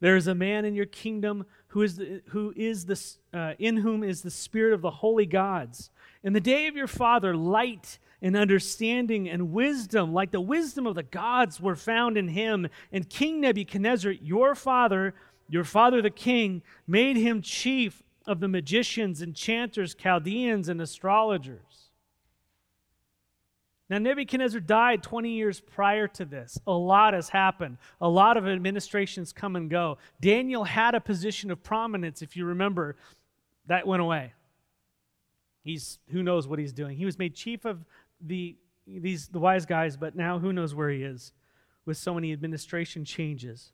There 0.00 0.16
is 0.16 0.26
a 0.26 0.34
man 0.34 0.64
in 0.64 0.74
your 0.74 0.86
kingdom 0.86 1.44
who 1.68 1.82
is, 1.82 1.96
the, 1.96 2.22
who 2.28 2.54
is 2.56 2.86
the, 2.86 3.00
uh, 3.34 3.54
in 3.58 3.78
whom 3.78 4.02
is 4.02 4.22
the 4.22 4.30
spirit 4.30 4.72
of 4.72 4.80
the 4.80 4.90
holy 4.90 5.26
gods. 5.26 5.90
In 6.22 6.32
the 6.32 6.40
day 6.40 6.66
of 6.66 6.76
your 6.76 6.86
father, 6.86 7.36
light 7.36 7.98
and 8.22 8.36
understanding 8.36 9.28
and 9.28 9.52
wisdom, 9.52 10.14
like 10.14 10.30
the 10.30 10.40
wisdom 10.40 10.86
of 10.86 10.94
the 10.94 11.02
gods, 11.02 11.60
were 11.60 11.76
found 11.76 12.16
in 12.16 12.28
him. 12.28 12.68
And 12.90 13.08
King 13.08 13.40
Nebuchadnezzar, 13.40 14.12
your 14.12 14.54
father, 14.54 15.14
your 15.48 15.64
father 15.64 16.00
the 16.00 16.10
king, 16.10 16.62
made 16.86 17.16
him 17.16 17.42
chief 17.42 18.02
of 18.26 18.40
the 18.40 18.48
magicians, 18.48 19.22
enchanters, 19.22 19.94
Chaldeans, 19.94 20.68
and 20.68 20.80
astrologers. 20.80 21.90
Now, 23.88 23.98
Nebuchadnezzar 23.98 24.60
died 24.60 25.02
20 25.04 25.30
years 25.30 25.60
prior 25.60 26.08
to 26.08 26.24
this. 26.24 26.58
A 26.66 26.72
lot 26.72 27.14
has 27.14 27.28
happened. 27.28 27.78
A 28.00 28.08
lot 28.08 28.36
of 28.36 28.46
administrations 28.46 29.32
come 29.32 29.54
and 29.54 29.70
go. 29.70 29.98
Daniel 30.20 30.64
had 30.64 30.96
a 30.96 31.00
position 31.00 31.52
of 31.52 31.62
prominence, 31.62 32.20
if 32.20 32.36
you 32.36 32.46
remember. 32.46 32.96
That 33.66 33.86
went 33.86 34.02
away. 34.02 34.32
He's 35.62 35.98
who 36.10 36.22
knows 36.22 36.46
what 36.46 36.58
he's 36.58 36.72
doing. 36.72 36.96
He 36.96 37.04
was 37.04 37.18
made 37.18 37.34
chief 37.34 37.64
of 37.64 37.84
the 38.20 38.56
these 38.86 39.28
the 39.28 39.40
wise 39.40 39.66
guys, 39.66 39.96
but 39.96 40.14
now 40.14 40.38
who 40.38 40.52
knows 40.52 40.74
where 40.74 40.90
he 40.90 41.02
is 41.02 41.32
with 41.84 41.96
so 41.96 42.14
many 42.14 42.32
administration 42.32 43.04
changes. 43.04 43.72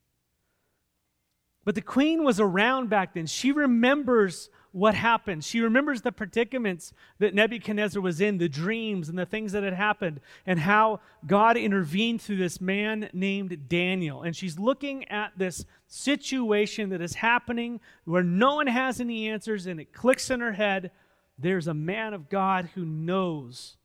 But 1.65 1.75
the 1.75 1.83
queen 1.83 2.25
was 2.25 2.41
around 2.41 2.91
back 2.91 3.15
then. 3.15 3.27
She 3.27 3.53
remembers 3.53 4.51
what 4.73 4.95
happened. 4.95 5.45
She 5.45 5.61
remembers 5.61 6.01
the 6.01 6.13
predicaments 6.13 6.93
that 7.19 7.35
Nebuchadnezzar 7.35 8.01
was 8.01 8.21
in, 8.21 8.39
the 8.39 8.49
dreams 8.49 9.09
and 9.09 9.19
the 9.19 9.27
things 9.27 9.53
that 9.53 9.63
had 9.63 9.75
happened, 9.75 10.21
and 10.47 10.59
how 10.59 11.01
God 11.27 11.57
intervened 11.57 12.23
through 12.23 12.39
this 12.39 12.61
man 12.61 13.11
named 13.13 13.69
Daniel. 13.69 14.23
And 14.23 14.35
she's 14.35 14.59
looking 14.59 15.09
at 15.09 15.33
this 15.37 15.67
situation 15.87 16.89
that 16.89 17.03
is 17.03 17.15
happening 17.15 17.81
where 18.05 18.23
no 18.23 18.57
one 18.57 18.67
has 18.67 18.99
any 18.99 19.29
answers, 19.29 19.67
and 19.67 19.79
it 19.79 19.93
clicks 19.93 20.31
in 20.31 20.41
her 20.41 20.53
head. 20.53 20.91
There's 21.39 21.69
a 21.69 21.75
man 21.75 22.15
of 22.15 22.31
God 22.31 22.71
who 22.75 22.85
knows 22.85 23.77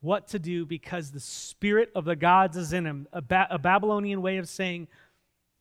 what 0.00 0.26
to 0.28 0.38
do 0.38 0.66
because 0.66 1.10
the 1.10 1.20
spirit 1.20 1.90
of 1.94 2.04
the 2.04 2.16
gods 2.16 2.56
is 2.56 2.72
in 2.72 2.86
him. 2.86 3.06
A, 3.12 3.22
ba- 3.22 3.46
a 3.50 3.58
Babylonian 3.58 4.20
way 4.20 4.38
of 4.38 4.48
saying, 4.48 4.88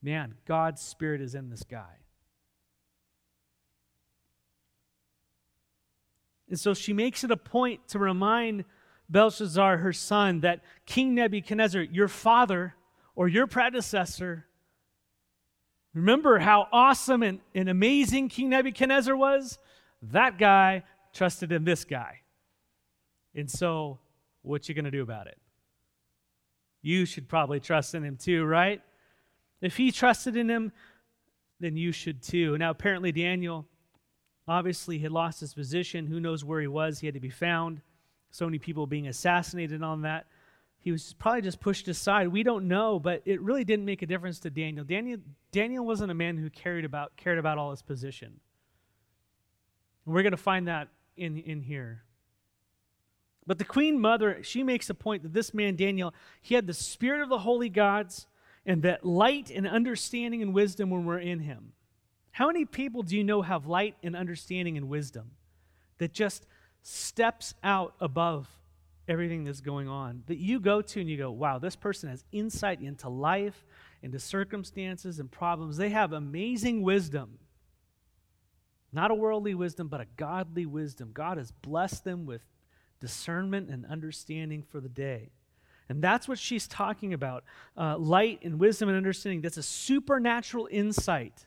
man, 0.01 0.35
God's 0.45 0.81
spirit 0.81 1.21
is 1.21 1.35
in 1.35 1.49
this 1.49 1.63
guy. 1.63 1.97
And 6.49 6.59
so 6.59 6.73
she 6.73 6.91
makes 6.91 7.23
it 7.23 7.31
a 7.31 7.37
point 7.37 7.87
to 7.89 7.99
remind 7.99 8.65
Belshazzar, 9.09 9.77
her 9.77 9.93
son, 9.93 10.41
that 10.41 10.61
King 10.85 11.15
Nebuchadnezzar, 11.15 11.81
your 11.81 12.09
father 12.09 12.75
or 13.15 13.27
your 13.27 13.47
predecessor, 13.47 14.45
remember 15.93 16.39
how 16.39 16.67
awesome 16.71 17.23
and, 17.23 17.39
and 17.55 17.69
amazing 17.69 18.29
King 18.29 18.49
Nebuchadnezzar 18.49 19.15
was? 19.15 19.59
That 20.01 20.37
guy 20.37 20.83
trusted 21.13 21.51
in 21.53 21.63
this 21.63 21.85
guy. 21.85 22.19
And 23.33 23.49
so, 23.49 23.99
what 24.41 24.67
you 24.67 24.75
going 24.75 24.85
to 24.85 24.91
do 24.91 25.03
about 25.03 25.27
it? 25.27 25.37
You 26.81 27.05
should 27.05 27.29
probably 27.29 27.59
trust 27.59 27.95
in 27.95 28.03
him 28.03 28.17
too, 28.17 28.43
right? 28.43 28.81
If 29.61 29.77
he 29.77 29.91
trusted 29.91 30.35
in 30.35 30.49
him, 30.49 30.71
then 31.59 31.77
you 31.77 31.91
should 31.91 32.21
too. 32.21 32.57
Now, 32.57 32.71
apparently, 32.71 33.11
Daniel 33.11 33.65
obviously 34.47 34.99
had 34.99 35.11
lost 35.11 35.39
his 35.39 35.53
position. 35.53 36.07
Who 36.07 36.19
knows 36.19 36.43
where 36.43 36.59
he 36.59 36.67
was? 36.67 36.99
He 36.99 37.07
had 37.07 37.13
to 37.13 37.19
be 37.19 37.29
found. 37.29 37.81
So 38.31 38.45
many 38.45 38.59
people 38.59 38.87
being 38.87 39.07
assassinated 39.07 39.83
on 39.83 40.01
that. 40.01 40.25
He 40.79 40.91
was 40.91 41.13
probably 41.13 41.41
just 41.41 41.59
pushed 41.59 41.87
aside. 41.87 42.29
We 42.29 42.41
don't 42.41 42.67
know, 42.67 42.97
but 42.97 43.21
it 43.25 43.39
really 43.41 43.63
didn't 43.63 43.85
make 43.85 44.01
a 44.01 44.07
difference 44.07 44.39
to 44.39 44.49
Daniel. 44.49 44.83
Daniel, 44.83 45.19
Daniel 45.51 45.85
wasn't 45.85 46.09
a 46.09 46.15
man 46.15 46.37
who 46.37 46.49
cared 46.49 46.85
about, 46.85 47.15
cared 47.17 47.37
about 47.37 47.59
all 47.59 47.69
his 47.69 47.83
position. 47.83 48.39
And 50.05 50.15
we're 50.15 50.23
going 50.23 50.31
to 50.31 50.37
find 50.37 50.67
that 50.67 50.87
in, 51.15 51.37
in 51.37 51.61
here. 51.61 52.01
But 53.45 53.59
the 53.59 53.65
queen 53.65 53.99
mother, 53.99 54.39
she 54.43 54.63
makes 54.63 54.89
a 54.89 54.95
point 54.95 55.23
that 55.23 55.33
this 55.33 55.53
man, 55.53 55.75
Daniel, 55.75 56.13
he 56.41 56.55
had 56.55 56.65
the 56.65 56.73
spirit 56.73 57.21
of 57.21 57.29
the 57.29 57.39
holy 57.39 57.69
gods 57.69 58.25
and 58.65 58.83
that 58.83 59.05
light 59.05 59.49
and 59.49 59.67
understanding 59.67 60.41
and 60.41 60.53
wisdom 60.53 60.89
when 60.89 61.05
we're 61.05 61.19
in 61.19 61.39
him. 61.39 61.73
How 62.31 62.47
many 62.47 62.65
people 62.65 63.03
do 63.03 63.17
you 63.17 63.23
know 63.23 63.41
have 63.41 63.65
light 63.65 63.95
and 64.03 64.15
understanding 64.15 64.77
and 64.77 64.87
wisdom? 64.87 65.31
that 66.01 66.13
just 66.13 66.47
steps 66.81 67.53
out 67.63 67.93
above 67.99 68.47
everything 69.07 69.43
that's 69.43 69.61
going 69.61 69.87
on 69.87 70.23
that 70.25 70.39
you 70.39 70.59
go 70.59 70.81
to 70.81 70.99
and 70.99 71.07
you 71.07 71.15
go, 71.15 71.29
wow, 71.29 71.59
this 71.59 71.75
person 71.75 72.09
has 72.09 72.23
insight 72.31 72.81
into 72.81 73.07
life, 73.07 73.63
into 74.01 74.17
circumstances 74.17 75.19
and 75.19 75.29
problems. 75.29 75.77
They 75.77 75.89
have 75.89 76.11
amazing 76.11 76.81
wisdom. 76.81 77.37
Not 78.91 79.11
a 79.11 79.15
worldly 79.15 79.53
wisdom, 79.53 79.89
but 79.89 80.01
a 80.01 80.07
godly 80.17 80.65
wisdom. 80.65 81.11
God 81.13 81.37
has 81.37 81.51
blessed 81.51 82.03
them 82.03 82.25
with 82.25 82.41
discernment 82.99 83.69
and 83.69 83.85
understanding 83.85 84.63
for 84.63 84.79
the 84.79 84.89
day. 84.89 85.29
And 85.91 86.01
that's 86.01 86.25
what 86.25 86.39
she's 86.39 86.69
talking 86.69 87.13
about 87.13 87.43
uh, 87.77 87.97
light 87.97 88.39
and 88.43 88.59
wisdom 88.59 88.87
and 88.87 88.97
understanding. 88.97 89.41
That's 89.41 89.57
a 89.57 89.63
supernatural 89.63 90.69
insight. 90.71 91.45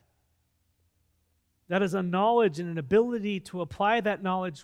That 1.69 1.83
is 1.83 1.95
a 1.95 2.03
knowledge 2.03 2.61
and 2.61 2.69
an 2.69 2.77
ability 2.77 3.41
to 3.41 3.63
apply 3.63 4.03
that 4.03 4.23
knowledge 4.23 4.63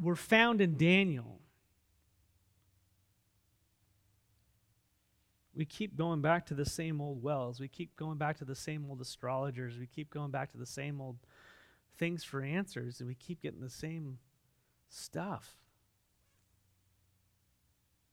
were 0.00 0.16
found 0.16 0.60
in 0.60 0.76
Daniel. 0.76 1.40
We 5.54 5.64
keep 5.64 5.96
going 5.96 6.20
back 6.20 6.46
to 6.46 6.54
the 6.54 6.66
same 6.66 7.00
old 7.00 7.22
wells. 7.22 7.60
We 7.60 7.68
keep 7.68 7.94
going 7.94 8.18
back 8.18 8.38
to 8.38 8.44
the 8.44 8.56
same 8.56 8.84
old 8.88 9.00
astrologers. 9.00 9.78
We 9.78 9.86
keep 9.86 10.10
going 10.10 10.32
back 10.32 10.50
to 10.52 10.58
the 10.58 10.66
same 10.66 11.00
old 11.00 11.18
things 11.98 12.24
for 12.24 12.42
answers, 12.42 12.98
and 12.98 13.08
we 13.08 13.14
keep 13.14 13.42
getting 13.42 13.60
the 13.60 13.70
same 13.70 14.18
stuff. 14.88 15.54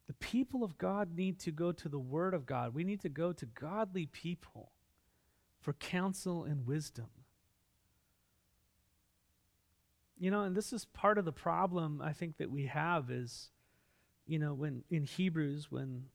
The 0.07 0.13
people 0.13 0.63
of 0.63 0.77
God 0.77 1.15
need 1.15 1.39
to 1.39 1.51
go 1.51 1.71
to 1.71 1.89
the 1.89 1.99
Word 1.99 2.33
of 2.33 2.45
God. 2.45 2.75
We 2.75 2.83
need 2.83 3.01
to 3.01 3.09
go 3.09 3.33
to 3.33 3.45
godly 3.45 4.05
people 4.05 4.71
for 5.59 5.73
counsel 5.73 6.43
and 6.43 6.67
wisdom. 6.67 7.07
You 10.17 10.31
know, 10.31 10.43
and 10.43 10.55
this 10.55 10.71
is 10.71 10.85
part 10.85 11.17
of 11.17 11.25
the 11.25 11.31
problem 11.31 12.01
I 12.01 12.13
think 12.13 12.37
that 12.37 12.51
we 12.51 12.67
have 12.67 13.09
is, 13.09 13.49
you 14.27 14.39
know, 14.39 14.53
when 14.53 14.83
in 14.89 15.03
Hebrews, 15.03 15.71
when 15.71 16.05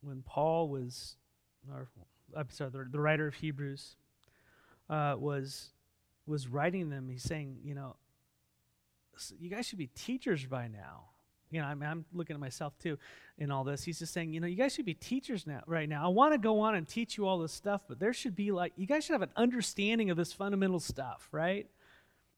when 0.00 0.22
Paul 0.22 0.68
was, 0.68 1.16
or 1.70 1.88
I'm 2.36 2.48
sorry, 2.50 2.70
the, 2.70 2.86
the 2.90 3.00
writer 3.00 3.26
of 3.26 3.34
Hebrews 3.34 3.96
uh, 4.88 5.16
was 5.18 5.70
was 6.24 6.48
writing 6.48 6.88
them, 6.88 7.08
he's 7.08 7.24
saying, 7.24 7.58
you 7.64 7.74
know, 7.74 7.96
you 9.38 9.50
guys 9.50 9.66
should 9.66 9.78
be 9.78 9.88
teachers 9.88 10.46
by 10.46 10.68
now 10.68 11.10
you 11.50 11.60
know, 11.60 11.66
I 11.66 11.74
mean, 11.74 11.88
I'm 11.88 12.04
looking 12.12 12.34
at 12.34 12.40
myself 12.40 12.78
too 12.78 12.98
in 13.38 13.50
all 13.50 13.64
this. 13.64 13.84
He's 13.84 13.98
just 13.98 14.12
saying, 14.12 14.32
you 14.32 14.40
know, 14.40 14.46
you 14.46 14.56
guys 14.56 14.74
should 14.74 14.86
be 14.86 14.94
teachers 14.94 15.46
now, 15.46 15.62
right 15.66 15.88
now. 15.88 16.04
I 16.04 16.08
want 16.08 16.34
to 16.34 16.38
go 16.38 16.60
on 16.60 16.74
and 16.74 16.88
teach 16.88 17.16
you 17.16 17.26
all 17.26 17.38
this 17.38 17.52
stuff, 17.52 17.82
but 17.88 17.98
there 17.98 18.12
should 18.12 18.34
be 18.34 18.50
like, 18.50 18.72
you 18.76 18.86
guys 18.86 19.04
should 19.04 19.14
have 19.14 19.22
an 19.22 19.30
understanding 19.36 20.10
of 20.10 20.16
this 20.16 20.32
fundamental 20.32 20.80
stuff, 20.80 21.28
right? 21.32 21.68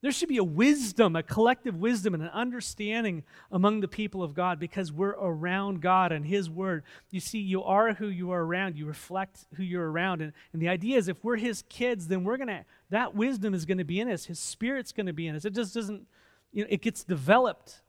There 0.00 0.12
should 0.12 0.28
be 0.28 0.36
a 0.36 0.44
wisdom, 0.44 1.16
a 1.16 1.24
collective 1.24 1.74
wisdom, 1.74 2.14
and 2.14 2.22
an 2.22 2.28
understanding 2.28 3.24
among 3.50 3.80
the 3.80 3.88
people 3.88 4.22
of 4.22 4.32
God 4.32 4.60
because 4.60 4.92
we're 4.92 5.10
around 5.10 5.82
God 5.82 6.12
and 6.12 6.24
His 6.24 6.48
Word. 6.48 6.84
You 7.10 7.18
see, 7.18 7.40
you 7.40 7.64
are 7.64 7.94
who 7.94 8.06
you 8.06 8.30
are 8.30 8.44
around. 8.44 8.76
You 8.76 8.86
reflect 8.86 9.46
who 9.56 9.64
you're 9.64 9.90
around. 9.90 10.22
And, 10.22 10.32
and 10.52 10.62
the 10.62 10.68
idea 10.68 10.98
is 10.98 11.08
if 11.08 11.24
we're 11.24 11.36
His 11.36 11.64
kids, 11.68 12.06
then 12.06 12.22
we're 12.22 12.36
going 12.36 12.48
to, 12.48 12.64
that 12.90 13.16
wisdom 13.16 13.54
is 13.54 13.64
going 13.64 13.78
to 13.78 13.84
be 13.84 13.98
in 13.98 14.08
us. 14.08 14.26
His 14.26 14.38
Spirit's 14.38 14.92
going 14.92 15.06
to 15.06 15.12
be 15.12 15.26
in 15.26 15.34
us. 15.34 15.44
It 15.44 15.52
just 15.54 15.74
doesn't, 15.74 16.06
you 16.52 16.62
know, 16.62 16.68
it 16.70 16.80
gets 16.80 17.02
developed 17.02 17.82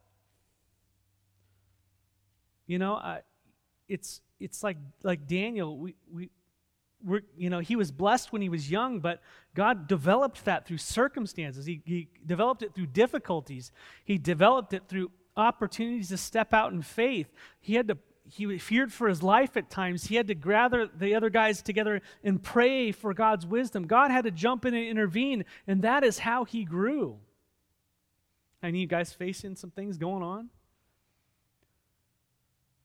you 2.69 2.77
know, 2.77 2.93
I, 2.93 3.21
it's 3.87 4.21
it's 4.39 4.63
like 4.63 4.77
like 5.01 5.27
Daniel. 5.27 5.75
We 5.75 5.95
we 6.13 6.29
we're, 7.03 7.21
you 7.35 7.49
know, 7.49 7.59
he 7.59 7.75
was 7.75 7.91
blessed 7.91 8.31
when 8.31 8.43
he 8.43 8.49
was 8.49 8.69
young, 8.69 8.99
but 8.99 9.21
God 9.55 9.87
developed 9.87 10.45
that 10.45 10.67
through 10.67 10.77
circumstances. 10.77 11.65
He, 11.65 11.81
he 11.85 12.09
developed 12.25 12.61
it 12.61 12.75
through 12.75 12.87
difficulties. 12.87 13.71
He 14.03 14.17
developed 14.17 14.73
it 14.73 14.83
through 14.87 15.09
opportunities 15.35 16.09
to 16.09 16.17
step 16.17 16.53
out 16.53 16.71
in 16.71 16.81
faith. 16.83 17.33
He 17.59 17.73
had 17.73 17.87
to 17.87 17.97
he 18.31 18.59
feared 18.59 18.93
for 18.93 19.07
his 19.07 19.23
life 19.23 19.57
at 19.57 19.71
times. 19.71 20.05
He 20.05 20.15
had 20.15 20.27
to 20.27 20.35
gather 20.35 20.85
the 20.85 21.15
other 21.15 21.31
guys 21.31 21.63
together 21.63 22.03
and 22.23 22.43
pray 22.43 22.91
for 22.91 23.15
God's 23.15 23.47
wisdom. 23.47 23.87
God 23.87 24.11
had 24.11 24.25
to 24.25 24.31
jump 24.31 24.65
in 24.65 24.75
and 24.75 24.85
intervene, 24.85 25.45
and 25.65 25.81
that 25.81 26.03
is 26.03 26.19
how 26.19 26.43
he 26.43 26.63
grew. 26.63 27.17
I 28.61 28.69
need 28.69 28.81
you 28.81 28.87
guys 28.87 29.11
facing 29.11 29.55
some 29.55 29.71
things 29.71 29.97
going 29.97 30.21
on. 30.21 30.49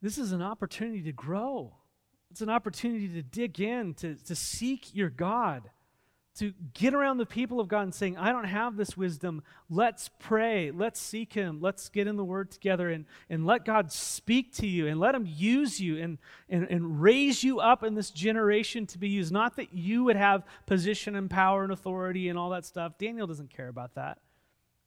This 0.04 0.18
is 0.18 0.32
an 0.32 0.42
opportunity 0.42 1.00
to 1.04 1.12
grow. 1.12 1.72
It's 2.30 2.42
an 2.42 2.50
opportunity 2.50 3.08
to 3.08 3.22
dig 3.22 3.58
in, 3.58 3.94
to, 3.94 4.16
to 4.16 4.34
seek 4.34 4.94
your 4.94 5.08
God, 5.08 5.70
to 6.34 6.52
get 6.74 6.92
around 6.92 7.16
the 7.16 7.24
people 7.24 7.58
of 7.58 7.68
God 7.68 7.84
and 7.84 7.94
saying, 7.94 8.18
I 8.18 8.30
don't 8.30 8.44
have 8.44 8.76
this 8.76 8.98
wisdom. 8.98 9.42
Let's 9.70 10.10
pray. 10.18 10.70
Let's 10.70 11.00
seek 11.00 11.32
Him. 11.32 11.58
Let's 11.62 11.88
get 11.88 12.06
in 12.06 12.16
the 12.16 12.24
Word 12.24 12.50
together 12.50 12.90
and, 12.90 13.06
and 13.30 13.46
let 13.46 13.64
God 13.64 13.90
speak 13.90 14.54
to 14.56 14.66
you 14.66 14.88
and 14.88 15.00
let 15.00 15.14
Him 15.14 15.24
use 15.26 15.80
you 15.80 15.96
and, 15.96 16.18
and, 16.50 16.64
and 16.68 17.00
raise 17.00 17.42
you 17.42 17.60
up 17.60 17.82
in 17.82 17.94
this 17.94 18.10
generation 18.10 18.84
to 18.88 18.98
be 18.98 19.08
used. 19.08 19.32
Not 19.32 19.56
that 19.56 19.72
you 19.72 20.04
would 20.04 20.16
have 20.16 20.44
position 20.66 21.16
and 21.16 21.30
power 21.30 21.62
and 21.62 21.72
authority 21.72 22.28
and 22.28 22.38
all 22.38 22.50
that 22.50 22.66
stuff. 22.66 22.98
Daniel 22.98 23.26
doesn't 23.26 23.48
care 23.48 23.68
about 23.68 23.94
that. 23.94 24.18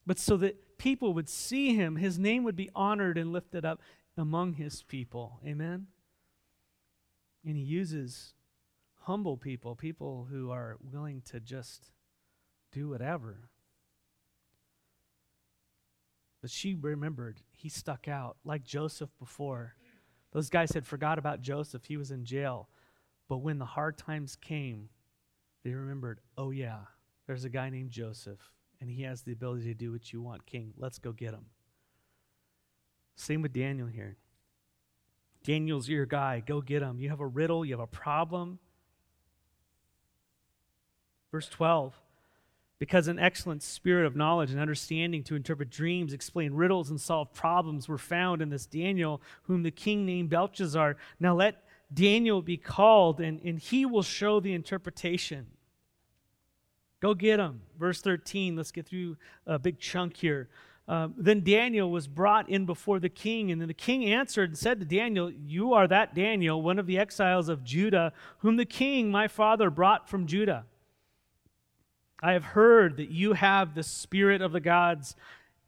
But 0.05 0.19
so 0.19 0.37
that 0.37 0.77
people 0.77 1.15
would 1.15 1.27
see 1.27 1.75
Him, 1.75 1.95
His 1.95 2.19
name 2.19 2.43
would 2.43 2.55
be 2.55 2.69
honored 2.75 3.17
and 3.17 3.33
lifted 3.33 3.65
up, 3.65 3.81
among 4.17 4.53
his 4.53 4.83
people. 4.83 5.39
Amen? 5.45 5.87
And 7.45 7.55
he 7.55 7.63
uses 7.63 8.33
humble 9.01 9.37
people, 9.37 9.75
people 9.75 10.27
who 10.29 10.51
are 10.51 10.77
willing 10.81 11.21
to 11.31 11.39
just 11.39 11.91
do 12.71 12.89
whatever. 12.89 13.49
But 16.41 16.51
she 16.51 16.75
remembered 16.75 17.41
he 17.51 17.69
stuck 17.69 18.07
out 18.07 18.37
like 18.43 18.63
Joseph 18.63 19.09
before. 19.19 19.75
Those 20.33 20.49
guys 20.49 20.71
had 20.71 20.85
forgot 20.85 21.17
about 21.17 21.41
Joseph. 21.41 21.85
He 21.85 21.97
was 21.97 22.11
in 22.11 22.25
jail. 22.25 22.69
But 23.29 23.37
when 23.37 23.59
the 23.59 23.65
hard 23.65 23.97
times 23.97 24.35
came, 24.35 24.89
they 25.63 25.73
remembered, 25.73 26.19
oh, 26.37 26.51
yeah, 26.51 26.79
there's 27.25 27.43
a 27.43 27.49
guy 27.49 27.69
named 27.69 27.91
Joseph, 27.91 28.39
and 28.79 28.89
he 28.89 29.03
has 29.03 29.21
the 29.21 29.33
ability 29.33 29.65
to 29.65 29.73
do 29.73 29.91
what 29.91 30.13
you 30.13 30.21
want, 30.21 30.45
King. 30.45 30.73
Let's 30.77 30.99
go 30.99 31.11
get 31.11 31.33
him. 31.33 31.45
Same 33.17 33.41
with 33.41 33.51
Daniel 33.51 33.87
here. 33.87 34.15
Daniel's 35.43 35.89
your 35.89 36.05
guy. 36.05 36.41
Go 36.45 36.61
get 36.61 36.81
him. 36.81 36.99
You 36.99 37.09
have 37.09 37.19
a 37.19 37.27
riddle, 37.27 37.65
you 37.65 37.73
have 37.73 37.81
a 37.81 37.87
problem. 37.87 38.59
Verse 41.31 41.49
12 41.49 41.93
because 42.79 43.07
an 43.07 43.17
excellent 43.17 43.63
spirit 43.63 44.05
of 44.05 44.15
knowledge 44.15 44.51
and 44.51 44.59
understanding 44.59 45.23
to 45.23 45.35
interpret 45.35 45.69
dreams, 45.69 46.13
explain 46.13 46.53
riddles, 46.53 46.89
and 46.89 47.01
solve 47.01 47.33
problems 47.33 47.87
were 47.87 47.97
found 47.97 48.41
in 48.41 48.49
this 48.49 48.65
Daniel, 48.65 49.21
whom 49.43 49.63
the 49.63 49.71
king 49.71 50.05
named 50.05 50.29
Belshazzar. 50.29 50.95
Now 51.19 51.35
let 51.35 51.63
Daniel 51.91 52.41
be 52.41 52.57
called, 52.57 53.19
and, 53.19 53.41
and 53.43 53.57
he 53.57 53.85
will 53.85 54.03
show 54.03 54.39
the 54.39 54.53
interpretation. 54.53 55.47
Go 56.99 57.13
get 57.13 57.39
him. 57.39 57.61
Verse 57.79 58.01
13, 58.01 58.55
let's 58.55 58.71
get 58.71 58.85
through 58.85 59.17
a 59.45 59.57
big 59.57 59.79
chunk 59.79 60.15
here. 60.17 60.49
Um, 60.89 61.13
then 61.17 61.43
Daniel 61.43 61.91
was 61.91 62.07
brought 62.07 62.49
in 62.49 62.65
before 62.65 62.99
the 62.99 63.09
king, 63.09 63.51
and 63.51 63.59
then 63.59 63.67
the 63.67 63.73
king 63.73 64.05
answered 64.05 64.51
and 64.51 64.57
said 64.57 64.79
to 64.79 64.85
Daniel, 64.85 65.29
You 65.29 65.73
are 65.73 65.87
that 65.87 66.15
Daniel, 66.15 66.61
one 66.61 66.79
of 66.79 66.87
the 66.87 66.97
exiles 66.97 67.49
of 67.49 67.63
Judah, 67.63 68.13
whom 68.39 68.55
the 68.55 68.65
king, 68.65 69.11
my 69.11 69.27
father, 69.27 69.69
brought 69.69 70.09
from 70.09 70.27
Judah. 70.27 70.63
I 72.21 72.31
have 72.31 72.45
heard 72.45 72.97
that 72.97 73.11
you 73.11 73.33
have 73.33 73.75
the 73.75 73.83
spirit 73.83 74.41
of 74.41 74.53
the 74.53 74.61
gods, 74.61 75.15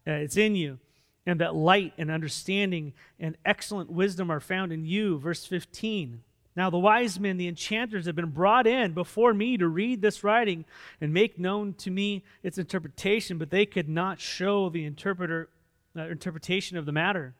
uh, 0.06 0.12
it's 0.12 0.38
in 0.38 0.54
you, 0.54 0.78
and 1.26 1.38
that 1.40 1.54
light 1.54 1.92
and 1.98 2.10
understanding 2.10 2.94
and 3.18 3.36
excellent 3.44 3.90
wisdom 3.90 4.30
are 4.30 4.40
found 4.40 4.72
in 4.72 4.86
you. 4.86 5.18
Verse 5.18 5.44
15. 5.44 6.22
Now, 6.56 6.68
the 6.68 6.78
wise 6.78 7.20
men, 7.20 7.36
the 7.36 7.48
enchanters, 7.48 8.06
have 8.06 8.16
been 8.16 8.30
brought 8.30 8.66
in 8.66 8.92
before 8.92 9.32
me 9.32 9.56
to 9.56 9.68
read 9.68 10.02
this 10.02 10.24
writing 10.24 10.64
and 11.00 11.14
make 11.14 11.38
known 11.38 11.74
to 11.74 11.90
me 11.90 12.24
its 12.42 12.58
interpretation, 12.58 13.38
but 13.38 13.50
they 13.50 13.66
could 13.66 13.88
not 13.88 14.20
show 14.20 14.68
the 14.68 14.84
interpreter, 14.84 15.48
uh, 15.96 16.08
interpretation 16.08 16.76
of 16.76 16.86
the 16.86 16.92
matter. 16.92 17.34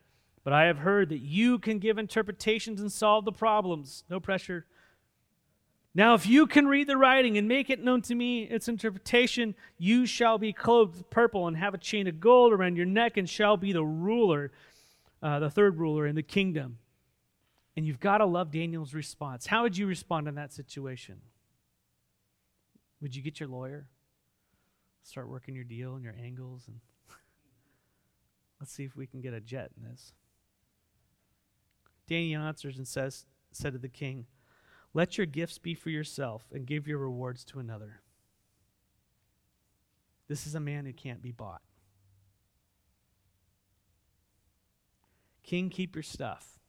But 0.44 0.52
I 0.52 0.66
have 0.66 0.78
heard 0.78 1.08
that 1.08 1.18
you 1.18 1.58
can 1.58 1.78
give 1.78 1.98
interpretations 1.98 2.80
and 2.80 2.90
solve 2.90 3.24
the 3.24 3.32
problems. 3.32 4.04
No 4.08 4.20
pressure. 4.20 4.64
Now, 5.92 6.14
if 6.14 6.24
you 6.24 6.46
can 6.46 6.68
read 6.68 6.86
the 6.86 6.96
writing 6.96 7.36
and 7.36 7.48
make 7.48 7.68
it 7.68 7.82
known 7.82 8.00
to 8.02 8.14
me 8.14 8.44
its 8.44 8.68
interpretation, 8.68 9.56
you 9.76 10.06
shall 10.06 10.38
be 10.38 10.52
clothed 10.52 10.96
with 10.96 11.10
purple 11.10 11.48
and 11.48 11.56
have 11.56 11.74
a 11.74 11.78
chain 11.78 12.06
of 12.06 12.20
gold 12.20 12.52
around 12.52 12.76
your 12.76 12.86
neck 12.86 13.16
and 13.16 13.28
shall 13.28 13.56
be 13.56 13.72
the 13.72 13.84
ruler, 13.84 14.52
uh, 15.20 15.40
the 15.40 15.50
third 15.50 15.78
ruler 15.78 16.06
in 16.06 16.14
the 16.14 16.22
kingdom. 16.22 16.78
And 17.80 17.86
you've 17.86 17.98
got 17.98 18.18
to 18.18 18.26
love 18.26 18.50
Daniel's 18.50 18.92
response. 18.92 19.46
How 19.46 19.62
would 19.62 19.78
you 19.78 19.86
respond 19.86 20.28
in 20.28 20.34
that 20.34 20.52
situation? 20.52 21.22
Would 23.00 23.16
you 23.16 23.22
get 23.22 23.40
your 23.40 23.48
lawyer? 23.48 23.88
Start 25.02 25.30
working 25.30 25.54
your 25.54 25.64
deal 25.64 25.94
and 25.94 26.04
your 26.04 26.14
angles 26.22 26.64
and 26.68 26.80
let's 28.60 28.70
see 28.70 28.84
if 28.84 28.96
we 28.96 29.06
can 29.06 29.22
get 29.22 29.32
a 29.32 29.40
jet 29.40 29.70
in 29.78 29.90
this. 29.90 30.12
Daniel 32.06 32.42
answers 32.42 32.76
and 32.76 32.86
says, 32.86 33.24
said 33.50 33.72
to 33.72 33.78
the 33.78 33.88
king, 33.88 34.26
Let 34.92 35.16
your 35.16 35.26
gifts 35.26 35.56
be 35.56 35.72
for 35.72 35.88
yourself 35.88 36.44
and 36.52 36.66
give 36.66 36.86
your 36.86 36.98
rewards 36.98 37.46
to 37.46 37.60
another. 37.60 38.02
This 40.28 40.46
is 40.46 40.54
a 40.54 40.60
man 40.60 40.84
who 40.84 40.92
can't 40.92 41.22
be 41.22 41.32
bought. 41.32 41.62
King, 45.42 45.70
keep 45.70 45.96
your 45.96 46.02
stuff. 46.02 46.59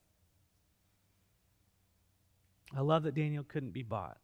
I 2.76 2.80
love 2.80 3.02
that 3.02 3.14
Daniel 3.14 3.44
couldn't 3.44 3.72
be 3.72 3.82
bought. 3.82 4.18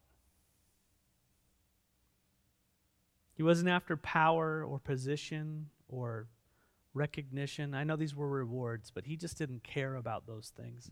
He 3.34 3.42
wasn't 3.42 3.68
after 3.68 3.96
power 3.96 4.64
or 4.64 4.78
position 4.80 5.66
or 5.88 6.26
recognition. 6.92 7.74
I 7.74 7.84
know 7.84 7.96
these 7.96 8.16
were 8.16 8.28
rewards, 8.28 8.90
but 8.90 9.04
he 9.04 9.16
just 9.16 9.38
didn't 9.38 9.62
care 9.62 9.94
about 9.94 10.26
those 10.26 10.52
things. 10.56 10.90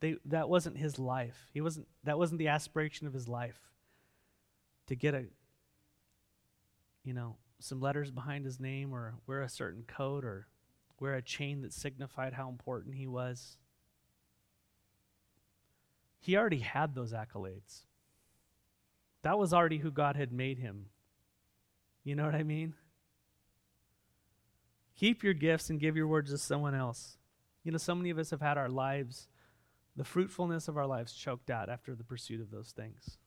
They, 0.00 0.16
that 0.26 0.48
wasn't 0.48 0.76
his 0.76 0.98
life. 0.98 1.48
He 1.52 1.60
wasn't, 1.60 1.88
that 2.04 2.18
wasn't 2.18 2.40
the 2.40 2.48
aspiration 2.48 3.06
of 3.06 3.14
his 3.14 3.26
life 3.26 3.58
to 4.86 4.94
get 4.94 5.14
a, 5.14 5.24
you 7.04 7.14
know, 7.14 7.36
some 7.58 7.80
letters 7.80 8.10
behind 8.10 8.44
his 8.44 8.60
name 8.60 8.92
or 8.92 9.14
wear 9.26 9.42
a 9.42 9.48
certain 9.48 9.84
coat 9.88 10.24
or 10.24 10.46
wear 11.00 11.14
a 11.14 11.22
chain 11.22 11.62
that 11.62 11.72
signified 11.72 12.34
how 12.34 12.48
important 12.48 12.94
he 12.94 13.06
was. 13.06 13.56
He 16.18 16.36
already 16.36 16.60
had 16.60 16.94
those 16.94 17.12
accolades. 17.12 17.82
That 19.22 19.38
was 19.38 19.52
already 19.52 19.78
who 19.78 19.90
God 19.90 20.16
had 20.16 20.32
made 20.32 20.58
him. 20.58 20.86
You 22.04 22.14
know 22.14 22.24
what 22.24 22.34
I 22.34 22.42
mean? 22.42 22.74
Keep 24.96 25.22
your 25.22 25.34
gifts 25.34 25.70
and 25.70 25.78
give 25.78 25.96
your 25.96 26.06
words 26.06 26.30
to 26.30 26.38
someone 26.38 26.74
else. 26.74 27.18
You 27.62 27.72
know, 27.72 27.78
so 27.78 27.94
many 27.94 28.10
of 28.10 28.18
us 28.18 28.30
have 28.30 28.40
had 28.40 28.58
our 28.58 28.68
lives, 28.68 29.28
the 29.94 30.04
fruitfulness 30.04 30.68
of 30.68 30.76
our 30.76 30.86
lives 30.86 31.12
choked 31.12 31.50
out 31.50 31.68
after 31.68 31.94
the 31.94 32.04
pursuit 32.04 32.40
of 32.40 32.50
those 32.50 32.72
things. 32.72 33.18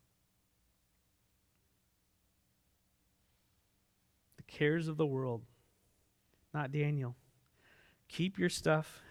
The 4.38 4.44
cares 4.44 4.88
of 4.88 4.98
the 4.98 5.06
world, 5.06 5.44
not 6.54 6.72
Daniel. 6.72 7.16
Keep 8.08 8.38
your 8.38 8.50
stuff, 8.50 9.02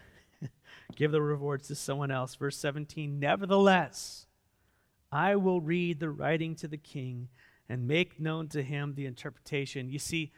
give 0.97 1.13
the 1.13 1.23
rewards 1.23 1.69
to 1.69 1.75
someone 1.75 2.11
else. 2.11 2.35
Verse 2.35 2.57
17 2.57 3.19
Nevertheless, 3.19 4.27
I 5.13 5.37
will 5.37 5.61
read 5.61 6.01
the 6.01 6.11
writing 6.11 6.55
to 6.57 6.69
the 6.69 6.77
king 6.77 7.29
and 7.69 7.87
make 7.87 8.21
known 8.21 8.49
to 8.49 8.63
him 8.63 8.95
the 8.95 9.07
interpretation. 9.07 9.91
You 9.91 9.99
see, 9.99 10.33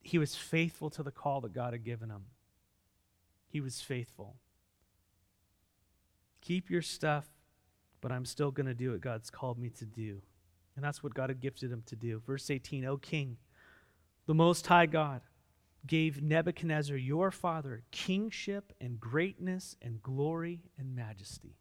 he 0.00 0.18
was 0.18 0.36
faithful 0.36 0.90
to 0.90 1.02
the 1.02 1.10
call 1.10 1.40
that 1.42 1.52
God 1.52 1.72
had 1.72 1.84
given 1.84 2.10
him. 2.10 2.26
He 3.48 3.60
was 3.60 3.80
faithful. 3.80 4.36
Keep 6.40 6.70
your 6.70 6.82
stuff, 6.82 7.26
but 8.00 8.12
I'm 8.12 8.24
still 8.24 8.50
going 8.50 8.66
to 8.66 8.74
do 8.74 8.92
what 8.92 9.00
God's 9.00 9.30
called 9.30 9.58
me 9.58 9.70
to 9.70 9.84
do. 9.84 10.22
And 10.76 10.84
that's 10.84 11.02
what 11.02 11.14
God 11.14 11.30
had 11.30 11.40
gifted 11.40 11.72
him 11.72 11.82
to 11.86 11.96
do. 11.96 12.22
Verse 12.24 12.50
18 12.50 12.84
O 12.84 12.98
king, 12.98 13.38
the 14.26 14.34
Most 14.34 14.66
High 14.66 14.86
God 14.86 15.22
gave 15.84 16.22
Nebuchadnezzar 16.22 16.96
your 16.96 17.30
father 17.30 17.82
kingship 17.90 18.72
and 18.80 19.00
greatness 19.00 19.76
and 19.82 20.02
glory 20.02 20.62
and 20.78 20.94
majesty. 20.94 21.56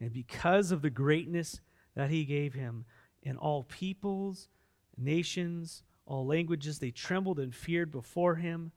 And 0.00 0.12
because 0.12 0.72
of 0.72 0.82
the 0.82 0.90
greatness 0.90 1.60
that 1.94 2.10
he 2.10 2.24
gave 2.24 2.54
him, 2.54 2.84
in 3.24 3.36
all 3.36 3.64
peoples, 3.64 4.48
nations, 4.96 5.82
all 6.06 6.26
languages, 6.26 6.78
they 6.78 6.90
trembled 6.90 7.38
and 7.38 7.54
feared 7.54 7.90
before 7.90 8.36
him. 8.36 8.72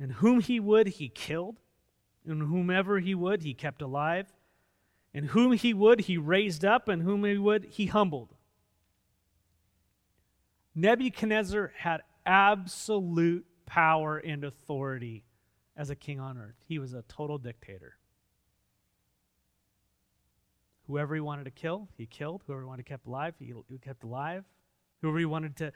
And 0.00 0.12
whom 0.12 0.40
he 0.40 0.58
would, 0.58 0.88
he 0.88 1.08
killed. 1.08 1.60
And 2.26 2.42
whomever 2.42 2.98
he 2.98 3.14
would, 3.14 3.42
he 3.42 3.54
kept 3.54 3.82
alive. 3.82 4.32
And 5.14 5.26
whom 5.26 5.52
he 5.52 5.72
would, 5.72 6.02
he 6.02 6.16
raised 6.16 6.64
up. 6.64 6.88
And 6.88 7.02
whom 7.02 7.24
he 7.24 7.38
would, 7.38 7.64
he 7.64 7.86
humbled. 7.86 8.34
Nebuchadnezzar 10.74 11.72
had 11.76 12.00
absolute 12.24 13.46
power 13.66 14.18
and 14.18 14.44
authority 14.44 15.24
as 15.76 15.90
a 15.90 15.96
king 15.96 16.20
on 16.20 16.38
earth. 16.38 16.56
He 16.66 16.78
was 16.78 16.92
a 16.92 17.02
total 17.02 17.38
dictator. 17.38 17.96
Whoever 20.86 21.14
he 21.14 21.20
wanted 21.20 21.44
to 21.44 21.50
kill, 21.50 21.88
he 21.96 22.06
killed. 22.06 22.42
Whoever 22.46 22.62
he 22.62 22.66
wanted 22.66 22.86
to 22.86 22.92
keep 22.92 23.06
alive, 23.06 23.34
he, 23.38 23.54
kept 23.78 24.04
alive. 24.04 24.44
Whoever 25.00 25.18
he 25.18 25.24
wanted 25.24 25.56
to 25.56 25.72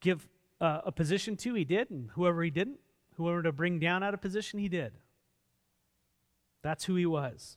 give 0.00 0.28
uh, 0.60 0.80
a 0.84 0.92
position 0.92 1.36
to, 1.38 1.54
he 1.54 1.64
did. 1.64 1.90
And 1.90 2.10
whoever 2.10 2.42
he 2.42 2.50
didn't, 2.50 2.80
whoever 3.16 3.42
to 3.42 3.52
bring 3.52 3.78
down 3.78 4.02
out 4.02 4.12
of 4.12 4.20
position, 4.20 4.58
he 4.58 4.68
did. 4.68 4.92
That's 6.62 6.84
who 6.84 6.96
he 6.96 7.06
was. 7.06 7.56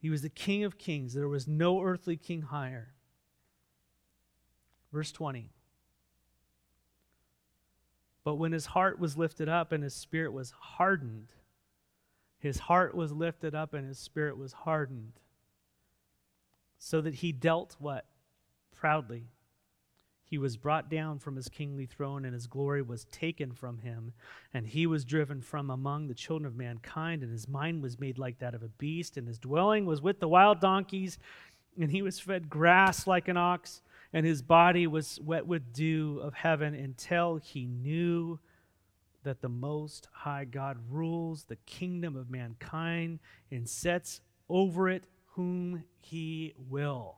He 0.00 0.10
was 0.10 0.22
the 0.22 0.28
King 0.28 0.64
of 0.64 0.78
kings. 0.78 1.14
There 1.14 1.28
was 1.28 1.46
no 1.46 1.82
earthly 1.82 2.16
king 2.16 2.42
higher. 2.42 2.94
Verse 4.92 5.12
20. 5.12 5.50
But 8.28 8.34
when 8.34 8.52
his 8.52 8.66
heart 8.66 8.98
was 8.98 9.16
lifted 9.16 9.48
up 9.48 9.72
and 9.72 9.82
his 9.82 9.94
spirit 9.94 10.34
was 10.34 10.50
hardened, 10.50 11.28
his 12.38 12.58
heart 12.58 12.94
was 12.94 13.10
lifted 13.10 13.54
up 13.54 13.72
and 13.72 13.88
his 13.88 13.98
spirit 13.98 14.36
was 14.36 14.52
hardened. 14.52 15.14
So 16.76 17.00
that 17.00 17.14
he 17.14 17.32
dealt 17.32 17.76
what? 17.78 18.04
Proudly. 18.76 19.28
He 20.24 20.36
was 20.36 20.58
brought 20.58 20.90
down 20.90 21.20
from 21.20 21.36
his 21.36 21.48
kingly 21.48 21.86
throne, 21.86 22.26
and 22.26 22.34
his 22.34 22.46
glory 22.46 22.82
was 22.82 23.06
taken 23.06 23.52
from 23.52 23.78
him. 23.78 24.12
And 24.52 24.66
he 24.66 24.86
was 24.86 25.06
driven 25.06 25.40
from 25.40 25.70
among 25.70 26.08
the 26.08 26.14
children 26.14 26.46
of 26.46 26.54
mankind, 26.54 27.22
and 27.22 27.32
his 27.32 27.48
mind 27.48 27.82
was 27.82 27.98
made 27.98 28.18
like 28.18 28.40
that 28.40 28.54
of 28.54 28.62
a 28.62 28.68
beast, 28.68 29.16
and 29.16 29.26
his 29.26 29.38
dwelling 29.38 29.86
was 29.86 30.02
with 30.02 30.20
the 30.20 30.28
wild 30.28 30.60
donkeys, 30.60 31.18
and 31.80 31.90
he 31.90 32.02
was 32.02 32.20
fed 32.20 32.50
grass 32.50 33.06
like 33.06 33.28
an 33.28 33.38
ox, 33.38 33.80
and 34.12 34.24
his 34.24 34.42
body 34.42 34.86
was 34.86 35.20
wet 35.22 35.46
with 35.46 35.72
dew 35.72 36.20
of 36.22 36.34
heaven 36.34 36.74
until 36.74 37.36
he 37.36 37.66
knew 37.66 38.38
that 39.24 39.40
the 39.40 39.48
Most 39.48 40.08
High 40.12 40.44
God 40.44 40.78
rules 40.88 41.44
the 41.44 41.56
kingdom 41.56 42.16
of 42.16 42.30
mankind 42.30 43.18
and 43.50 43.68
sets 43.68 44.20
over 44.48 44.88
it 44.88 45.04
whom 45.32 45.84
he 46.00 46.54
will. 46.68 47.16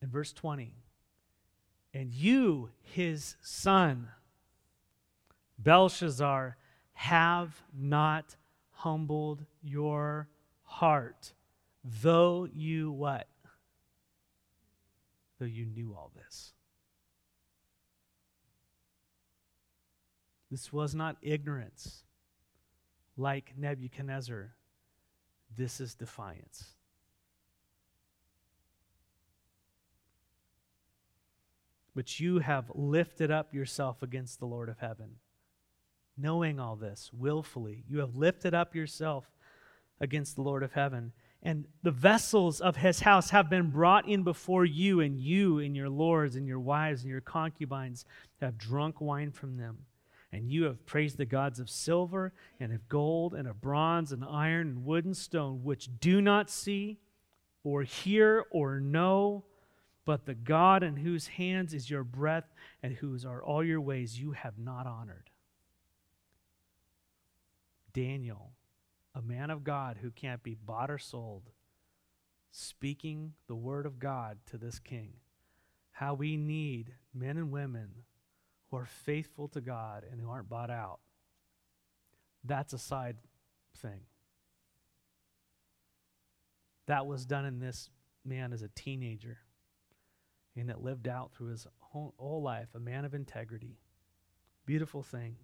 In 0.00 0.10
verse 0.10 0.32
20, 0.32 0.74
and 1.94 2.12
you, 2.12 2.70
his 2.82 3.36
son, 3.40 4.08
Belshazzar, 5.58 6.56
have 6.94 7.62
not 7.72 8.36
humbled 8.70 9.44
your 9.62 10.28
heart, 10.62 11.32
though 11.84 12.48
you 12.52 12.90
what? 12.90 13.28
Though 15.38 15.46
you 15.46 15.66
knew 15.66 15.94
all 15.94 16.10
this. 16.16 16.52
This 20.50 20.72
was 20.72 20.94
not 20.94 21.16
ignorance 21.20 22.04
like 23.16 23.54
Nebuchadnezzar. 23.56 24.54
This 25.56 25.80
is 25.80 25.94
defiance. 25.94 26.74
But 31.94 32.18
you 32.18 32.40
have 32.40 32.70
lifted 32.74 33.30
up 33.30 33.54
yourself 33.54 34.02
against 34.02 34.40
the 34.40 34.46
Lord 34.46 34.68
of 34.68 34.78
heaven. 34.78 35.16
Knowing 36.16 36.58
all 36.60 36.76
this 36.76 37.10
willfully, 37.12 37.84
you 37.88 37.98
have 37.98 38.16
lifted 38.16 38.54
up 38.54 38.74
yourself 38.74 39.30
against 40.00 40.36
the 40.36 40.42
Lord 40.42 40.62
of 40.62 40.72
heaven. 40.72 41.12
And 41.46 41.66
the 41.82 41.90
vessels 41.90 42.62
of 42.62 42.76
his 42.76 43.00
house 43.00 43.28
have 43.30 43.50
been 43.50 43.70
brought 43.70 44.08
in 44.08 44.22
before 44.22 44.64
you, 44.64 45.00
and 45.00 45.20
you 45.20 45.58
and 45.58 45.76
your 45.76 45.90
lords 45.90 46.36
and 46.36 46.46
your 46.46 46.58
wives 46.58 47.02
and 47.02 47.10
your 47.10 47.20
concubines 47.20 48.06
have 48.40 48.56
drunk 48.56 49.00
wine 49.00 49.30
from 49.30 49.58
them. 49.58 49.80
And 50.32 50.50
you 50.50 50.64
have 50.64 50.84
praised 50.86 51.18
the 51.18 51.26
gods 51.26 51.60
of 51.60 51.68
silver 51.68 52.32
and 52.58 52.72
of 52.72 52.88
gold 52.88 53.34
and 53.34 53.46
of 53.46 53.60
bronze 53.60 54.10
and 54.10 54.24
iron 54.24 54.68
and 54.68 54.84
wood 54.84 55.04
and 55.04 55.16
stone, 55.16 55.62
which 55.62 55.90
do 56.00 56.22
not 56.22 56.48
see 56.48 56.98
or 57.62 57.82
hear 57.82 58.46
or 58.50 58.80
know, 58.80 59.44
but 60.06 60.24
the 60.24 60.34
God 60.34 60.82
in 60.82 60.96
whose 60.96 61.26
hands 61.26 61.74
is 61.74 61.88
your 61.88 62.04
breath 62.04 62.52
and 62.82 62.94
whose 62.94 63.24
are 63.24 63.42
all 63.42 63.62
your 63.62 63.80
ways 63.80 64.18
you 64.18 64.32
have 64.32 64.58
not 64.58 64.86
honored. 64.86 65.30
Daniel, 67.92 68.53
a 69.14 69.22
man 69.22 69.50
of 69.50 69.64
God 69.64 69.98
who 70.02 70.10
can't 70.10 70.42
be 70.42 70.54
bought 70.54 70.90
or 70.90 70.98
sold, 70.98 71.50
speaking 72.50 73.34
the 73.46 73.54
word 73.54 73.86
of 73.86 73.98
God 73.98 74.38
to 74.46 74.58
this 74.58 74.78
king. 74.78 75.14
How 75.92 76.14
we 76.14 76.36
need 76.36 76.94
men 77.14 77.36
and 77.36 77.52
women 77.52 77.90
who 78.70 78.76
are 78.76 78.86
faithful 78.86 79.48
to 79.48 79.60
God 79.60 80.04
and 80.10 80.20
who 80.20 80.28
aren't 80.28 80.48
bought 80.48 80.70
out. 80.70 80.98
That's 82.42 82.72
a 82.72 82.78
side 82.78 83.16
thing. 83.76 84.00
That 86.86 87.06
was 87.06 87.24
done 87.24 87.44
in 87.44 87.60
this 87.60 87.88
man 88.24 88.52
as 88.52 88.62
a 88.62 88.68
teenager, 88.74 89.38
and 90.56 90.68
it 90.68 90.80
lived 90.80 91.08
out 91.08 91.32
through 91.32 91.48
his 91.48 91.66
whole, 91.78 92.14
whole 92.18 92.42
life, 92.42 92.68
a 92.74 92.80
man 92.80 93.04
of 93.04 93.14
integrity. 93.14 93.78
Beautiful 94.66 95.02
thing. 95.02 95.36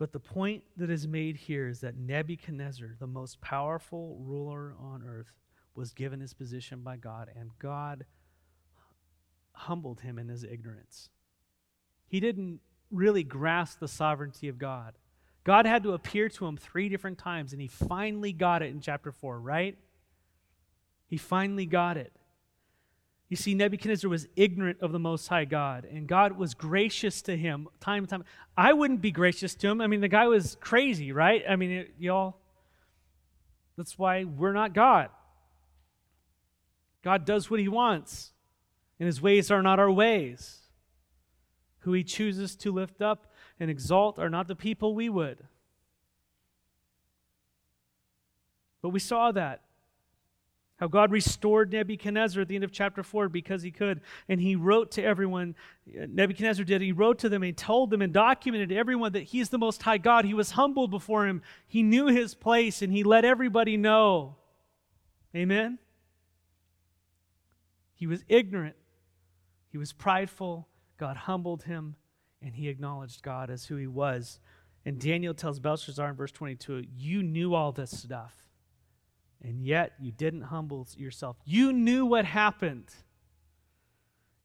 But 0.00 0.12
the 0.12 0.18
point 0.18 0.62
that 0.78 0.88
is 0.88 1.06
made 1.06 1.36
here 1.36 1.68
is 1.68 1.80
that 1.80 1.98
Nebuchadnezzar, 1.98 2.96
the 2.98 3.06
most 3.06 3.38
powerful 3.42 4.16
ruler 4.18 4.74
on 4.80 5.02
earth, 5.06 5.36
was 5.74 5.92
given 5.92 6.20
his 6.20 6.32
position 6.32 6.80
by 6.80 6.96
God, 6.96 7.28
and 7.38 7.50
God 7.58 8.06
humbled 9.52 10.00
him 10.00 10.18
in 10.18 10.26
his 10.26 10.42
ignorance. 10.42 11.10
He 12.08 12.18
didn't 12.18 12.60
really 12.90 13.22
grasp 13.22 13.78
the 13.78 13.88
sovereignty 13.88 14.48
of 14.48 14.56
God. 14.56 14.96
God 15.44 15.66
had 15.66 15.82
to 15.82 15.92
appear 15.92 16.30
to 16.30 16.46
him 16.46 16.56
three 16.56 16.88
different 16.88 17.18
times, 17.18 17.52
and 17.52 17.60
he 17.60 17.68
finally 17.68 18.32
got 18.32 18.62
it 18.62 18.70
in 18.70 18.80
chapter 18.80 19.12
4, 19.12 19.38
right? 19.38 19.76
He 21.08 21.18
finally 21.18 21.66
got 21.66 21.98
it. 21.98 22.16
You 23.30 23.36
see, 23.36 23.54
Nebuchadnezzar 23.54 24.10
was 24.10 24.26
ignorant 24.34 24.78
of 24.82 24.90
the 24.90 24.98
Most 24.98 25.28
High 25.28 25.44
God, 25.44 25.84
and 25.84 26.08
God 26.08 26.36
was 26.36 26.52
gracious 26.52 27.22
to 27.22 27.36
him 27.36 27.68
time 27.78 28.02
and 28.02 28.08
time. 28.08 28.24
I 28.56 28.72
wouldn't 28.72 29.00
be 29.00 29.12
gracious 29.12 29.54
to 29.54 29.68
him. 29.68 29.80
I 29.80 29.86
mean, 29.86 30.00
the 30.00 30.08
guy 30.08 30.26
was 30.26 30.56
crazy, 30.60 31.12
right? 31.12 31.44
I 31.48 31.54
mean, 31.54 31.70
it, 31.70 31.94
y'all, 31.96 32.36
that's 33.76 33.96
why 33.96 34.24
we're 34.24 34.52
not 34.52 34.74
God. 34.74 35.10
God 37.02 37.24
does 37.24 37.48
what 37.48 37.60
he 37.60 37.68
wants, 37.68 38.32
and 38.98 39.06
his 39.06 39.22
ways 39.22 39.48
are 39.52 39.62
not 39.62 39.78
our 39.78 39.90
ways. 39.90 40.58
Who 41.84 41.92
he 41.92 42.02
chooses 42.02 42.56
to 42.56 42.72
lift 42.72 43.00
up 43.00 43.32
and 43.60 43.70
exalt 43.70 44.18
are 44.18 44.28
not 44.28 44.48
the 44.48 44.56
people 44.56 44.92
we 44.92 45.08
would. 45.08 45.38
But 48.82 48.88
we 48.88 48.98
saw 48.98 49.30
that. 49.30 49.62
How 50.80 50.88
God 50.88 51.12
restored 51.12 51.70
Nebuchadnezzar 51.70 52.40
at 52.40 52.48
the 52.48 52.54
end 52.54 52.64
of 52.64 52.72
chapter 52.72 53.02
4 53.02 53.28
because 53.28 53.62
he 53.62 53.70
could. 53.70 54.00
And 54.30 54.40
he 54.40 54.56
wrote 54.56 54.92
to 54.92 55.04
everyone, 55.04 55.54
Nebuchadnezzar 55.86 56.64
did, 56.64 56.80
he 56.80 56.92
wrote 56.92 57.18
to 57.18 57.28
them 57.28 57.42
and 57.42 57.54
told 57.54 57.90
them 57.90 58.00
and 58.00 58.14
documented 58.14 58.72
everyone 58.72 59.12
that 59.12 59.24
he 59.24 59.40
is 59.40 59.50
the 59.50 59.58
most 59.58 59.82
high 59.82 59.98
God. 59.98 60.24
He 60.24 60.32
was 60.32 60.52
humbled 60.52 60.90
before 60.90 61.26
him. 61.26 61.42
He 61.68 61.82
knew 61.82 62.06
his 62.06 62.34
place 62.34 62.80
and 62.80 62.90
he 62.90 63.04
let 63.04 63.26
everybody 63.26 63.76
know. 63.76 64.36
Amen? 65.36 65.78
He 67.94 68.06
was 68.06 68.24
ignorant, 68.26 68.76
he 69.68 69.76
was 69.76 69.92
prideful. 69.92 70.66
God 70.96 71.16
humbled 71.16 71.64
him 71.64 71.96
and 72.42 72.54
he 72.54 72.68
acknowledged 72.68 73.22
God 73.22 73.50
as 73.50 73.66
who 73.66 73.76
he 73.76 73.86
was. 73.86 74.40
And 74.86 74.98
Daniel 74.98 75.34
tells 75.34 75.58
Belshazzar 75.58 76.08
in 76.08 76.16
verse 76.16 76.32
22 76.32 76.84
You 76.96 77.22
knew 77.22 77.54
all 77.54 77.70
this 77.70 77.90
stuff, 77.90 78.34
and 79.42 79.64
yet 79.64 79.92
you 80.00 80.12
didn't 80.12 80.42
humble 80.42 80.86
yourself. 80.96 81.36
You 81.44 81.72
knew 81.72 82.04
what 82.04 82.24
happened. 82.24 82.88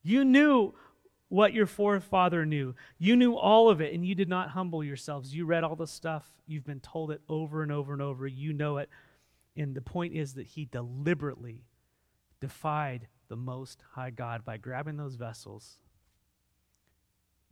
You 0.03 0.23
knew 0.23 0.73
what 1.29 1.53
your 1.53 1.65
forefather 1.65 2.45
knew. 2.45 2.75
You 2.97 3.15
knew 3.15 3.35
all 3.35 3.69
of 3.69 3.81
it, 3.81 3.93
and 3.93 4.05
you 4.05 4.15
did 4.15 4.29
not 4.29 4.49
humble 4.49 4.83
yourselves. 4.83 5.35
You 5.35 5.45
read 5.45 5.63
all 5.63 5.75
the 5.75 5.87
stuff. 5.87 6.25
You've 6.47 6.65
been 6.65 6.79
told 6.79 7.11
it 7.11 7.21
over 7.27 7.63
and 7.63 7.71
over 7.71 7.93
and 7.93 8.01
over. 8.01 8.27
You 8.27 8.53
know 8.53 8.77
it. 8.77 8.89
And 9.57 9.75
the 9.75 9.81
point 9.81 10.13
is 10.13 10.35
that 10.35 10.47
he 10.47 10.65
deliberately 10.65 11.63
defied 12.39 13.07
the 13.27 13.35
Most 13.35 13.83
High 13.93 14.11
God 14.11 14.45
by 14.45 14.57
grabbing 14.57 14.97
those 14.97 15.15
vessels 15.15 15.77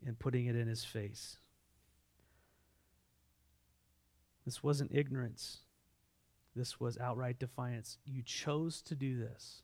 and 0.05 0.19
putting 0.19 0.45
it 0.45 0.55
in 0.55 0.67
his 0.67 0.83
face. 0.83 1.37
This 4.45 4.61
wasn't 4.61 4.91
ignorance. 4.93 5.59
This 6.55 6.79
was 6.79 6.97
outright 6.97 7.39
defiance. 7.39 7.97
You 8.05 8.21
chose 8.23 8.81
to 8.83 8.95
do 8.95 9.17
this. 9.17 9.63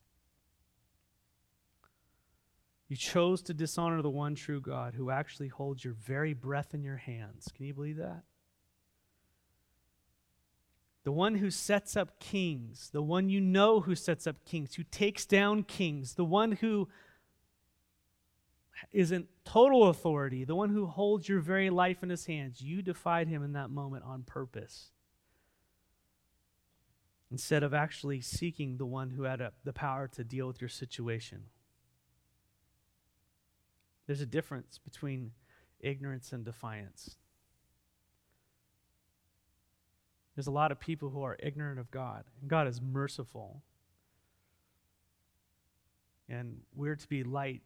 You 2.87 2.95
chose 2.95 3.43
to 3.43 3.53
dishonor 3.53 4.01
the 4.01 4.09
one 4.09 4.33
true 4.33 4.59
God 4.59 4.95
who 4.95 5.11
actually 5.11 5.49
holds 5.49 5.85
your 5.85 5.93
very 5.93 6.33
breath 6.33 6.73
in 6.73 6.83
your 6.83 6.97
hands. 6.97 7.47
Can 7.55 7.67
you 7.67 7.73
believe 7.73 7.97
that? 7.97 8.23
The 11.03 11.11
one 11.11 11.35
who 11.35 11.51
sets 11.51 11.95
up 11.95 12.19
kings, 12.19 12.89
the 12.91 13.03
one 13.03 13.29
you 13.29 13.39
know 13.39 13.81
who 13.81 13.95
sets 13.95 14.25
up 14.25 14.43
kings, 14.43 14.73
who 14.73 14.83
takes 14.83 15.25
down 15.25 15.63
kings, 15.63 16.15
the 16.15 16.25
one 16.25 16.53
who 16.53 16.89
isn't 18.91 19.27
total 19.45 19.89
authority, 19.89 20.43
the 20.43 20.55
one 20.55 20.69
who 20.69 20.87
holds 20.87 21.29
your 21.29 21.39
very 21.41 21.69
life 21.69 22.01
in 22.01 22.09
his 22.09 22.25
hands, 22.25 22.61
you 22.61 22.81
defied 22.81 23.27
him 23.27 23.43
in 23.43 23.53
that 23.53 23.69
moment 23.69 24.03
on 24.03 24.23
purpose. 24.23 24.91
Instead 27.31 27.63
of 27.63 27.73
actually 27.73 28.21
seeking 28.21 28.77
the 28.77 28.85
one 28.85 29.11
who 29.11 29.23
had 29.23 29.39
a, 29.39 29.51
the 29.63 29.73
power 29.73 30.07
to 30.07 30.23
deal 30.23 30.47
with 30.47 30.61
your 30.61 30.69
situation. 30.69 31.43
There's 34.07 34.21
a 34.21 34.25
difference 34.25 34.79
between 34.79 35.31
ignorance 35.79 36.33
and 36.33 36.43
defiance. 36.43 37.17
There's 40.35 40.47
a 40.47 40.51
lot 40.51 40.71
of 40.71 40.79
people 40.79 41.09
who 41.09 41.21
are 41.21 41.37
ignorant 41.39 41.79
of 41.79 41.91
God, 41.91 42.23
and 42.41 42.49
God 42.49 42.67
is 42.67 42.81
merciful. 42.81 43.61
And 46.27 46.61
we're 46.73 46.95
to 46.95 47.07
be 47.07 47.23
light 47.23 47.61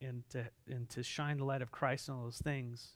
and 0.00 0.28
to, 0.30 0.44
and 0.68 0.88
to 0.90 1.02
shine 1.02 1.38
the 1.38 1.44
light 1.44 1.62
of 1.62 1.70
Christ 1.70 2.08
in 2.08 2.14
all 2.14 2.24
those 2.24 2.38
things. 2.38 2.90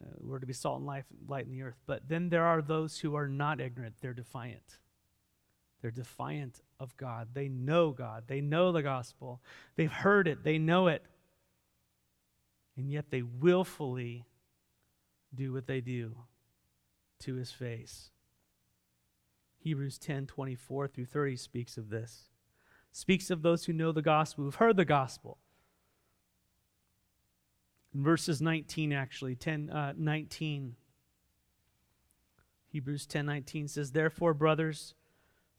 Uh, 0.00 0.10
we're 0.20 0.38
to 0.38 0.46
be 0.46 0.52
salt 0.52 0.78
and 0.78 0.86
life, 0.86 1.06
light 1.26 1.46
in 1.46 1.52
the 1.52 1.62
earth. 1.62 1.80
But 1.86 2.08
then 2.08 2.28
there 2.28 2.44
are 2.44 2.62
those 2.62 2.98
who 2.98 3.14
are 3.14 3.28
not 3.28 3.60
ignorant, 3.60 3.94
they're 4.00 4.12
defiant. 4.12 4.78
They're 5.80 5.90
defiant 5.90 6.60
of 6.78 6.96
God. 6.96 7.28
They 7.32 7.48
know 7.48 7.90
God. 7.90 8.24
They 8.26 8.40
know 8.40 8.72
the 8.72 8.82
gospel. 8.82 9.40
They've 9.76 9.90
heard 9.90 10.28
it. 10.28 10.44
They 10.44 10.58
know 10.58 10.88
it. 10.88 11.04
And 12.76 12.90
yet 12.90 13.10
they 13.10 13.22
willfully 13.22 14.26
do 15.34 15.52
what 15.52 15.66
they 15.66 15.80
do 15.80 16.16
to 17.20 17.34
his 17.34 17.50
face. 17.50 18.10
Hebrews 19.58 19.98
10 19.98 20.26
24 20.26 20.88
through 20.88 21.04
30 21.04 21.36
speaks 21.36 21.76
of 21.76 21.90
this. 21.90 22.30
Speaks 22.92 23.30
of 23.30 23.42
those 23.42 23.66
who 23.66 23.72
know 23.72 23.92
the 23.92 24.02
gospel, 24.02 24.44
who've 24.44 24.54
heard 24.56 24.76
the 24.76 24.84
gospel, 24.84 25.38
in 27.94 28.02
verses 28.02 28.40
19, 28.40 28.92
actually, 28.92 29.34
10, 29.34 29.70
uh, 29.70 29.92
19. 29.96 30.76
Hebrews 32.68 33.06
10 33.06 33.26
19 33.26 33.68
says, 33.68 33.92
Therefore, 33.92 34.32
brothers, 34.32 34.94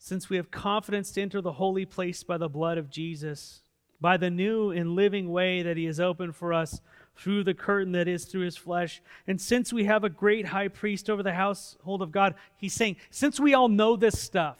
since 0.04 0.28
we 0.28 0.36
have 0.36 0.50
confidence 0.50 1.12
to 1.12 1.22
enter 1.22 1.40
the 1.40 1.52
holy 1.52 1.86
place 1.86 2.24
by 2.24 2.36
the 2.36 2.48
blood 2.48 2.76
of 2.76 2.90
Jesus, 2.90 3.62
by 4.00 4.16
the 4.16 4.30
new 4.30 4.72
and 4.72 4.96
living 4.96 5.30
way 5.30 5.62
that 5.62 5.76
he 5.76 5.84
has 5.84 6.00
opened 6.00 6.34
for 6.34 6.52
us 6.52 6.80
through 7.16 7.44
the 7.44 7.54
curtain 7.54 7.92
that 7.92 8.08
is 8.08 8.24
through 8.24 8.44
his 8.44 8.56
flesh. 8.56 9.00
And 9.28 9.40
since 9.40 9.72
we 9.72 9.84
have 9.84 10.02
a 10.02 10.10
great 10.10 10.46
high 10.46 10.66
priest 10.66 11.08
over 11.08 11.22
the 11.22 11.34
household 11.34 12.02
of 12.02 12.10
God, 12.10 12.34
he's 12.56 12.72
saying, 12.72 12.96
since 13.10 13.38
we 13.38 13.54
all 13.54 13.68
know 13.68 13.94
this 13.94 14.18
stuff, 14.18 14.56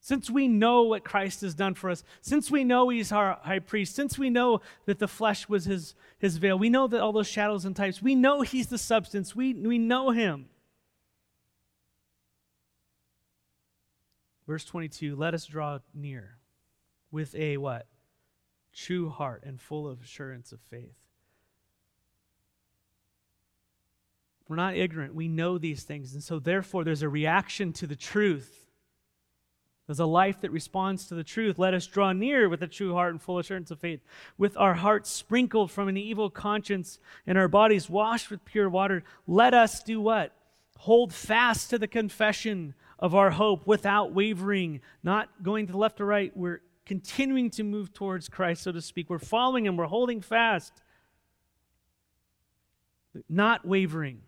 since 0.00 0.30
we 0.30 0.48
know 0.48 0.84
what 0.84 1.04
Christ 1.04 1.42
has 1.42 1.54
done 1.54 1.74
for 1.74 1.90
us, 1.90 2.02
since 2.22 2.50
we 2.50 2.64
know 2.64 2.88
he's 2.88 3.12
our 3.12 3.38
high 3.42 3.58
priest, 3.58 3.94
since 3.94 4.18
we 4.18 4.30
know 4.30 4.62
that 4.86 5.00
the 5.00 5.06
flesh 5.06 5.50
was 5.50 5.66
his, 5.66 5.94
his 6.18 6.38
veil, 6.38 6.58
we 6.58 6.70
know 6.70 6.86
that 6.86 7.02
all 7.02 7.12
those 7.12 7.28
shadows 7.28 7.66
and 7.66 7.76
types, 7.76 8.00
we 8.00 8.14
know 8.14 8.40
he's 8.40 8.68
the 8.68 8.78
substance, 8.78 9.36
we, 9.36 9.52
we 9.52 9.76
know 9.76 10.12
him. 10.12 10.46
Verse 14.46 14.64
22 14.64 15.16
Let 15.16 15.34
us 15.34 15.46
draw 15.46 15.78
near 15.94 16.38
with 17.10 17.34
a 17.34 17.56
what? 17.56 17.86
True 18.74 19.10
heart 19.10 19.42
and 19.44 19.60
full 19.60 19.86
of 19.86 20.02
assurance 20.02 20.52
of 20.52 20.60
faith. 20.60 20.96
We're 24.48 24.56
not 24.56 24.76
ignorant. 24.76 25.14
We 25.14 25.28
know 25.28 25.58
these 25.58 25.82
things. 25.84 26.14
And 26.14 26.22
so, 26.22 26.38
therefore, 26.38 26.84
there's 26.84 27.02
a 27.02 27.08
reaction 27.08 27.72
to 27.74 27.86
the 27.86 27.96
truth 27.96 28.66
There's 29.86 30.00
a 30.00 30.06
life 30.06 30.40
that 30.40 30.52
responds 30.52 31.06
to 31.08 31.14
the 31.14 31.24
truth. 31.24 31.58
Let 31.58 31.74
us 31.74 31.86
draw 31.86 32.12
near 32.12 32.48
with 32.48 32.62
a 32.62 32.66
true 32.68 32.94
heart 32.94 33.12
and 33.12 33.20
full 33.20 33.38
assurance 33.38 33.70
of 33.70 33.80
faith, 33.80 34.00
with 34.38 34.56
our 34.56 34.74
hearts 34.74 35.10
sprinkled 35.10 35.70
from 35.70 35.88
an 35.88 35.96
evil 35.96 36.30
conscience 36.30 36.98
and 37.26 37.36
our 37.36 37.48
bodies 37.48 37.90
washed 37.90 38.30
with 38.30 38.44
pure 38.44 38.70
water. 38.70 39.04
Let 39.26 39.54
us 39.54 39.82
do 39.82 40.00
what? 40.00 40.32
Hold 40.78 41.12
fast 41.12 41.70
to 41.70 41.78
the 41.78 41.88
confession 41.88 42.74
of 43.02 43.14
our 43.14 43.32
hope 43.32 43.66
without 43.66 44.14
wavering, 44.14 44.80
not 45.02 45.28
going 45.42 45.66
to 45.66 45.72
the 45.72 45.78
left 45.78 46.00
or 46.00 46.06
right. 46.06 46.34
We're 46.34 46.62
continuing 46.86 47.50
to 47.50 47.64
move 47.64 47.92
towards 47.92 48.28
Christ, 48.28 48.62
so 48.62 48.72
to 48.72 48.80
speak. 48.80 49.10
We're 49.10 49.18
following 49.18 49.66
Him, 49.66 49.76
we're 49.76 49.86
holding 49.86 50.20
fast, 50.20 50.72
not 53.28 53.66
wavering. 53.66 54.22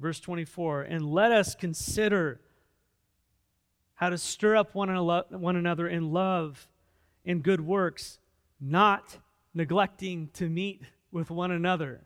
Verse 0.00 0.20
24, 0.20 0.82
and 0.82 1.10
let 1.10 1.32
us 1.32 1.56
consider 1.56 2.40
how 3.94 4.10
to 4.10 4.16
stir 4.16 4.54
up 4.54 4.76
one 4.76 4.88
another 4.88 5.88
in 5.88 6.12
love 6.12 6.68
and 7.26 7.42
good 7.42 7.60
works, 7.60 8.20
not 8.60 9.18
neglecting 9.54 10.30
to 10.34 10.48
meet 10.48 10.82
with 11.10 11.32
one 11.32 11.50
another. 11.50 12.04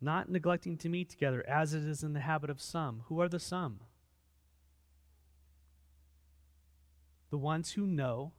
Not 0.00 0.30
neglecting 0.30 0.78
to 0.78 0.88
meet 0.88 1.10
together, 1.10 1.44
as 1.46 1.74
it 1.74 1.84
is 1.84 2.02
in 2.02 2.14
the 2.14 2.20
habit 2.20 2.48
of 2.48 2.60
some. 2.60 3.02
Who 3.06 3.20
are 3.20 3.28
the 3.28 3.38
some? 3.38 3.80
The 7.30 7.38
ones 7.38 7.72
who 7.72 7.86
know 7.86 8.32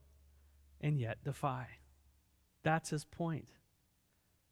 and 0.81 0.99
yet 0.99 1.23
defy. 1.23 1.67
That's 2.63 2.89
his 2.89 3.05
point. 3.05 3.47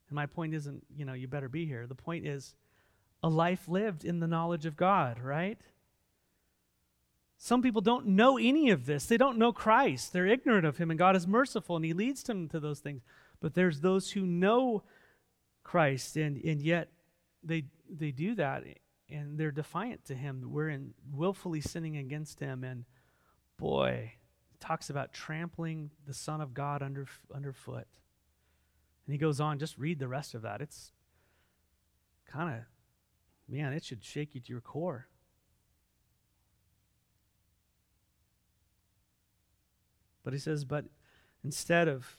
And 0.08 0.16
my 0.16 0.28
point 0.28 0.54
isn't, 0.54 0.86
you 0.96 1.06
know, 1.06 1.14
you 1.14 1.28
better 1.28 1.50
be 1.50 1.66
here. 1.66 1.88
The 1.88 1.96
point 1.96 2.26
is, 2.26 2.56
a 3.22 3.30
life 3.30 3.68
lived 3.68 4.06
in 4.06 4.20
the 4.20 4.28
knowledge 4.28 4.66
of 4.66 4.78
God, 4.78 5.20
right? 5.20 5.60
Some 7.38 7.62
people 7.62 7.82
don't 7.82 8.06
know 8.08 8.38
any 8.38 8.70
of 8.70 8.86
this. 8.86 9.06
They 9.06 9.18
don't 9.18 9.38
know 9.38 9.52
Christ. 9.52 10.14
They're 10.14 10.28
ignorant 10.28 10.66
of 10.66 10.78
him, 10.78 10.90
and 10.90 10.98
God 10.98 11.16
is 11.16 11.28
merciful, 11.28 11.76
and 11.76 11.86
he 11.86 11.94
leads 11.94 12.24
them 12.24 12.48
to 12.50 12.60
those 12.60 12.80
things. 12.80 13.02
But 13.40 13.54
there's 13.54 13.82
those 13.82 14.12
who 14.12 14.26
know 14.26 14.84
Christ, 15.64 16.18
and, 16.18 16.44
and 16.44 16.62
yet 16.62 16.90
they, 17.44 17.66
they 17.90 18.12
do 18.12 18.36
that, 18.36 18.64
and 19.10 19.40
they're 19.40 19.52
defiant 19.52 20.06
to 20.06 20.16
him. 20.16 20.44
We're 20.46 20.70
in 20.70 20.94
willfully 21.14 21.62
sinning 21.62 21.98
against 21.98 22.40
him, 22.40 22.64
and 22.64 22.86
boy, 23.58 24.14
talks 24.60 24.90
about 24.90 25.14
trampling 25.14 25.92
the 26.06 26.14
Son 26.14 26.42
of 26.42 26.54
God 26.54 26.82
under, 26.82 27.08
underfoot. 27.34 27.88
And 29.06 29.14
he 29.14 29.18
goes 29.18 29.40
on, 29.40 29.58
just 29.58 29.78
read 29.78 30.00
the 30.00 30.08
rest 30.08 30.36
of 30.36 30.44
that. 30.44 30.62
It's 30.62 30.92
kind 32.28 32.54
of, 32.54 32.62
man, 33.48 33.74
it 33.74 33.84
should 33.84 34.04
shake 34.04 34.36
you 34.36 34.42
to 34.42 34.52
your 34.52 34.62
core. 34.62 35.08
But 40.24 40.34
he 40.34 40.40
says, 40.40 40.66
but 40.66 40.86
instead 41.44 41.88
of 41.88 42.18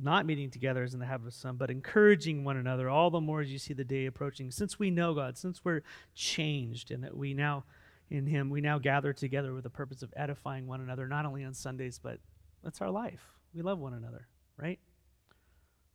not 0.00 0.26
meeting 0.26 0.50
together 0.50 0.82
as 0.82 0.94
in 0.94 1.00
the 1.00 1.06
habit 1.06 1.26
of 1.26 1.34
some, 1.34 1.56
but 1.56 1.70
encouraging 1.70 2.44
one 2.44 2.56
another, 2.56 2.88
all 2.88 3.10
the 3.10 3.20
more 3.20 3.40
as 3.40 3.52
you 3.52 3.58
see 3.58 3.74
the 3.74 3.84
day 3.84 4.06
approaching, 4.06 4.50
since 4.50 4.78
we 4.78 4.90
know 4.90 5.14
God, 5.14 5.38
since 5.38 5.64
we're 5.64 5.82
changed 6.14 6.90
and 6.90 7.04
that 7.04 7.16
we 7.16 7.34
now 7.34 7.64
in 8.10 8.26
Him, 8.26 8.50
we 8.50 8.60
now 8.60 8.78
gather 8.78 9.12
together 9.12 9.54
with 9.54 9.64
the 9.64 9.70
purpose 9.70 10.02
of 10.02 10.12
edifying 10.16 10.66
one 10.66 10.80
another, 10.80 11.08
not 11.08 11.26
only 11.26 11.44
on 11.44 11.54
Sundays, 11.54 11.98
but 12.02 12.18
that's 12.62 12.80
our 12.80 12.90
life. 12.90 13.22
We 13.54 13.62
love 13.62 13.78
one 13.78 13.94
another, 13.94 14.28
right? 14.56 14.78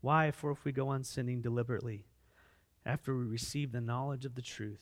Why? 0.02 0.32
For 0.32 0.52
if 0.52 0.64
we 0.66 0.72
go 0.72 0.88
on 0.88 1.04
sinning 1.04 1.42
deliberately 1.42 2.06
after 2.86 3.16
we 3.16 3.26
receive 3.26 3.72
the 3.72 3.82
knowledge 3.82 4.26
of 4.26 4.36
the 4.36 4.42
truth, 4.42 4.82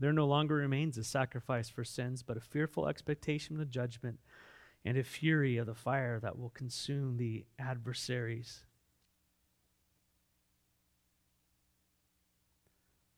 there 0.00 0.12
no 0.12 0.26
longer 0.26 0.54
remains 0.54 0.96
a 0.96 1.04
sacrifice 1.04 1.68
for 1.68 1.84
sins, 1.84 2.22
but 2.22 2.36
a 2.36 2.40
fearful 2.40 2.88
expectation 2.88 3.60
of 3.60 3.68
judgment 3.68 4.18
and 4.84 4.96
a 4.96 5.04
fury 5.04 5.56
of 5.56 5.66
the 5.66 5.74
fire 5.74 6.18
that 6.20 6.38
will 6.38 6.50
consume 6.50 7.16
the 7.16 7.44
adversaries. 7.58 8.64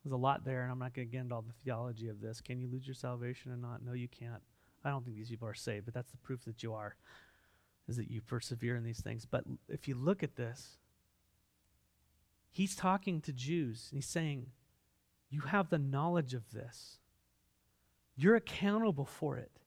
There's 0.03 0.13
a 0.13 0.17
lot 0.17 0.45
there, 0.45 0.63
and 0.63 0.73
I'm 0.73 0.79
not 0.79 0.95
going 0.95 1.09
to 1.09 1.13
get 1.13 1.21
into 1.21 1.35
all 1.35 1.43
the 1.43 1.53
theology 1.65 2.09
of 2.09 2.21
this. 2.21 2.41
Can 2.41 2.59
you 2.59 2.69
lose 2.69 2.87
your 2.87 2.95
salvation 2.95 3.53
or 3.53 3.57
not? 3.57 3.85
No, 3.85 3.93
you 3.93 4.09
can't. 4.09 4.43
I 4.85 4.91
don't 4.91 5.05
think 5.05 5.17
these 5.17 5.29
people 5.29 5.47
are 5.47 5.55
saved, 5.55 5.85
but 5.85 5.93
that's 5.93 6.11
the 6.11 6.17
proof 6.17 6.45
that 6.47 6.63
you 6.63 6.73
are, 6.73 6.97
is 7.87 7.97
that 7.97 8.11
you 8.11 8.23
persevere 8.23 8.77
in 8.77 8.83
these 8.83 9.01
things. 9.01 9.27
But 9.27 9.45
if 9.69 9.87
you 9.87 9.95
look 9.95 10.23
at 10.23 10.37
this, 10.37 10.79
he's 12.51 12.75
talking 12.75 13.21
to 13.21 13.33
Jews, 13.33 13.89
and 13.91 13.99
he's 13.99 14.07
saying, 14.07 14.47
You 15.29 15.43
have 15.43 15.69
the 15.69 15.79
knowledge 15.79 16.33
of 16.33 16.51
this, 16.51 16.97
you're 18.17 18.37
accountable 18.37 19.05
for 19.05 19.37
it. 19.37 19.60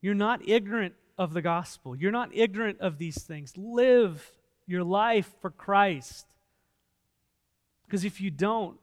You're 0.00 0.14
not 0.14 0.48
ignorant 0.48 0.94
of 1.16 1.34
the 1.34 1.42
gospel. 1.42 1.96
You're 1.96 2.12
not 2.12 2.30
ignorant 2.32 2.80
of 2.80 2.98
these 2.98 3.22
things. 3.22 3.56
Live 3.56 4.30
your 4.66 4.84
life 4.84 5.32
for 5.40 5.50
Christ. 5.50 6.26
Because 7.86 8.04
if 8.04 8.20
you 8.20 8.30
don't, 8.30 8.78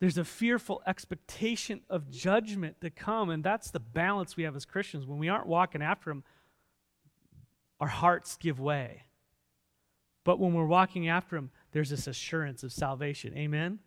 there's 0.00 0.18
a 0.18 0.24
fearful 0.24 0.82
expectation 0.86 1.82
of 1.90 2.10
judgment 2.10 2.80
to 2.80 2.90
come. 2.90 3.30
And 3.30 3.44
that's 3.44 3.70
the 3.70 3.80
balance 3.80 4.36
we 4.36 4.44
have 4.44 4.56
as 4.56 4.64
Christians. 4.64 5.06
When 5.06 5.18
we 5.18 5.28
aren't 5.28 5.46
walking 5.46 5.82
after 5.82 6.10
Him, 6.10 6.24
our 7.78 7.88
hearts 7.88 8.36
give 8.36 8.58
way. 8.58 9.04
But 10.24 10.38
when 10.38 10.54
we're 10.54 10.66
walking 10.66 11.08
after 11.08 11.36
Him, 11.36 11.50
there's 11.72 11.90
this 11.90 12.06
assurance 12.06 12.62
of 12.62 12.72
salvation. 12.72 13.36
Amen? 13.36 13.78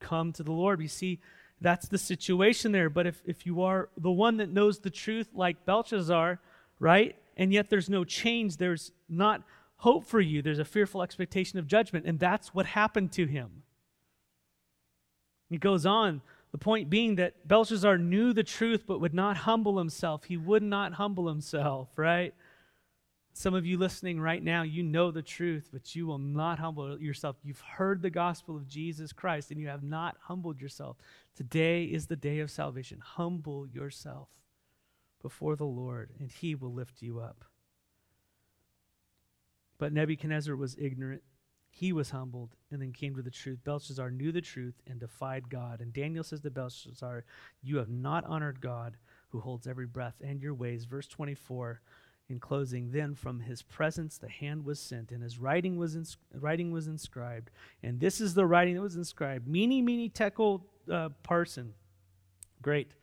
Come 0.00 0.32
to 0.34 0.42
the 0.42 0.52
Lord. 0.52 0.80
You 0.80 0.88
see, 0.88 1.20
that's 1.60 1.88
the 1.88 1.98
situation 1.98 2.72
there. 2.72 2.88
But 2.90 3.06
if, 3.06 3.22
if 3.26 3.46
you 3.46 3.62
are 3.62 3.88
the 3.96 4.10
one 4.10 4.38
that 4.38 4.50
knows 4.50 4.78
the 4.78 4.90
truth, 4.90 5.28
like 5.34 5.64
Belshazzar, 5.64 6.40
right? 6.78 7.16
And 7.36 7.52
yet 7.52 7.70
there's 7.70 7.90
no 7.90 8.04
change, 8.04 8.56
there's 8.56 8.92
not 9.08 9.42
hope 9.76 10.06
for 10.06 10.20
you, 10.20 10.42
there's 10.42 10.58
a 10.58 10.64
fearful 10.64 11.02
expectation 11.02 11.58
of 11.58 11.66
judgment. 11.66 12.06
And 12.06 12.18
that's 12.18 12.54
what 12.54 12.66
happened 12.66 13.12
to 13.12 13.26
him. 13.26 13.62
He 15.48 15.58
goes 15.58 15.84
on, 15.84 16.22
the 16.52 16.58
point 16.58 16.90
being 16.90 17.16
that 17.16 17.46
Belshazzar 17.46 17.98
knew 17.98 18.32
the 18.32 18.42
truth 18.42 18.84
but 18.86 19.00
would 19.00 19.14
not 19.14 19.38
humble 19.38 19.78
himself. 19.78 20.24
He 20.24 20.36
would 20.36 20.62
not 20.62 20.94
humble 20.94 21.28
himself, 21.28 21.88
right? 21.96 22.34
Some 23.40 23.54
of 23.54 23.64
you 23.64 23.78
listening 23.78 24.20
right 24.20 24.42
now, 24.42 24.64
you 24.64 24.82
know 24.82 25.10
the 25.10 25.22
truth, 25.22 25.70
but 25.72 25.96
you 25.96 26.06
will 26.06 26.18
not 26.18 26.58
humble 26.58 27.00
yourself. 27.00 27.36
You've 27.42 27.62
heard 27.62 28.02
the 28.02 28.10
gospel 28.10 28.54
of 28.54 28.68
Jesus 28.68 29.14
Christ 29.14 29.50
and 29.50 29.58
you 29.58 29.68
have 29.68 29.82
not 29.82 30.18
humbled 30.20 30.60
yourself. 30.60 30.98
Today 31.34 31.84
is 31.84 32.06
the 32.06 32.16
day 32.16 32.40
of 32.40 32.50
salvation. 32.50 32.98
Humble 33.02 33.66
yourself 33.66 34.28
before 35.22 35.56
the 35.56 35.64
Lord, 35.64 36.10
and 36.18 36.30
he 36.30 36.54
will 36.54 36.74
lift 36.74 37.00
you 37.00 37.20
up. 37.20 37.46
But 39.78 39.94
Nebuchadnezzar 39.94 40.54
was 40.54 40.76
ignorant. 40.78 41.22
He 41.70 41.94
was 41.94 42.10
humbled 42.10 42.56
and 42.70 42.82
then 42.82 42.92
came 42.92 43.16
to 43.16 43.22
the 43.22 43.30
truth. 43.30 43.60
Belshazzar 43.64 44.10
knew 44.10 44.32
the 44.32 44.42
truth 44.42 44.82
and 44.86 45.00
defied 45.00 45.48
God. 45.48 45.80
And 45.80 45.94
Daniel 45.94 46.24
says 46.24 46.42
to 46.42 46.50
Belshazzar, 46.50 47.24
You 47.62 47.78
have 47.78 47.88
not 47.88 48.26
honored 48.26 48.60
God 48.60 48.98
who 49.30 49.40
holds 49.40 49.66
every 49.66 49.86
breath 49.86 50.20
and 50.22 50.42
your 50.42 50.52
ways. 50.52 50.84
Verse 50.84 51.06
24 51.06 51.80
in 52.30 52.38
closing, 52.38 52.92
then 52.92 53.14
from 53.14 53.40
his 53.40 53.62
presence 53.62 54.18
the 54.18 54.28
hand 54.28 54.64
was 54.64 54.80
sent, 54.80 55.10
and 55.10 55.22
his 55.22 55.38
writing 55.38 55.76
was, 55.76 55.96
ins- 55.96 56.16
writing 56.32 56.70
was 56.70 56.86
inscribed. 56.86 57.50
And 57.82 58.00
this 58.00 58.20
is 58.20 58.34
the 58.34 58.46
writing 58.46 58.74
that 58.74 58.82
was 58.82 58.96
inscribed 58.96 59.46
Mene, 59.46 59.84
mene, 59.84 60.10
tekel, 60.10 60.62
uh, 60.90 61.10
parsin. 61.22 61.70
Great. 62.62 62.94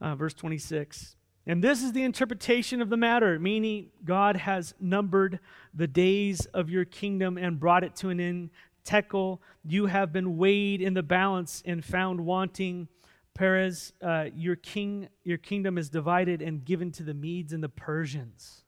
Uh, 0.00 0.14
verse 0.14 0.34
26. 0.34 1.16
And 1.46 1.62
this 1.62 1.82
is 1.82 1.92
the 1.92 2.02
interpretation 2.02 2.82
of 2.82 2.90
the 2.90 2.96
matter, 2.96 3.38
meaning 3.38 3.90
God 4.04 4.36
has 4.36 4.74
numbered 4.80 5.38
the 5.72 5.86
days 5.86 6.44
of 6.46 6.68
your 6.68 6.84
kingdom 6.84 7.38
and 7.38 7.60
brought 7.60 7.84
it 7.84 7.94
to 7.96 8.08
an 8.10 8.20
end. 8.20 8.50
Tekel, 8.84 9.40
you 9.64 9.86
have 9.86 10.12
been 10.12 10.36
weighed 10.36 10.80
in 10.80 10.94
the 10.94 11.02
balance 11.02 11.62
and 11.64 11.84
found 11.84 12.20
wanting. 12.20 12.88
Peres, 13.34 13.92
uh, 14.02 14.26
your 14.34 14.56
king, 14.56 15.08
your 15.22 15.38
kingdom 15.38 15.76
is 15.76 15.88
divided 15.88 16.40
and 16.40 16.64
given 16.64 16.90
to 16.92 17.02
the 17.02 17.14
Medes 17.14 17.52
and 17.52 17.62
the 17.62 17.68
Persians. 17.68 18.64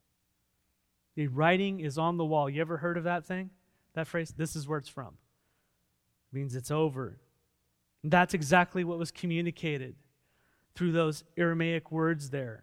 The 1.19 1.27
writing 1.27 1.81
is 1.81 1.99
on 1.99 2.17
the 2.17 2.25
wall. 2.25 2.49
You 2.49 2.61
ever 2.61 2.77
heard 2.77 2.97
of 2.97 3.03
that 3.03 3.27
thing? 3.27 3.51
That 3.95 4.07
phrase? 4.07 4.33
This 4.37 4.55
is 4.55 4.69
where 4.69 4.79
it's 4.79 4.89
from. 4.89 5.17
It 6.31 6.37
means 6.37 6.55
it's 6.55 6.71
over. 6.71 7.19
And 8.05 8.13
that's 8.13 8.35
exactly 8.35 8.85
what 8.85 9.01
was 9.01 9.11
communicated 9.11 9.97
through 10.77 10.93
those 10.93 11.25
Aramaic 11.37 11.91
words 11.91 12.31
there. 12.31 12.63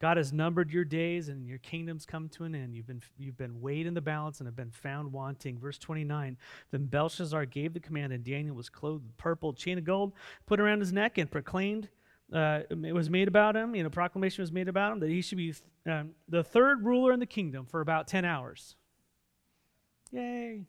God 0.00 0.16
has 0.16 0.32
numbered 0.32 0.72
your 0.72 0.82
days 0.82 1.28
and 1.28 1.46
your 1.46 1.58
kingdom's 1.58 2.04
come 2.04 2.28
to 2.30 2.42
an 2.42 2.56
end. 2.56 2.74
You've 2.74 2.88
been, 2.88 3.02
you've 3.16 3.38
been 3.38 3.60
weighed 3.60 3.86
in 3.86 3.94
the 3.94 4.00
balance 4.00 4.40
and 4.40 4.48
have 4.48 4.56
been 4.56 4.72
found 4.72 5.12
wanting. 5.12 5.56
Verse 5.56 5.78
29 5.78 6.36
Then 6.72 6.86
Belshazzar 6.86 7.46
gave 7.46 7.74
the 7.74 7.80
command, 7.80 8.12
and 8.12 8.24
Daniel 8.24 8.56
was 8.56 8.68
clothed 8.68 9.04
with 9.04 9.16
purple, 9.18 9.52
chain 9.52 9.78
of 9.78 9.84
gold 9.84 10.14
put 10.46 10.58
around 10.58 10.80
his 10.80 10.92
neck, 10.92 11.16
and 11.16 11.30
proclaimed 11.30 11.90
uh, 12.32 12.60
it 12.70 12.94
was 12.94 13.10
made 13.10 13.28
about 13.28 13.56
him, 13.56 13.74
you 13.74 13.82
know, 13.82 13.90
proclamation 13.90 14.42
was 14.42 14.52
made 14.52 14.68
about 14.68 14.92
him 14.92 15.00
that 15.00 15.08
he 15.08 15.20
should 15.20 15.38
be 15.38 15.52
um, 15.86 16.10
the 16.28 16.44
third 16.44 16.84
ruler 16.84 17.12
in 17.12 17.18
the 17.18 17.26
kingdom 17.26 17.66
for 17.66 17.80
about 17.80 18.06
10 18.06 18.24
hours. 18.24 18.76
Yay. 20.12 20.66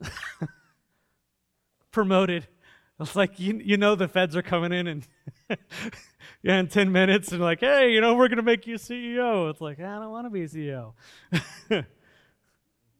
Promoted. 1.90 2.46
It's 3.00 3.16
like, 3.16 3.40
you, 3.40 3.60
you 3.64 3.78
know, 3.78 3.94
the 3.94 4.08
feds 4.08 4.36
are 4.36 4.42
coming 4.42 4.72
in 4.72 4.86
and 4.86 5.08
yeah, 6.42 6.58
in 6.58 6.68
10 6.68 6.92
minutes 6.92 7.32
and 7.32 7.40
like, 7.40 7.60
hey, 7.60 7.92
you 7.92 8.00
know, 8.00 8.14
we're 8.14 8.28
going 8.28 8.36
to 8.36 8.42
make 8.42 8.66
you 8.66 8.76
CEO. 8.76 9.50
It's 9.50 9.60
like, 9.60 9.80
I 9.80 9.98
don't 9.98 10.10
want 10.10 10.26
to 10.26 10.30
be 10.30 10.42
CEO. 10.42 10.92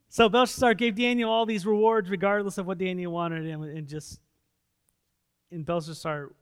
so 0.09 0.29
Belshazzar 0.29 0.75
gave 0.75 0.97
Daniel 0.97 1.31
all 1.31 1.45
these 1.45 1.67
rewards 1.67 2.09
regardless 2.09 2.57
of 2.57 2.67
what 2.67 2.79
Daniel 2.79 3.13
wanted 3.13 3.47
and, 3.47 3.65
and 3.65 3.87
just, 3.87 4.21
in 5.51 5.65
Belshazzar 5.65 6.33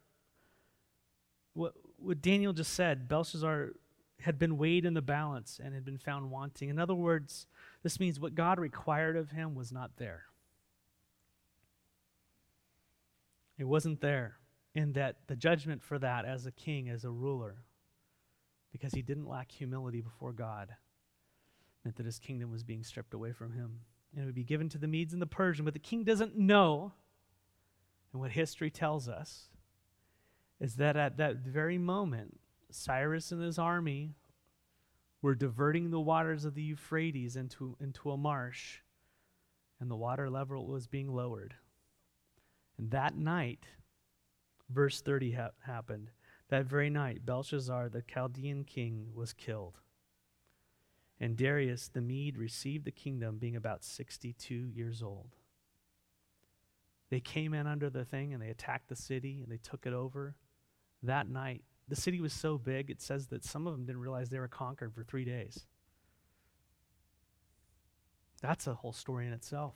what, 2.02 2.22
Daniel 2.22 2.52
just 2.52 2.72
said, 2.74 3.08
Belshazzar 3.08 3.72
had 4.20 4.38
been 4.38 4.58
weighed 4.58 4.84
in 4.84 4.94
the 4.94 5.02
balance 5.02 5.60
and 5.62 5.74
had 5.74 5.84
been 5.84 5.98
found 5.98 6.30
wanting. 6.30 6.68
In 6.68 6.78
other 6.78 6.94
words, 6.94 7.46
this 7.82 7.98
means 7.98 8.20
what 8.20 8.34
God 8.34 8.58
required 8.58 9.16
of 9.16 9.30
him 9.30 9.54
was 9.54 9.72
not 9.72 9.92
there. 9.96 10.24
It 13.58 13.64
wasn't 13.64 14.00
there. 14.00 14.36
In 14.72 14.92
that 14.92 15.16
the 15.26 15.34
judgment 15.34 15.82
for 15.82 15.98
that 15.98 16.24
as 16.24 16.46
a 16.46 16.52
king, 16.52 16.88
as 16.88 17.04
a 17.04 17.10
ruler, 17.10 17.56
because 18.70 18.92
he 18.92 19.02
didn't 19.02 19.26
lack 19.26 19.50
humility 19.50 20.00
before 20.00 20.32
God, 20.32 20.68
meant 21.84 21.96
that 21.96 22.06
his 22.06 22.20
kingdom 22.20 22.52
was 22.52 22.62
being 22.62 22.84
stripped 22.84 23.14
away 23.14 23.32
from 23.32 23.52
him. 23.52 23.80
And 24.12 24.22
it 24.22 24.26
would 24.26 24.34
be 24.34 24.44
given 24.44 24.68
to 24.68 24.78
the 24.78 24.86
Medes 24.86 25.12
and 25.12 25.20
the 25.20 25.26
Persians. 25.26 25.64
But 25.64 25.74
the 25.74 25.80
king 25.80 26.04
doesn't 26.04 26.36
know, 26.38 26.92
and 28.12 28.20
what 28.20 28.30
history 28.30 28.70
tells 28.70 29.08
us 29.08 29.49
is 30.60 30.76
that 30.76 30.96
at 30.96 31.16
that 31.16 31.36
very 31.36 31.78
moment, 31.78 32.38
Cyrus 32.70 33.32
and 33.32 33.42
his 33.42 33.58
army 33.58 34.14
were 35.22 35.34
diverting 35.34 35.90
the 35.90 36.00
waters 36.00 36.44
of 36.44 36.54
the 36.54 36.62
Euphrates 36.62 37.36
into, 37.36 37.76
into 37.80 38.10
a 38.10 38.16
marsh, 38.16 38.78
and 39.80 39.90
the 39.90 39.96
water 39.96 40.28
level 40.30 40.66
was 40.66 40.86
being 40.86 41.12
lowered. 41.14 41.54
And 42.78 42.90
that 42.90 43.16
night, 43.16 43.66
verse 44.68 45.00
30 45.00 45.32
ha- 45.32 45.50
happened. 45.60 46.10
That 46.48 46.66
very 46.66 46.90
night, 46.90 47.24
Belshazzar, 47.24 47.88
the 47.88 48.02
Chaldean 48.02 48.64
king, 48.64 49.08
was 49.14 49.32
killed. 49.32 49.78
And 51.18 51.36
Darius 51.36 51.88
the 51.88 52.00
Mede 52.00 52.38
received 52.38 52.86
the 52.86 52.90
kingdom, 52.90 53.38
being 53.38 53.56
about 53.56 53.84
62 53.84 54.54
years 54.54 55.02
old. 55.02 55.36
They 57.10 57.20
came 57.20 57.52
in 57.52 57.66
under 57.66 57.90
the 57.90 58.04
thing 58.04 58.32
and 58.32 58.42
they 58.42 58.48
attacked 58.48 58.88
the 58.88 58.96
city 58.96 59.40
and 59.42 59.52
they 59.52 59.58
took 59.58 59.84
it 59.84 59.92
over. 59.92 60.36
That 61.02 61.28
night, 61.28 61.62
the 61.88 61.96
city 61.96 62.20
was 62.20 62.32
so 62.32 62.58
big, 62.58 62.90
it 62.90 63.00
says 63.00 63.28
that 63.28 63.44
some 63.44 63.66
of 63.66 63.72
them 63.72 63.86
didn't 63.86 64.00
realize 64.00 64.28
they 64.28 64.38
were 64.38 64.48
conquered 64.48 64.94
for 64.94 65.02
three 65.02 65.24
days. 65.24 65.66
That's 68.42 68.66
a 68.66 68.74
whole 68.74 68.92
story 68.92 69.26
in 69.26 69.32
itself. 69.32 69.74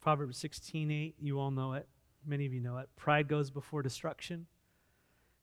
Proverbs 0.00 0.38
16:8, 0.38 1.14
you 1.18 1.38
all 1.38 1.50
know 1.50 1.72
it. 1.74 1.88
Many 2.26 2.46
of 2.46 2.52
you 2.52 2.60
know 2.60 2.78
it. 2.78 2.88
Pride 2.96 3.28
goes 3.28 3.50
before 3.50 3.82
destruction, 3.82 4.46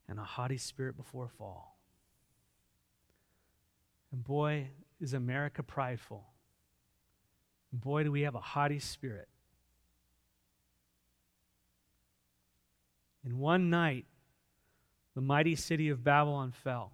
and 0.07 0.19
a 0.19 0.23
haughty 0.23 0.57
spirit 0.57 0.95
before 0.95 1.27
fall. 1.27 1.79
And 4.11 4.23
boy, 4.23 4.71
is 5.01 5.13
America 5.13 5.63
prideful. 5.63 6.27
And 7.71 7.81
boy, 7.81 8.03
do 8.03 8.11
we 8.11 8.21
have 8.21 8.35
a 8.35 8.39
haughty 8.39 8.79
spirit. 8.79 9.27
In 13.25 13.37
one 13.37 13.69
night, 13.69 14.05
the 15.15 15.21
mighty 15.21 15.55
city 15.55 15.89
of 15.89 16.03
Babylon 16.03 16.51
fell. 16.51 16.93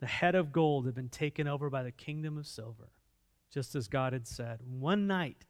The 0.00 0.06
head 0.06 0.34
of 0.34 0.52
gold 0.52 0.86
had 0.86 0.94
been 0.94 1.08
taken 1.08 1.48
over 1.48 1.70
by 1.70 1.82
the 1.82 1.90
kingdom 1.90 2.36
of 2.36 2.46
silver, 2.46 2.90
just 3.50 3.74
as 3.74 3.88
God 3.88 4.12
had 4.12 4.26
said. 4.26 4.60
One 4.62 5.06
night. 5.06 5.46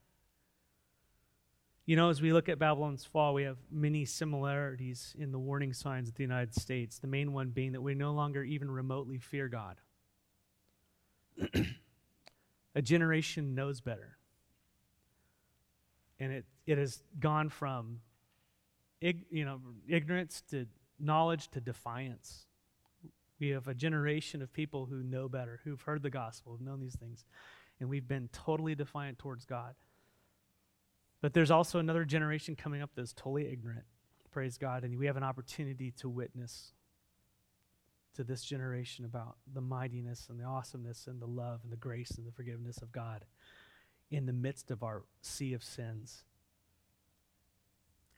You 1.84 1.96
know, 1.96 2.10
as 2.10 2.20
we 2.20 2.32
look 2.32 2.48
at 2.48 2.58
Babylon's 2.58 3.04
fall, 3.04 3.34
we 3.34 3.44
have 3.44 3.58
many 3.70 4.04
similarities 4.04 5.14
in 5.18 5.30
the 5.30 5.38
warning 5.38 5.72
signs 5.72 6.08
of 6.08 6.14
the 6.16 6.22
United 6.22 6.54
States. 6.54 6.98
The 6.98 7.06
main 7.06 7.32
one 7.32 7.50
being 7.50 7.72
that 7.72 7.80
we 7.80 7.94
no 7.94 8.12
longer 8.12 8.42
even 8.42 8.70
remotely 8.70 9.18
fear 9.18 9.48
God. 9.48 9.76
A 12.74 12.82
generation 12.82 13.54
knows 13.54 13.80
better. 13.80 14.18
And 16.18 16.32
it, 16.32 16.44
it 16.66 16.78
has 16.78 17.02
gone 17.20 17.48
from 17.50 18.00
ig, 19.00 19.24
you 19.30 19.44
know, 19.44 19.60
ignorance 19.88 20.42
to 20.50 20.66
knowledge 20.98 21.48
to 21.48 21.60
defiance. 21.60 22.46
We 23.38 23.50
have 23.50 23.68
a 23.68 23.74
generation 23.74 24.40
of 24.40 24.52
people 24.52 24.86
who 24.86 25.02
know 25.02 25.28
better, 25.28 25.60
who've 25.64 25.80
heard 25.82 26.02
the 26.02 26.10
gospel, 26.10 26.52
who've 26.52 26.66
known 26.66 26.80
these 26.80 26.96
things, 26.96 27.24
and 27.80 27.88
we've 27.88 28.08
been 28.08 28.28
totally 28.32 28.74
defiant 28.74 29.18
towards 29.18 29.44
God. 29.44 29.74
But 31.20 31.34
there's 31.34 31.50
also 31.50 31.78
another 31.78 32.04
generation 32.04 32.56
coming 32.56 32.82
up 32.82 32.90
that's 32.94 33.12
totally 33.12 33.50
ignorant. 33.50 33.84
Praise 34.30 34.58
God. 34.58 34.84
And 34.84 34.98
we 34.98 35.06
have 35.06 35.16
an 35.16 35.22
opportunity 35.22 35.90
to 35.98 36.08
witness 36.08 36.72
to 38.14 38.24
this 38.24 38.42
generation 38.42 39.04
about 39.04 39.36
the 39.52 39.60
mightiness 39.60 40.28
and 40.30 40.40
the 40.40 40.44
awesomeness 40.44 41.06
and 41.06 41.20
the 41.20 41.26
love 41.26 41.60
and 41.62 41.72
the 41.72 41.76
grace 41.76 42.12
and 42.12 42.26
the 42.26 42.32
forgiveness 42.32 42.78
of 42.78 42.92
God 42.92 43.24
in 44.10 44.26
the 44.26 44.32
midst 44.32 44.70
of 44.70 44.82
our 44.82 45.02
sea 45.20 45.52
of 45.52 45.62
sins. 45.62 46.24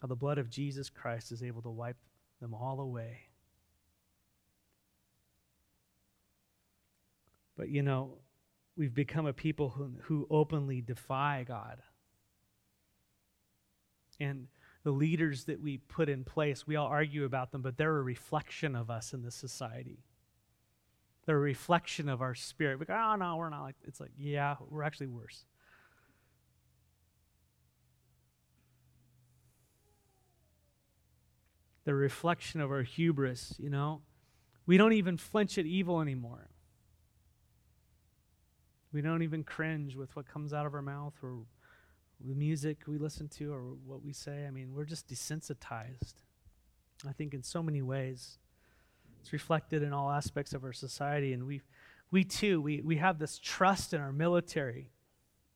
How 0.01 0.09
the 0.09 0.17
blood 0.17 0.39
of 0.39 0.51
Jesus 0.51 0.91
Christ 0.91 1.33
is 1.33 1.43
able 1.43 1.63
to 1.63 1.71
wipe 1.71 1.97
them 2.41 2.55
all 2.55 2.81
away. 2.81 3.19
But 7.57 7.69
you 7.69 7.83
know, 7.83 8.19
we've 8.77 8.95
become 8.95 9.27
a 9.27 9.33
people 9.33 9.71
who, 9.71 9.91
who 10.05 10.27
openly 10.31 10.81
defy 10.81 11.45
God. 11.47 11.83
And 14.21 14.47
the 14.85 14.93
leaders 14.93 15.45
that 15.45 15.61
we 15.61 15.79
put 15.79 16.09
in 16.09 16.25
place, 16.25 16.67
we 16.67 16.77
all 16.77 16.87
argue 16.87 17.25
about 17.25 17.51
them, 17.51 17.63
but 17.63 17.77
they're 17.77 17.97
a 17.97 18.03
reflection 18.03 18.77
of 18.77 18.91
us 18.91 19.13
in 19.13 19.23
this 19.23 19.35
society. 19.35 20.05
They're 21.27 21.37
a 21.37 21.41
reflection 21.41 22.09
of 22.09 22.23
our 22.23 22.35
spirit. 22.35 22.79
We 22.79 22.87
go, 22.87 22.95
oh, 22.95 23.17
no, 23.17 23.37
we're 23.37 23.51
not 23.51 23.63
like, 23.63 23.77
it's 23.85 24.01
like, 24.01 24.13
yeah, 24.17 24.57
we're 24.71 24.83
actually 24.85 25.09
worse. 25.09 25.45
The 31.89 31.95
reflection 31.95 32.61
of 32.61 32.71
our 32.71 32.83
hubris, 32.83 33.55
you 33.59 33.71
know? 33.71 34.03
We 34.67 34.77
don't 34.77 34.93
even 34.93 35.17
flinch 35.17 35.57
at 35.57 35.65
evil 35.65 36.03
anymore. 36.03 36.51
We 38.93 39.01
don't 39.01 39.23
even 39.23 39.43
cringe 39.43 39.97
with 39.97 40.15
what 40.15 40.29
comes 40.29 40.53
out 40.53 40.67
of 40.67 40.75
our 40.75 40.83
mouth 40.83 41.15
or 41.23 41.39
the 42.23 42.35
music 42.35 42.81
we 42.87 42.99
listen 42.99 43.27
to 43.39 43.55
or 43.55 43.63
what 43.87 44.05
we 44.05 44.13
say. 44.13 44.45
I 44.47 44.51
mean, 44.51 44.75
we're 44.75 44.85
just 44.85 45.09
desensitized. 45.09 46.13
I 47.09 47.13
think 47.13 47.33
in 47.33 47.43
so 47.43 47.63
many 47.63 47.81
ways. 47.81 48.37
It's 49.23 49.33
reflected 49.33 49.83
in 49.83 49.95
all 49.95 50.11
aspects 50.11 50.53
of 50.53 50.65
our 50.65 50.75
society. 50.75 51.33
And 51.33 51.47
we 51.47 51.63
we 52.11 52.23
too, 52.23 52.61
we, 52.61 52.83
we 52.83 52.97
have 52.97 53.19
this 53.19 53.39
trust 53.39 53.95
in 53.95 54.03
our 54.03 54.13
military. 54.13 54.91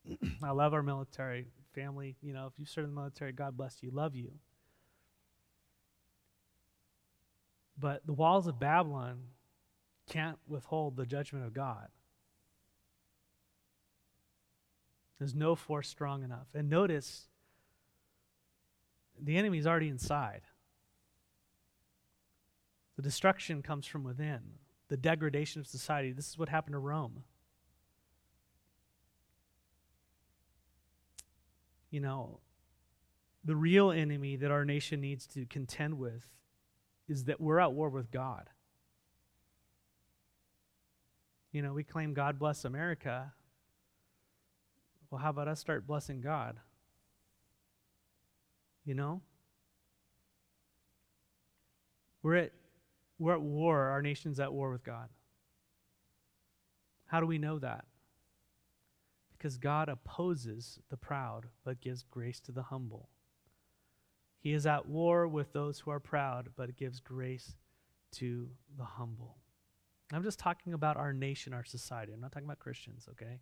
I 0.42 0.52
love 0.52 0.72
our 0.72 0.82
military 0.82 1.48
family. 1.74 2.16
You 2.22 2.32
know, 2.32 2.46
if 2.46 2.58
you 2.58 2.64
serve 2.64 2.84
in 2.84 2.94
the 2.94 2.96
military, 2.98 3.32
God 3.32 3.54
bless 3.54 3.82
you, 3.82 3.90
love 3.90 4.16
you. 4.16 4.30
But 7.78 8.06
the 8.06 8.12
walls 8.12 8.46
of 8.46 8.60
Babylon 8.60 9.18
can't 10.08 10.38
withhold 10.46 10.96
the 10.96 11.06
judgment 11.06 11.46
of 11.46 11.52
God. 11.52 11.88
There's 15.18 15.34
no 15.34 15.54
force 15.54 15.88
strong 15.88 16.24
enough. 16.24 16.48
And 16.54 16.68
notice, 16.68 17.28
the 19.20 19.36
enemy's 19.36 19.66
already 19.66 19.88
inside. 19.88 20.42
The 22.96 23.02
destruction 23.02 23.62
comes 23.62 23.86
from 23.86 24.04
within, 24.04 24.40
the 24.88 24.96
degradation 24.96 25.60
of 25.60 25.66
society. 25.66 26.12
This 26.12 26.28
is 26.28 26.38
what 26.38 26.48
happened 26.48 26.74
to 26.74 26.78
Rome. 26.78 27.24
You 31.90 32.00
know, 32.00 32.40
the 33.44 33.56
real 33.56 33.90
enemy 33.90 34.36
that 34.36 34.50
our 34.50 34.64
nation 34.64 35.00
needs 35.00 35.26
to 35.28 35.46
contend 35.46 35.98
with 35.98 36.26
is 37.12 37.24
that 37.24 37.40
we're 37.40 37.60
at 37.60 37.72
war 37.72 37.90
with 37.90 38.10
God. 38.10 38.48
You 41.52 41.60
know, 41.60 41.74
we 41.74 41.84
claim 41.84 42.14
God 42.14 42.38
bless 42.38 42.64
America, 42.64 43.32
well, 45.10 45.20
how 45.20 45.28
about 45.28 45.46
us 45.46 45.60
start 45.60 45.86
blessing 45.86 46.22
God? 46.22 46.56
You 48.86 48.94
know? 48.94 49.20
We're 52.22 52.36
at, 52.36 52.52
we're 53.18 53.34
at 53.34 53.42
war. 53.42 53.88
Our 53.88 54.00
nation's 54.00 54.40
at 54.40 54.54
war 54.54 54.70
with 54.70 54.82
God. 54.82 55.10
How 57.06 57.20
do 57.20 57.26
we 57.26 57.36
know 57.36 57.58
that? 57.58 57.84
Because 59.36 59.58
God 59.58 59.90
opposes 59.90 60.78
the 60.88 60.96
proud, 60.96 61.48
but 61.62 61.82
gives 61.82 62.04
grace 62.04 62.40
to 62.40 62.52
the 62.52 62.62
humble. 62.62 63.10
He 64.42 64.52
is 64.52 64.66
at 64.66 64.88
war 64.88 65.28
with 65.28 65.52
those 65.52 65.78
who 65.78 65.90
are 65.92 66.00
proud, 66.00 66.48
but 66.56 66.76
gives 66.76 66.98
grace 66.98 67.54
to 68.12 68.48
the 68.76 68.84
humble. 68.84 69.36
I'm 70.12 70.24
just 70.24 70.40
talking 70.40 70.74
about 70.74 70.96
our 70.96 71.12
nation, 71.12 71.54
our 71.54 71.64
society. 71.64 72.12
I'm 72.12 72.20
not 72.20 72.32
talking 72.32 72.46
about 72.46 72.58
Christians, 72.58 73.08
okay? 73.12 73.38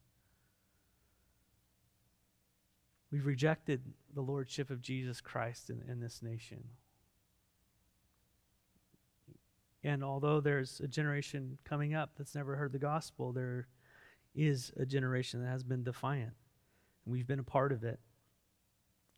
We've 3.11 3.27
rejected 3.27 3.81
the 4.15 4.21
lordship 4.21 4.71
of 4.71 4.83
Jesus 4.83 5.21
Christ 5.21 5.71
in, 5.71 5.83
in 5.89 6.01
this 6.01 6.23
nation. 6.23 6.63
And 9.83 10.05
although 10.05 10.41
there's 10.41 10.81
a 10.81 10.87
generation 10.87 11.57
coming 11.65 11.95
up 11.95 12.11
that's 12.19 12.35
never 12.35 12.57
heard 12.57 12.73
the 12.73 12.79
gospel, 12.79 13.33
there 13.33 13.67
is 14.35 14.71
a 14.77 14.85
generation 14.85 15.43
that 15.43 15.49
has 15.49 15.65
been 15.65 15.83
defiant. 15.83 16.35
And 17.05 17.13
we've 17.13 17.27
been 17.27 17.41
a 17.41 17.45
part 17.45 17.73
of 17.73 17.83
it. 17.83 17.99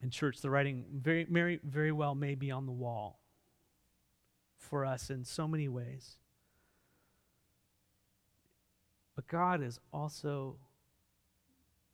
In 0.02 0.10
church, 0.10 0.40
the 0.40 0.50
writing 0.50 0.84
very, 0.92 1.24
very, 1.24 1.60
very 1.62 1.92
well 1.92 2.14
may 2.14 2.34
be 2.34 2.50
on 2.50 2.66
the 2.66 2.72
wall 2.72 3.20
for 4.58 4.84
us 4.84 5.10
in 5.10 5.24
so 5.24 5.46
many 5.46 5.68
ways. 5.68 6.16
But 9.14 9.28
God 9.28 9.62
is 9.62 9.78
also 9.92 10.56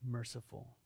merciful. 0.03 0.77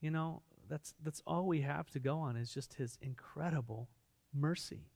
You 0.00 0.10
know, 0.10 0.42
that's, 0.68 0.94
that's 1.02 1.22
all 1.26 1.46
we 1.46 1.60
have 1.60 1.90
to 1.90 1.98
go 1.98 2.18
on 2.18 2.36
is 2.36 2.54
just 2.54 2.74
his 2.74 2.96
incredible 3.02 3.88
mercy. 4.32 4.86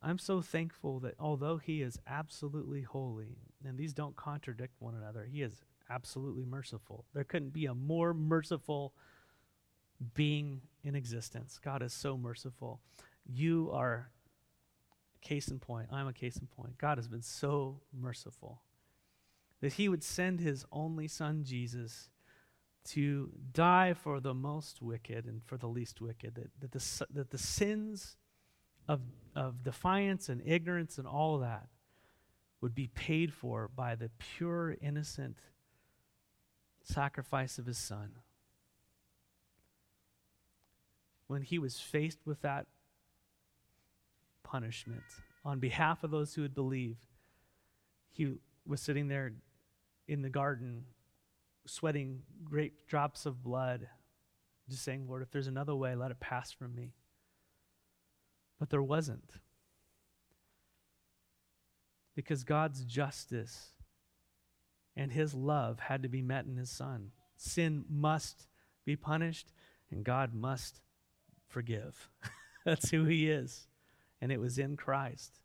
I'm 0.00 0.18
so 0.18 0.40
thankful 0.40 1.00
that 1.00 1.14
although 1.18 1.56
he 1.56 1.82
is 1.82 1.98
absolutely 2.06 2.82
holy, 2.82 3.38
and 3.64 3.78
these 3.78 3.94
don't 3.94 4.16
contradict 4.16 4.74
one 4.80 4.94
another, 4.94 5.26
he 5.30 5.42
is 5.42 5.62
absolutely 5.92 6.44
merciful. 6.44 7.04
There 7.14 7.24
couldn't 7.24 7.52
be 7.52 7.66
a 7.66 7.74
more 7.74 8.14
merciful 8.14 8.94
being 10.14 10.62
in 10.82 10.94
existence. 10.94 11.58
God 11.62 11.82
is 11.82 11.92
so 11.92 12.16
merciful. 12.16 12.80
You 13.26 13.70
are 13.72 14.10
case 15.20 15.48
in 15.48 15.58
point. 15.58 15.88
I'm 15.92 16.08
a 16.08 16.12
case 16.12 16.36
in 16.36 16.46
point. 16.46 16.78
God 16.78 16.98
has 16.98 17.08
been 17.08 17.22
so 17.22 17.80
merciful 17.92 18.62
that 19.60 19.74
he 19.74 19.88
would 19.88 20.02
send 20.02 20.40
his 20.40 20.64
only 20.72 21.06
son, 21.06 21.44
Jesus, 21.44 22.10
to 22.84 23.30
die 23.52 23.94
for 23.94 24.18
the 24.18 24.34
most 24.34 24.82
wicked 24.82 25.24
and 25.26 25.40
for 25.44 25.56
the 25.56 25.68
least 25.68 26.00
wicked, 26.00 26.34
that, 26.34 26.50
that, 26.60 26.72
the, 26.72 27.06
that 27.14 27.30
the 27.30 27.38
sins 27.38 28.16
of, 28.88 29.00
of 29.36 29.62
defiance 29.62 30.28
and 30.28 30.42
ignorance 30.44 30.98
and 30.98 31.06
all 31.06 31.38
that 31.38 31.68
would 32.60 32.74
be 32.74 32.88
paid 32.88 33.32
for 33.32 33.68
by 33.68 33.94
the 33.94 34.10
pure, 34.18 34.76
innocent 34.80 35.36
sacrifice 36.86 37.58
of 37.58 37.66
his 37.66 37.78
son. 37.78 38.12
When 41.26 41.42
he 41.42 41.58
was 41.58 41.80
faced 41.80 42.26
with 42.26 42.42
that 42.42 42.66
punishment 44.42 45.04
on 45.44 45.58
behalf 45.58 46.04
of 46.04 46.10
those 46.10 46.34
who 46.34 46.42
would 46.42 46.54
believe, 46.54 46.96
he 48.10 48.34
was 48.66 48.80
sitting 48.80 49.08
there 49.08 49.32
in 50.06 50.22
the 50.22 50.28
garden, 50.28 50.84
sweating 51.66 52.22
great 52.44 52.86
drops 52.86 53.24
of 53.24 53.42
blood, 53.42 53.88
just 54.68 54.84
saying, 54.84 55.06
Lord, 55.08 55.22
if 55.22 55.30
there's 55.30 55.46
another 55.46 55.74
way, 55.74 55.94
let 55.94 56.10
it 56.10 56.20
pass 56.20 56.52
from 56.52 56.74
me. 56.74 56.92
But 58.58 58.70
there 58.70 58.82
wasn't. 58.82 59.32
Because 62.14 62.44
God's 62.44 62.84
justice 62.84 63.70
and 64.96 65.12
his 65.12 65.34
love 65.34 65.80
had 65.80 66.02
to 66.02 66.08
be 66.08 66.22
met 66.22 66.44
in 66.44 66.56
his 66.56 66.70
son. 66.70 67.12
Sin 67.36 67.84
must 67.88 68.46
be 68.84 68.96
punished, 68.96 69.52
and 69.90 70.04
God 70.04 70.34
must 70.34 70.80
forgive. 71.48 72.08
That's 72.64 72.90
who 72.90 73.04
he 73.04 73.30
is. 73.30 73.66
And 74.20 74.30
it 74.30 74.40
was 74.40 74.58
in 74.58 74.76
Christ. 74.76 75.40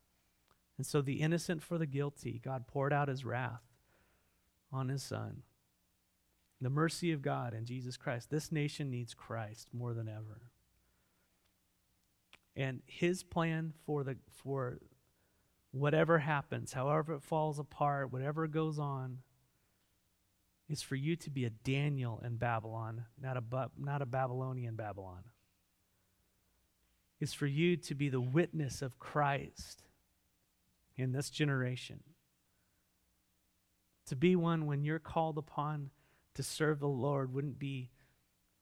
And 0.78 0.86
so 0.86 1.02
the 1.02 1.22
innocent 1.22 1.64
for 1.64 1.78
the 1.78 1.88
guilty, 1.88 2.40
God 2.44 2.68
poured 2.68 2.94
out 2.94 3.08
his 3.08 3.26
wrath 3.26 3.64
on 4.72 4.90
his 4.90 5.02
son. 5.02 5.44
The 6.62 6.70
mercy 6.70 7.12
of 7.12 7.22
God 7.22 7.54
and 7.54 7.66
Jesus 7.66 7.98
Christ. 7.98 8.30
This 8.30 8.52
nation 8.52 8.90
needs 8.90 9.14
Christ 9.14 9.70
more 9.74 9.94
than 9.94 10.08
ever. 10.08 10.52
And 12.56 12.82
his 12.88 13.24
plan 13.24 13.74
for 13.86 14.04
the 14.04 14.18
for 14.32 14.80
whatever 15.72 16.20
happens, 16.20 16.74
however 16.74 17.14
it 17.14 17.22
falls 17.22 17.60
apart, 17.60 18.12
whatever 18.12 18.48
goes 18.48 18.80
on, 18.80 19.20
is 20.70 20.82
for 20.82 20.96
you 20.96 21.16
to 21.16 21.30
be 21.30 21.46
a 21.46 21.50
Daniel 21.50 22.22
in 22.24 22.38
Babylon, 22.38 23.06
not 23.22 23.38
a, 23.38 23.70
not 23.78 24.02
a 24.02 24.06
Babylonian 24.06 24.76
Babylon. 24.76 25.24
Is 27.20 27.34
for 27.34 27.48
you 27.48 27.78
to 27.78 27.96
be 27.96 28.10
the 28.10 28.22
witness 28.22 28.82
of 28.82 29.00
Christ 29.00 29.84
in 30.98 31.14
this 31.14 31.30
generation. 31.30 32.02
To 34.08 34.16
be 34.16 34.36
one 34.36 34.66
when 34.66 34.84
you're 34.84 35.00
called 35.00 35.38
upon 35.38 35.90
to 36.36 36.44
serve 36.44 36.80
the 36.80 36.88
Lord 36.88 37.34
wouldn't 37.34 37.58
be 37.58 37.90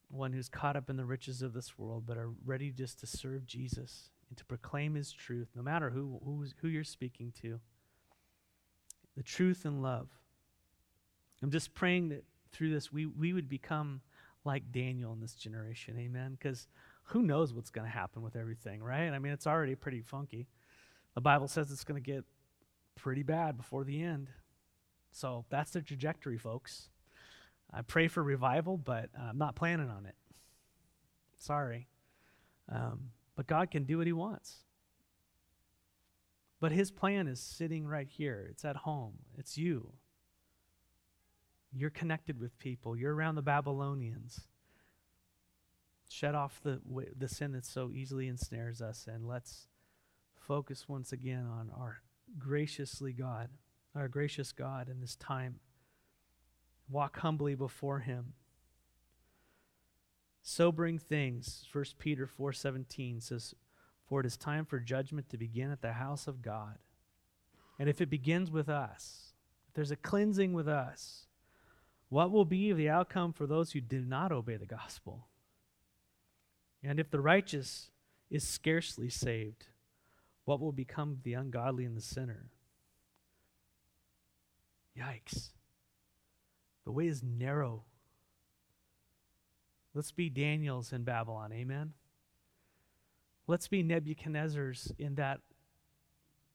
one 0.10 0.32
who's 0.32 0.48
caught 0.48 0.78
up 0.78 0.90
in 0.90 0.96
the 0.96 1.06
riches 1.06 1.42
of 1.42 1.54
this 1.54 1.78
world, 1.78 2.06
but 2.06 2.18
are 2.18 2.32
ready 2.46 2.72
just 2.72 3.00
to 3.00 3.08
serve 3.08 3.46
Jesus 3.46 4.10
and 4.30 4.38
to 4.38 4.46
proclaim 4.46 4.96
his 4.96 5.12
truth, 5.12 5.50
no 5.56 5.62
matter 5.62 5.90
who, 5.90 6.20
who, 6.24 6.46
who 6.62 6.68
you're 6.68 6.84
speaking 6.84 7.34
to. 7.42 7.60
The 9.18 9.24
truth 9.24 9.66
and 9.66 9.82
love. 9.82 10.10
I'm 11.42 11.52
just 11.52 11.74
praying 11.74 12.10
that 12.10 12.24
through 12.52 12.72
this 12.72 12.92
we, 12.92 13.06
we 13.06 13.34
would 13.34 13.50
become 13.50 14.02
like 14.44 14.72
Daniel 14.72 15.14
in 15.14 15.20
this 15.20 15.36
generation. 15.36 15.98
Amen. 16.00 16.38
Because 16.40 16.68
who 17.06 17.22
knows 17.22 17.54
what's 17.54 17.70
going 17.70 17.86
to 17.86 17.92
happen 17.92 18.22
with 18.22 18.36
everything, 18.36 18.82
right? 18.82 19.10
I 19.10 19.20
mean, 19.20 19.34
it's 19.34 19.48
already 19.48 19.76
pretty 19.76 20.02
funky. 20.02 20.48
The 21.14 21.22
Bible 21.22 21.48
says 21.48 21.72
it's 21.72 21.84
going 21.84 22.02
to 22.02 22.12
get 22.12 22.24
pretty 22.96 23.24
bad 23.24 23.58
before 23.58 23.84
the 23.84 24.02
end. 24.02 24.30
So 25.12 25.46
that's 25.50 25.72
the 25.72 25.82
trajectory, 25.82 26.38
folks. 26.38 26.90
I 27.74 27.82
pray 27.82 28.08
for 28.08 28.24
revival, 28.24 28.78
but 28.78 29.10
I'm 29.20 29.38
not 29.38 29.56
planning 29.56 29.90
on 29.90 30.06
it. 30.06 30.16
Sorry. 31.38 31.88
Um, 32.70 33.12
but 33.36 33.48
God 33.48 33.72
can 33.72 33.84
do 33.84 33.98
what 33.98 34.08
He 34.08 34.14
wants. 34.14 34.58
But 36.60 36.72
His 36.72 36.92
plan 36.92 37.28
is 37.28 37.40
sitting 37.40 37.86
right 37.86 38.08
here, 38.08 38.48
it's 38.50 38.66
at 38.66 38.78
home, 38.78 39.14
it's 39.38 39.58
you. 39.58 39.94
You're 41.78 41.90
connected 41.90 42.40
with 42.40 42.58
people, 42.58 42.96
you're 42.96 43.14
around 43.14 43.36
the 43.36 43.42
Babylonians. 43.42 44.48
Shut 46.08 46.36
off 46.36 46.62
the, 46.64 46.80
the 47.18 47.28
sin 47.28 47.52
that 47.54 47.66
so 47.66 47.92
easily 47.92 48.28
ensnares 48.28 48.82
us, 48.82 49.08
and 49.12 49.28
let's 49.28 49.68
focus 50.40 50.88
once 50.88 51.12
again 51.12 51.46
on 51.46 51.72
our 51.76 52.02
graciously 52.38 53.12
God, 53.12 53.50
our 53.94 54.08
gracious 54.08 54.52
God 54.52 54.88
in 54.88 55.02
this 55.02 55.16
time. 55.16 55.60
Walk 56.90 57.20
humbly 57.20 57.56
before 57.56 58.00
him. 58.00 58.34
Sobering 60.42 61.00
things, 61.00 61.66
1 61.72 61.98
Peter 61.98 62.28
4:17 62.28 63.20
says, 63.20 63.56
"For 64.06 64.20
it 64.20 64.26
is 64.28 64.38
time 64.38 64.66
for 64.66 64.80
judgment 64.80 65.28
to 65.30 65.38
begin 65.38 65.72
at 65.72 65.82
the 65.82 65.94
house 65.94 66.28
of 66.28 66.44
God." 66.44 66.78
And 67.80 67.90
if 67.90 68.00
it 68.00 68.10
begins 68.10 68.52
with 68.52 68.70
us, 68.70 69.34
if 69.68 69.74
there's 69.74 69.92
a 69.92 69.98
cleansing 69.98 70.54
with 70.54 70.68
us, 70.68 71.28
what 72.16 72.32
will 72.32 72.46
be 72.46 72.72
the 72.72 72.88
outcome 72.88 73.34
for 73.34 73.46
those 73.46 73.74
who 73.74 73.82
do 73.82 74.00
not 74.00 74.32
obey 74.32 74.56
the 74.56 74.66
gospel? 74.66 75.28
And 76.82 76.98
if 76.98 77.12
the 77.12 77.20
righteous 77.20 77.92
is 78.32 78.48
scarcely 78.48 79.10
saved, 79.10 79.66
what 80.46 80.62
will 80.62 80.72
become 80.72 81.12
of 81.12 81.24
the 81.24 81.34
ungodly 81.34 81.84
and 81.84 81.98
the 81.98 82.02
sinner? 82.02 82.52
Yikes. 84.98 85.50
The 86.86 86.94
way 86.94 87.08
is 87.08 87.22
narrow. 87.22 87.84
Let's 89.94 90.14
be 90.14 90.30
Daniels 90.30 90.94
in 90.94 91.04
Babylon. 91.04 91.52
Amen. 91.52 91.92
Let's 93.46 93.68
be 93.68 93.84
Nebuchadnezzar's 93.84 94.90
in 94.98 95.16
that 95.16 95.42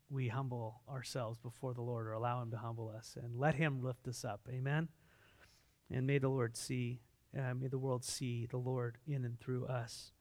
we 0.09 0.29
humble 0.29 0.81
ourselves 0.89 1.37
before 1.37 1.75
the 1.75 1.83
Lord 1.83 2.07
or 2.07 2.13
allow 2.13 2.41
Him 2.41 2.51
to 2.53 2.57
humble 2.57 2.89
us 2.89 3.19
and 3.23 3.39
let 3.39 3.57
Him 3.57 3.83
lift 3.83 4.09
us 4.09 4.25
up. 4.25 4.41
Amen. 4.51 4.89
And 5.91 6.07
may 6.07 6.19
the 6.19 6.29
Lord 6.29 6.57
see, 6.57 7.01
uh, 7.37 7.55
may 7.55 7.69
the 7.69 7.79
world 7.79 8.05
see 8.05 8.47
the 8.47 8.59
Lord 8.59 8.99
in 9.07 9.25
and 9.25 9.39
through 9.41 9.67
us. 9.67 10.13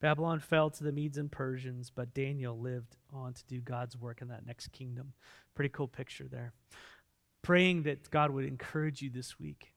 Babylon 0.00 0.38
fell 0.38 0.70
to 0.70 0.84
the 0.84 0.92
Medes 0.92 1.18
and 1.18 1.30
Persians, 1.30 1.90
but 1.90 2.14
Daniel 2.14 2.58
lived 2.58 2.96
on 3.12 3.34
to 3.34 3.44
do 3.46 3.60
God's 3.60 3.96
work 3.96 4.22
in 4.22 4.28
that 4.28 4.46
next 4.46 4.68
kingdom. 4.68 5.12
Pretty 5.54 5.70
cool 5.70 5.88
picture 5.88 6.28
there. 6.30 6.52
Praying 7.42 7.82
that 7.82 8.08
God 8.10 8.30
would 8.30 8.44
encourage 8.44 9.02
you 9.02 9.10
this 9.10 9.40
week. 9.40 9.72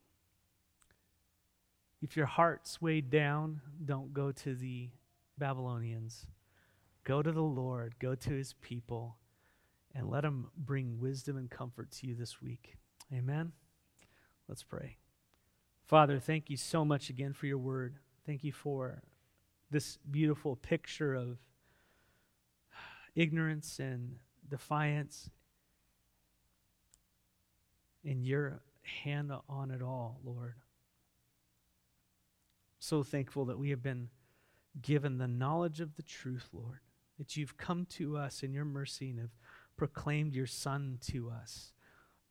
If 2.02 2.16
your 2.16 2.28
heart's 2.28 2.82
weighed 2.82 3.10
down, 3.10 3.62
don't 3.84 4.14
go 4.14 4.32
to 4.32 4.56
the 4.56 4.90
Babylonians. 5.38 6.28
Go 7.04 7.24
to 7.24 7.32
the 7.32 7.42
Lord, 7.42 7.96
go 8.00 8.14
to 8.14 8.30
his 8.30 8.54
people, 8.54 9.18
and 9.96 10.10
let 10.10 10.24
him 10.24 10.50
bring 10.56 11.00
wisdom 11.00 11.36
and 11.38 11.50
comfort 11.50 11.92
to 11.92 12.08
you 12.08 12.16
this 12.16 12.42
week. 12.42 12.76
Amen. 13.12 13.52
Let's 14.48 14.64
pray. 14.64 14.98
Father, 15.92 16.20
thank 16.20 16.50
you 16.50 16.56
so 16.56 16.86
much 16.86 17.10
again 17.10 17.34
for 17.34 17.48
your 17.48 17.58
word. 17.58 17.98
Thank 18.26 18.46
you 18.46 18.54
for 18.54 19.02
this 19.72 19.98
beautiful 20.10 20.56
picture 20.56 21.14
of 21.14 21.38
ignorance 23.14 23.78
and 23.78 24.16
defiance 24.48 25.30
and 28.06 28.24
your 28.26 28.62
hand 29.04 29.34
on 29.50 29.70
it 29.70 29.82
all, 29.82 30.22
Lord. 30.24 30.54
So 32.80 33.04
thankful 33.04 33.44
that 33.48 33.60
we 33.60 33.72
have 33.72 33.84
been 33.84 34.08
given 34.82 35.18
the 35.18 35.28
knowledge 35.28 35.82
of 35.82 35.98
the 35.98 36.04
truth, 36.04 36.48
Lord, 36.54 36.80
that 37.18 37.36
you've 37.36 37.58
come 37.58 37.86
to 37.98 38.16
us 38.16 38.44
in 38.44 38.54
your 38.54 38.64
mercy 38.64 39.10
and 39.10 39.20
have 39.20 39.36
proclaimed 39.76 40.36
your 40.36 40.48
Son 40.48 41.00
to 41.08 41.30
us, 41.30 41.74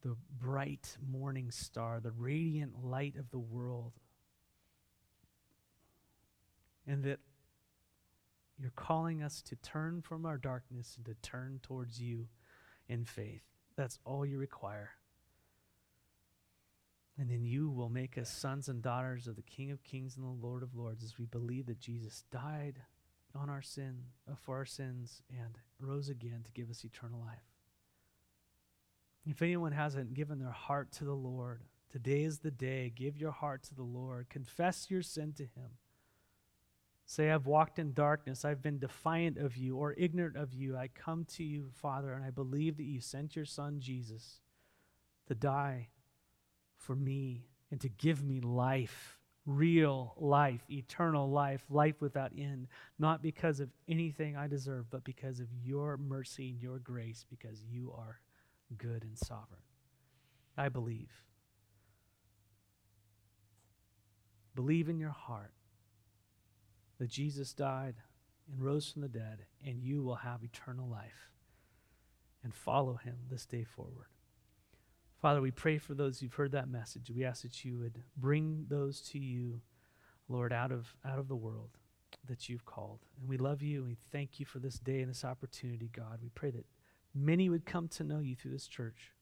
the 0.03 0.17
bright 0.41 0.97
morning 1.11 1.51
star, 1.51 2.01
the 2.01 2.11
radiant 2.11 2.85
light 2.85 3.17
of 3.17 3.31
the 3.31 3.39
world. 3.39 3.93
And 6.87 7.05
that 7.05 7.21
you're 8.59 8.73
calling 8.75 9.23
us 9.23 9.43
to 9.43 9.57
turn 9.57 10.03
from 10.03 10.27
our 10.27 10.39
darkness 10.39 10.95
and 10.97 11.07
to 11.07 11.15
turn 11.29 11.61
towards 11.63 12.01
you 12.01 12.29
in 12.89 13.05
faith. 13.05 13.43
That's 13.77 13.99
all 14.05 14.27
you 14.27 14.39
require. 14.39 14.91
And 17.19 17.31
then 17.31 17.45
you 17.45 17.69
will 17.69 17.91
make 17.91 18.17
us 18.17 18.31
sons 18.31 18.69
and 18.69 18.83
daughters 18.83 19.27
of 19.27 19.37
the 19.37 19.43
King 19.43 19.71
of 19.71 19.85
Kings 19.85 20.17
and 20.17 20.25
the 20.25 20.47
Lord 20.47 20.63
of 20.63 20.75
Lords 20.75 21.05
as 21.05 21.19
we 21.19 21.27
believe 21.27 21.67
that 21.67 21.79
Jesus 21.79 22.25
died 22.31 22.77
on 23.35 23.51
our 23.51 23.63
sin, 23.63 24.05
for 24.41 24.57
our 24.57 24.65
sins, 24.65 25.23
and 25.31 25.59
rose 25.79 26.09
again 26.09 26.41
to 26.45 26.53
give 26.53 26.71
us 26.71 26.85
eternal 26.85 27.21
life. 27.21 27.50
If 29.27 29.43
anyone 29.43 29.73
hasn't 29.73 30.15
given 30.15 30.39
their 30.39 30.51
heart 30.51 30.93
to 30.93 31.05
the 31.05 31.15
Lord, 31.15 31.63
today 31.93 32.23
is 32.23 32.39
the 32.39 32.51
day. 32.51 32.93
Give 32.95 33.17
your 33.17 33.33
heart 33.33 33.63
to 33.65 33.75
the 33.75 33.83
Lord. 33.83 34.29
Confess 34.31 34.91
your 34.91 35.03
sin 35.03 35.33
to 35.35 35.43
Him. 35.43 35.71
Say, 37.05 37.31
I've 37.31 37.47
walked 37.47 37.79
in 37.79 37.93
darkness. 37.93 38.45
I've 38.45 38.63
been 38.63 38.79
defiant 38.79 39.37
of 39.37 39.57
you 39.57 39.77
or 39.77 39.95
ignorant 39.99 40.37
of 40.37 40.55
you. 40.55 40.77
I 40.77 40.89
come 40.89 41.25
to 41.37 41.45
you, 41.45 41.71
Father, 41.75 42.13
and 42.13 42.25
I 42.25 42.31
believe 42.31 42.77
that 42.77 42.85
you 42.85 43.01
sent 43.01 43.35
your 43.35 43.45
Son, 43.45 43.81
Jesus, 43.81 44.41
to 45.27 45.35
die 45.35 45.89
for 46.77 46.95
me 46.95 47.47
and 47.71 47.81
to 47.81 47.89
give 47.89 48.23
me 48.23 48.41
life, 48.41 49.19
real 49.45 50.15
life, 50.19 50.63
eternal 50.71 51.29
life, 51.29 51.65
life 51.69 52.01
without 52.01 52.31
end, 52.39 52.69
not 52.99 53.23
because 53.23 53.61
of 53.61 53.71
anything 53.89 54.37
I 54.37 54.47
deserve, 54.47 54.89
but 54.89 55.05
because 55.05 55.41
of 55.41 55.49
your 55.53 55.97
mercy 55.97 56.51
and 56.51 56.63
your 56.63 56.79
grace, 56.79 57.27
because 57.29 57.65
you 57.65 57.93
are 57.97 58.21
good 58.77 59.03
and 59.03 59.19
sovereign. 59.19 59.63
I 60.57 60.69
believe. 60.69 61.11
Believe 64.55 64.89
in 64.89 64.99
your 64.99 65.11
heart 65.11 65.53
that 66.99 67.09
Jesus 67.09 67.55
died 67.55 67.95
and 68.51 68.63
rose 68.63 68.91
from 68.91 69.03
the 69.03 69.09
dead, 69.09 69.47
and 69.65 69.83
you 69.83 70.03
will 70.03 70.17
have 70.17 70.43
eternal 70.43 70.89
life. 70.89 71.31
And 72.43 72.55
follow 72.55 72.95
him 72.95 73.17
this 73.31 73.45
day 73.45 73.65
forward. 73.65 74.07
Father, 75.21 75.43
we 75.43 75.51
pray 75.51 75.77
for 75.77 75.93
those 75.93 76.19
who've 76.21 76.33
heard 76.33 76.53
that 76.53 76.69
message. 76.69 77.11
We 77.15 77.25
ask 77.25 77.43
that 77.43 77.65
you 77.65 77.79
would 77.79 78.03
bring 78.17 78.65
those 78.69 79.03
to 79.11 79.19
you, 79.19 79.61
Lord, 80.29 80.51
out 80.53 80.73
of, 80.73 80.95
out 81.05 81.19
of 81.19 81.29
the 81.29 81.37
world 81.37 81.77
that 82.27 82.49
you've 82.49 82.65
called. 82.65 83.01
And 83.21 83.29
we 83.29 83.37
love 83.37 83.63
you 83.63 83.81
and 83.81 83.89
we 83.89 83.99
thank 84.11 84.41
you 84.41 84.47
for 84.47 84.59
this 84.59 84.79
day 84.79 85.01
and 85.01 85.11
this 85.11 85.25
opportunity, 85.25 85.91
God. 85.95 86.21
We 86.23 86.31
pray 86.31 86.51
that 86.51 86.65
many 87.15 87.49
would 87.49 87.67
come 87.67 87.89
to 87.89 88.05
know 88.05 88.21
you 88.21 88.37
through 88.37 88.53
this 88.53 88.67
church. 88.67 89.13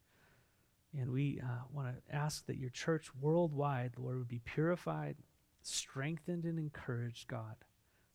And 0.99 1.11
we 1.11 1.41
uh, 1.43 1.65
want 1.73 1.89
to 1.89 2.15
ask 2.15 2.47
that 2.47 2.57
your 2.57 2.71
church 2.71 3.11
worldwide, 3.21 3.93
Lord, 3.99 4.19
would 4.19 4.29
be 4.29 4.41
purified, 4.45 5.17
strengthened, 5.63 6.45
and 6.45 6.59
encouraged, 6.59 7.29
God, 7.29 7.57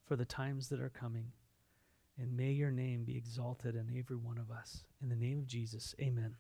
for 0.06 0.16
the 0.16 0.26
times 0.26 0.70
that 0.70 0.82
are 0.82 0.90
coming. 0.90 1.32
And 2.18 2.36
may 2.36 2.52
your 2.52 2.72
name 2.72 3.04
be 3.04 3.18
exalted 3.18 3.76
in 3.76 3.96
every 3.98 4.18
one 4.18 4.38
of 4.38 4.52
us. 4.52 4.84
In 5.02 5.10
the 5.10 5.16
name 5.16 5.40
of 5.40 5.48
Jesus, 5.48 5.96
amen. 6.00 6.36